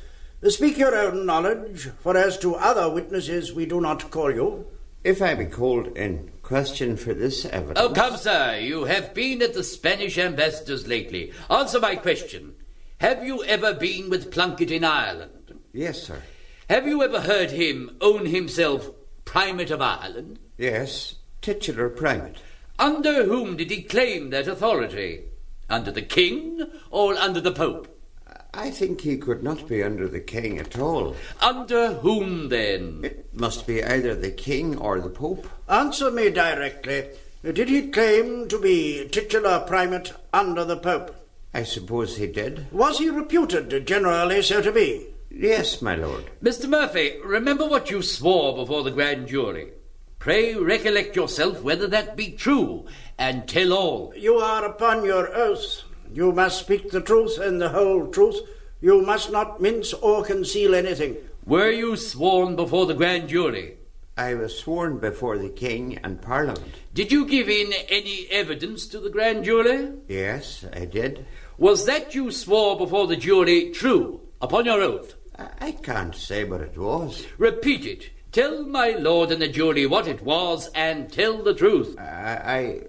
Speak 0.47 0.77
your 0.77 0.95
own 0.95 1.25
knowledge, 1.25 1.89
for 1.99 2.15
as 2.15 2.37
to 2.39 2.55
other 2.55 2.89
witnesses 2.89 3.53
we 3.53 3.65
do 3.65 3.81
not 3.81 4.09
call 4.09 4.33
you. 4.33 4.65
If 5.07 5.21
I 5.21 5.35
be 5.35 5.45
called 5.45 5.95
in 5.95 6.33
question 6.41 6.97
for 6.97 7.13
this 7.13 7.45
evidence. 7.45 7.79
Oh, 7.79 7.93
come, 7.93 8.17
sir. 8.17 8.57
You 8.57 8.83
have 8.83 9.13
been 9.13 9.41
at 9.41 9.53
the 9.53 9.63
Spanish 9.63 10.17
ambassador's 10.17 10.85
lately. 10.85 11.31
Answer 11.49 11.79
my 11.79 11.95
question. 11.95 12.55
Have 12.99 13.25
you 13.25 13.41
ever 13.45 13.73
been 13.73 14.09
with 14.09 14.33
Plunkett 14.33 14.69
in 14.69 14.83
Ireland? 14.83 15.57
Yes, 15.71 16.03
sir. 16.03 16.21
Have 16.69 16.89
you 16.89 17.01
ever 17.03 17.21
heard 17.21 17.51
him 17.51 17.95
own 18.01 18.25
himself 18.25 18.89
Primate 19.23 19.71
of 19.71 19.81
Ireland? 19.81 20.39
Yes, 20.57 21.15
titular 21.41 21.87
primate. 21.87 22.39
Under 22.77 23.23
whom 23.23 23.55
did 23.55 23.71
he 23.71 23.83
claim 23.83 24.31
that 24.31 24.49
authority? 24.49 25.23
Under 25.69 25.89
the 25.89 26.01
King 26.01 26.69
or 26.91 27.15
under 27.15 27.39
the 27.39 27.53
Pope? 27.53 27.96
I 28.57 28.71
think 28.71 29.01
he 29.01 29.17
could 29.17 29.43
not 29.43 29.67
be 29.67 29.83
under 29.83 30.07
the 30.07 30.19
king 30.19 30.57
at 30.57 30.79
all. 30.79 31.15
Under 31.39 31.93
whom, 31.93 32.49
then? 32.49 33.01
It 33.03 33.27
must 33.31 33.67
be 33.67 33.83
either 33.83 34.15
the 34.15 34.31
king 34.31 34.79
or 34.79 34.99
the 34.99 35.11
pope. 35.11 35.47
Answer 35.69 36.09
me 36.09 36.31
directly. 36.31 37.09
Did 37.43 37.69
he 37.69 37.89
claim 37.89 38.47
to 38.47 38.57
be 38.59 39.07
titular 39.11 39.59
primate 39.59 40.11
under 40.33 40.65
the 40.65 40.75
Pope? 40.75 41.15
I 41.53 41.61
suppose 41.61 42.17
he 42.17 42.25
did. 42.25 42.65
Was 42.71 42.97
he 42.97 43.11
reputed 43.11 43.85
generally 43.85 44.41
so 44.41 44.59
to 44.61 44.71
be? 44.71 45.05
Yes, 45.29 45.79
my 45.79 45.95
lord. 45.95 46.25
Mr. 46.41 46.67
Murphy, 46.67 47.19
remember 47.23 47.67
what 47.67 47.91
you 47.91 48.01
swore 48.01 48.55
before 48.55 48.81
the 48.83 48.91
grand 48.91 49.27
jury. 49.27 49.71
Pray 50.17 50.55
recollect 50.55 51.15
yourself 51.15 51.61
whether 51.61 51.85
that 51.87 52.17
be 52.17 52.31
true, 52.31 52.87
and 53.19 53.47
tell 53.47 53.71
all. 53.71 54.13
You 54.15 54.37
are 54.37 54.65
upon 54.65 55.05
your 55.05 55.33
oath. 55.33 55.83
You 56.13 56.31
must 56.31 56.59
speak 56.59 56.91
the 56.91 57.01
truth 57.01 57.37
and 57.37 57.61
the 57.61 57.69
whole 57.69 58.07
truth. 58.07 58.39
You 58.81 59.01
must 59.01 59.31
not 59.31 59.61
mince 59.61 59.93
or 59.93 60.23
conceal 60.23 60.75
anything. 60.75 61.17
Were 61.45 61.71
you 61.71 61.95
sworn 61.95 62.55
before 62.55 62.85
the 62.85 62.93
grand 62.93 63.29
jury? 63.29 63.77
I 64.17 64.33
was 64.33 64.57
sworn 64.57 64.97
before 64.97 65.37
the 65.37 65.49
King 65.49 65.99
and 66.03 66.21
Parliament. 66.21 66.73
Did 66.93 67.11
you 67.11 67.25
give 67.25 67.49
in 67.49 67.71
any 67.87 68.27
evidence 68.31 68.87
to 68.87 68.99
the 68.99 69.11
grand 69.11 69.45
jury? 69.45 69.91
Yes, 70.07 70.65
I 70.73 70.85
did. 70.85 71.25
Was 71.59 71.85
that 71.85 72.15
you 72.15 72.31
swore 72.31 72.77
before 72.77 73.05
the 73.05 73.15
jury 73.15 73.69
true, 73.69 74.21
upon 74.41 74.65
your 74.65 74.81
oath? 74.81 75.13
I, 75.37 75.49
I 75.59 75.71
can't 75.71 76.15
say 76.15 76.43
what 76.43 76.61
it 76.61 76.77
was. 76.77 77.27
Repeat 77.37 77.85
it. 77.85 78.09
Tell 78.31 78.63
my 78.63 78.89
lord 78.91 79.31
and 79.31 79.41
the 79.41 79.47
jury 79.47 79.85
what 79.85 80.07
it 80.07 80.23
was, 80.23 80.69
and 80.73 81.11
tell 81.11 81.43
the 81.43 81.53
truth. 81.53 81.95
I, 81.99 82.81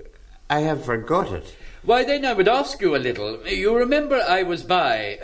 I, 0.50 0.56
I 0.56 0.60
have 0.60 0.84
forgot 0.84 1.30
it. 1.32 1.54
Why, 1.82 2.04
then 2.04 2.24
I 2.24 2.32
would 2.32 2.48
ask 2.48 2.80
you 2.80 2.94
a 2.94 2.98
little. 2.98 3.46
You 3.46 3.76
remember 3.76 4.16
I 4.16 4.42
was 4.42 4.62
by. 4.62 5.18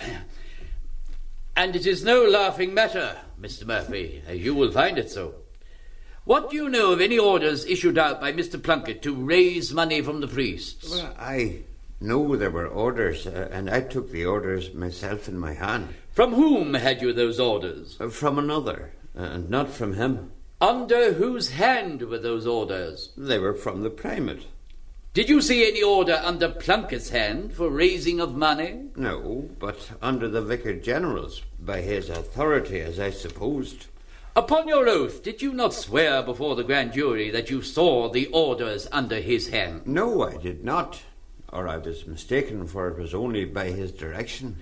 And 1.56 1.76
it 1.76 1.86
is 1.86 2.04
no 2.04 2.24
laughing 2.24 2.74
matter, 2.74 3.16
Mr. 3.40 3.66
Murphy, 3.66 4.22
as 4.26 4.38
you 4.40 4.54
will 4.54 4.72
find 4.72 4.98
it 4.98 5.10
so. 5.10 5.34
What 6.24 6.50
do 6.50 6.56
you 6.56 6.68
know 6.68 6.92
of 6.92 7.00
any 7.00 7.18
orders 7.18 7.66
issued 7.66 7.98
out 7.98 8.20
by 8.20 8.32
Mr. 8.32 8.60
Plunkett 8.60 9.02
to 9.02 9.14
raise 9.14 9.72
money 9.72 10.00
from 10.00 10.20
the 10.20 10.26
priests? 10.26 10.90
Well, 10.90 11.14
I 11.18 11.58
know 12.00 12.34
there 12.34 12.50
were 12.50 12.66
orders, 12.66 13.26
uh, 13.26 13.48
and 13.52 13.68
I 13.68 13.82
took 13.82 14.10
the 14.10 14.24
orders 14.24 14.72
myself 14.72 15.28
in 15.28 15.38
my 15.38 15.52
hand. 15.52 15.94
From 16.12 16.32
whom 16.32 16.74
had 16.74 17.02
you 17.02 17.12
those 17.12 17.38
orders? 17.38 17.96
Uh, 18.00 18.08
From 18.08 18.38
another, 18.38 18.92
uh, 19.16 19.22
and 19.22 19.50
not 19.50 19.70
from 19.70 19.94
him. 19.94 20.32
Under 20.60 21.12
whose 21.12 21.50
hand 21.50 22.02
were 22.02 22.18
those 22.18 22.46
orders? 22.46 23.12
They 23.16 23.38
were 23.38 23.54
from 23.54 23.82
the 23.82 23.90
Primate. 23.90 24.46
Did 25.14 25.28
you 25.28 25.40
see 25.40 25.64
any 25.64 25.80
order 25.80 26.20
under 26.24 26.48
Plunkett's 26.48 27.10
hand 27.10 27.52
for 27.52 27.70
raising 27.70 28.18
of 28.18 28.34
money? 28.34 28.86
No, 28.96 29.48
but 29.60 29.92
under 30.02 30.26
the 30.28 30.42
Vicar 30.42 30.74
General's, 30.74 31.40
by 31.60 31.82
his 31.82 32.10
authority, 32.10 32.80
as 32.80 32.98
I 32.98 33.10
supposed. 33.10 33.86
Upon 34.34 34.66
your 34.66 34.88
oath, 34.88 35.22
did 35.22 35.40
you 35.40 35.52
not 35.52 35.72
swear 35.72 36.24
before 36.24 36.56
the 36.56 36.64
grand 36.64 36.94
jury 36.94 37.30
that 37.30 37.48
you 37.48 37.62
saw 37.62 38.10
the 38.10 38.26
orders 38.32 38.88
under 38.90 39.20
his 39.20 39.50
hand? 39.50 39.86
No, 39.86 40.24
I 40.24 40.36
did 40.36 40.64
not, 40.64 41.00
or 41.52 41.68
I 41.68 41.76
was 41.76 42.08
mistaken, 42.08 42.66
for 42.66 42.88
it 42.88 42.98
was 42.98 43.14
only 43.14 43.44
by 43.44 43.66
his 43.66 43.92
direction. 43.92 44.56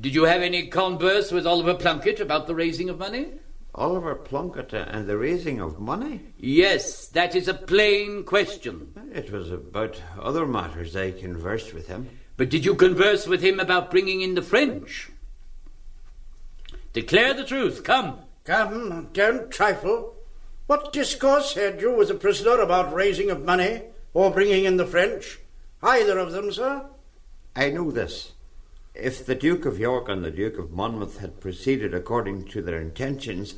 Did 0.00 0.14
you 0.14 0.22
have 0.22 0.40
any 0.40 0.68
converse 0.68 1.32
with 1.32 1.48
Oliver 1.48 1.74
Plunkett 1.74 2.20
about 2.20 2.46
the 2.46 2.54
raising 2.54 2.88
of 2.90 3.00
money? 3.00 3.30
Oliver 3.76 4.14
Plunkett 4.14 4.72
and 4.72 5.06
the 5.06 5.18
raising 5.18 5.60
of 5.60 5.78
money? 5.78 6.22
Yes, 6.38 7.08
that 7.08 7.34
is 7.34 7.46
a 7.46 7.54
plain 7.54 8.24
question. 8.24 8.92
It 9.12 9.30
was 9.30 9.50
about 9.50 10.00
other 10.18 10.46
matters 10.46 10.96
I 10.96 11.10
conversed 11.10 11.74
with 11.74 11.86
him. 11.86 12.08
But 12.38 12.48
did 12.48 12.64
you 12.64 12.74
converse 12.74 13.26
with 13.26 13.42
him 13.42 13.60
about 13.60 13.90
bringing 13.90 14.22
in 14.22 14.34
the 14.34 14.42
French? 14.42 15.10
Declare 16.94 17.34
the 17.34 17.44
truth, 17.44 17.84
come. 17.84 18.20
Come, 18.44 19.10
don't 19.12 19.50
trifle. 19.50 20.14
What 20.66 20.92
discourse 20.92 21.52
had 21.54 21.80
you 21.80 21.94
with 21.94 22.08
the 22.08 22.14
prisoner 22.14 22.60
about 22.60 22.94
raising 22.94 23.30
of 23.30 23.44
money 23.44 23.82
or 24.14 24.30
bringing 24.30 24.64
in 24.64 24.78
the 24.78 24.86
French? 24.86 25.38
Either 25.82 26.18
of 26.18 26.32
them, 26.32 26.50
sir? 26.50 26.86
I 27.54 27.70
know 27.70 27.90
this. 27.90 28.32
If 28.98 29.26
the 29.26 29.34
Duke 29.34 29.66
of 29.66 29.78
York 29.78 30.08
and 30.08 30.24
the 30.24 30.30
Duke 30.30 30.58
of 30.58 30.72
Monmouth 30.72 31.18
had 31.18 31.40
proceeded 31.40 31.92
according 31.92 32.46
to 32.46 32.62
their 32.62 32.80
intentions, 32.80 33.54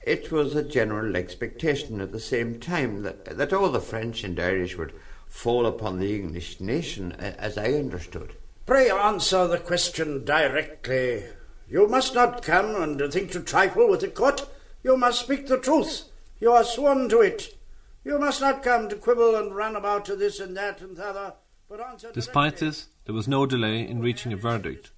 it 0.00 0.32
was 0.32 0.54
a 0.54 0.62
general 0.62 1.14
expectation 1.14 2.00
at 2.00 2.12
the 2.12 2.20
same 2.20 2.58
time 2.58 3.02
that, 3.02 3.36
that 3.36 3.52
all 3.52 3.70
the 3.70 3.80
French 3.80 4.24
and 4.24 4.40
Irish 4.40 4.78
would 4.78 4.94
fall 5.26 5.66
upon 5.66 5.98
the 5.98 6.14
English 6.14 6.60
nation, 6.60 7.12
as 7.12 7.58
I 7.58 7.72
understood. 7.72 8.32
Pray 8.64 8.90
answer 8.90 9.46
the 9.46 9.58
question 9.58 10.24
directly. 10.24 11.24
You 11.68 11.86
must 11.86 12.14
not 12.14 12.42
come 12.42 12.74
and 12.76 13.12
think 13.12 13.30
to 13.32 13.40
trifle 13.40 13.88
with 13.88 14.00
the 14.00 14.08
court. 14.08 14.48
You 14.82 14.96
must 14.96 15.20
speak 15.20 15.46
the 15.46 15.58
truth. 15.58 16.04
You 16.40 16.52
are 16.52 16.64
sworn 16.64 17.10
to 17.10 17.20
it. 17.20 17.58
You 18.04 18.18
must 18.18 18.40
not 18.40 18.62
come 18.62 18.88
to 18.88 18.96
quibble 18.96 19.36
and 19.36 19.54
run 19.54 19.76
about 19.76 20.06
to 20.06 20.16
this 20.16 20.40
and 20.40 20.56
that 20.56 20.80
and 20.80 20.96
the 20.96 21.04
other, 21.04 21.34
but 21.68 21.80
answer 21.80 22.10
Despite 22.12 22.56
directly. 22.56 22.68
this, 22.68 22.86
there 23.08 23.14
was 23.14 23.26
no 23.26 23.46
delay 23.46 23.88
in 23.88 24.02
reaching 24.02 24.34
a 24.34 24.36
verdict. 24.36 24.90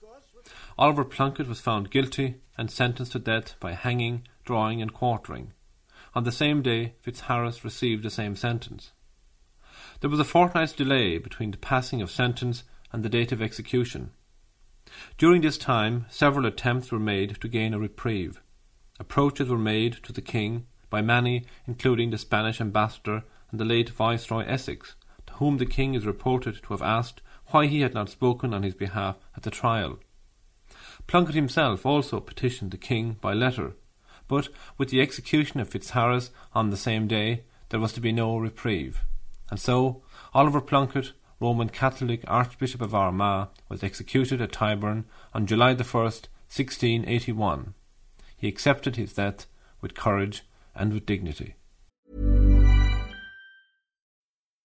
Oliver 0.76 1.04
Plunkett 1.04 1.46
was 1.46 1.60
found 1.60 1.92
guilty 1.92 2.40
and 2.58 2.68
sentenced 2.68 3.12
to 3.12 3.20
death 3.20 3.54
by 3.60 3.72
hanging, 3.74 4.26
drawing, 4.44 4.82
and 4.82 4.92
quartering. 4.92 5.52
On 6.12 6.24
the 6.24 6.32
same 6.32 6.60
day, 6.60 6.94
Fitzharris 7.06 7.62
received 7.62 8.02
the 8.02 8.10
same 8.10 8.34
sentence. 8.34 8.90
There 10.00 10.10
was 10.10 10.18
a 10.18 10.24
fortnight's 10.24 10.72
delay 10.72 11.18
between 11.18 11.52
the 11.52 11.56
passing 11.56 12.02
of 12.02 12.10
sentence 12.10 12.64
and 12.90 13.04
the 13.04 13.08
date 13.08 13.30
of 13.30 13.40
execution. 13.40 14.10
During 15.16 15.42
this 15.42 15.56
time, 15.56 16.06
several 16.10 16.46
attempts 16.46 16.90
were 16.90 16.98
made 16.98 17.40
to 17.40 17.46
gain 17.46 17.74
a 17.74 17.78
reprieve. 17.78 18.42
Approaches 18.98 19.48
were 19.48 19.56
made 19.56 20.02
to 20.02 20.12
the 20.12 20.20
king 20.20 20.66
by 20.88 21.00
many, 21.00 21.44
including 21.64 22.10
the 22.10 22.18
Spanish 22.18 22.60
ambassador 22.60 23.22
and 23.52 23.60
the 23.60 23.64
late 23.64 23.90
Viceroy 23.90 24.44
Essex, 24.46 24.96
to 25.28 25.34
whom 25.34 25.58
the 25.58 25.64
king 25.64 25.94
is 25.94 26.04
reported 26.04 26.60
to 26.64 26.72
have 26.72 26.82
asked 26.82 27.22
why 27.50 27.66
he 27.66 27.80
had 27.80 27.94
not 27.94 28.08
spoken 28.08 28.54
on 28.54 28.62
his 28.62 28.74
behalf 28.74 29.16
at 29.36 29.42
the 29.42 29.50
trial. 29.50 29.98
Plunkett 31.06 31.34
himself 31.34 31.84
also 31.84 32.20
petitioned 32.20 32.70
the 32.70 32.76
king 32.76 33.16
by 33.20 33.32
letter, 33.32 33.74
but 34.28 34.48
with 34.78 34.90
the 34.90 35.00
execution 35.00 35.60
of 35.60 35.68
Fitzharris 35.68 36.30
on 36.54 36.70
the 36.70 36.76
same 36.76 37.08
day, 37.08 37.42
there 37.70 37.80
was 37.80 37.92
to 37.94 38.00
be 38.00 38.12
no 38.12 38.36
reprieve. 38.36 39.02
And 39.50 39.58
so, 39.58 40.02
Oliver 40.32 40.60
Plunkett, 40.60 41.12
Roman 41.40 41.68
Catholic 41.68 42.22
Archbishop 42.26 42.80
of 42.80 42.94
Armagh, 42.94 43.48
was 43.68 43.82
executed 43.82 44.40
at 44.40 44.52
Tyburn 44.52 45.04
on 45.34 45.46
July 45.46 45.74
the 45.74 45.84
1st, 45.84 46.28
1681. 46.48 47.74
He 48.36 48.48
accepted 48.48 48.96
his 48.96 49.14
death 49.14 49.46
with 49.80 49.94
courage 49.94 50.42
and 50.74 50.92
with 50.92 51.06
dignity. 51.06 51.54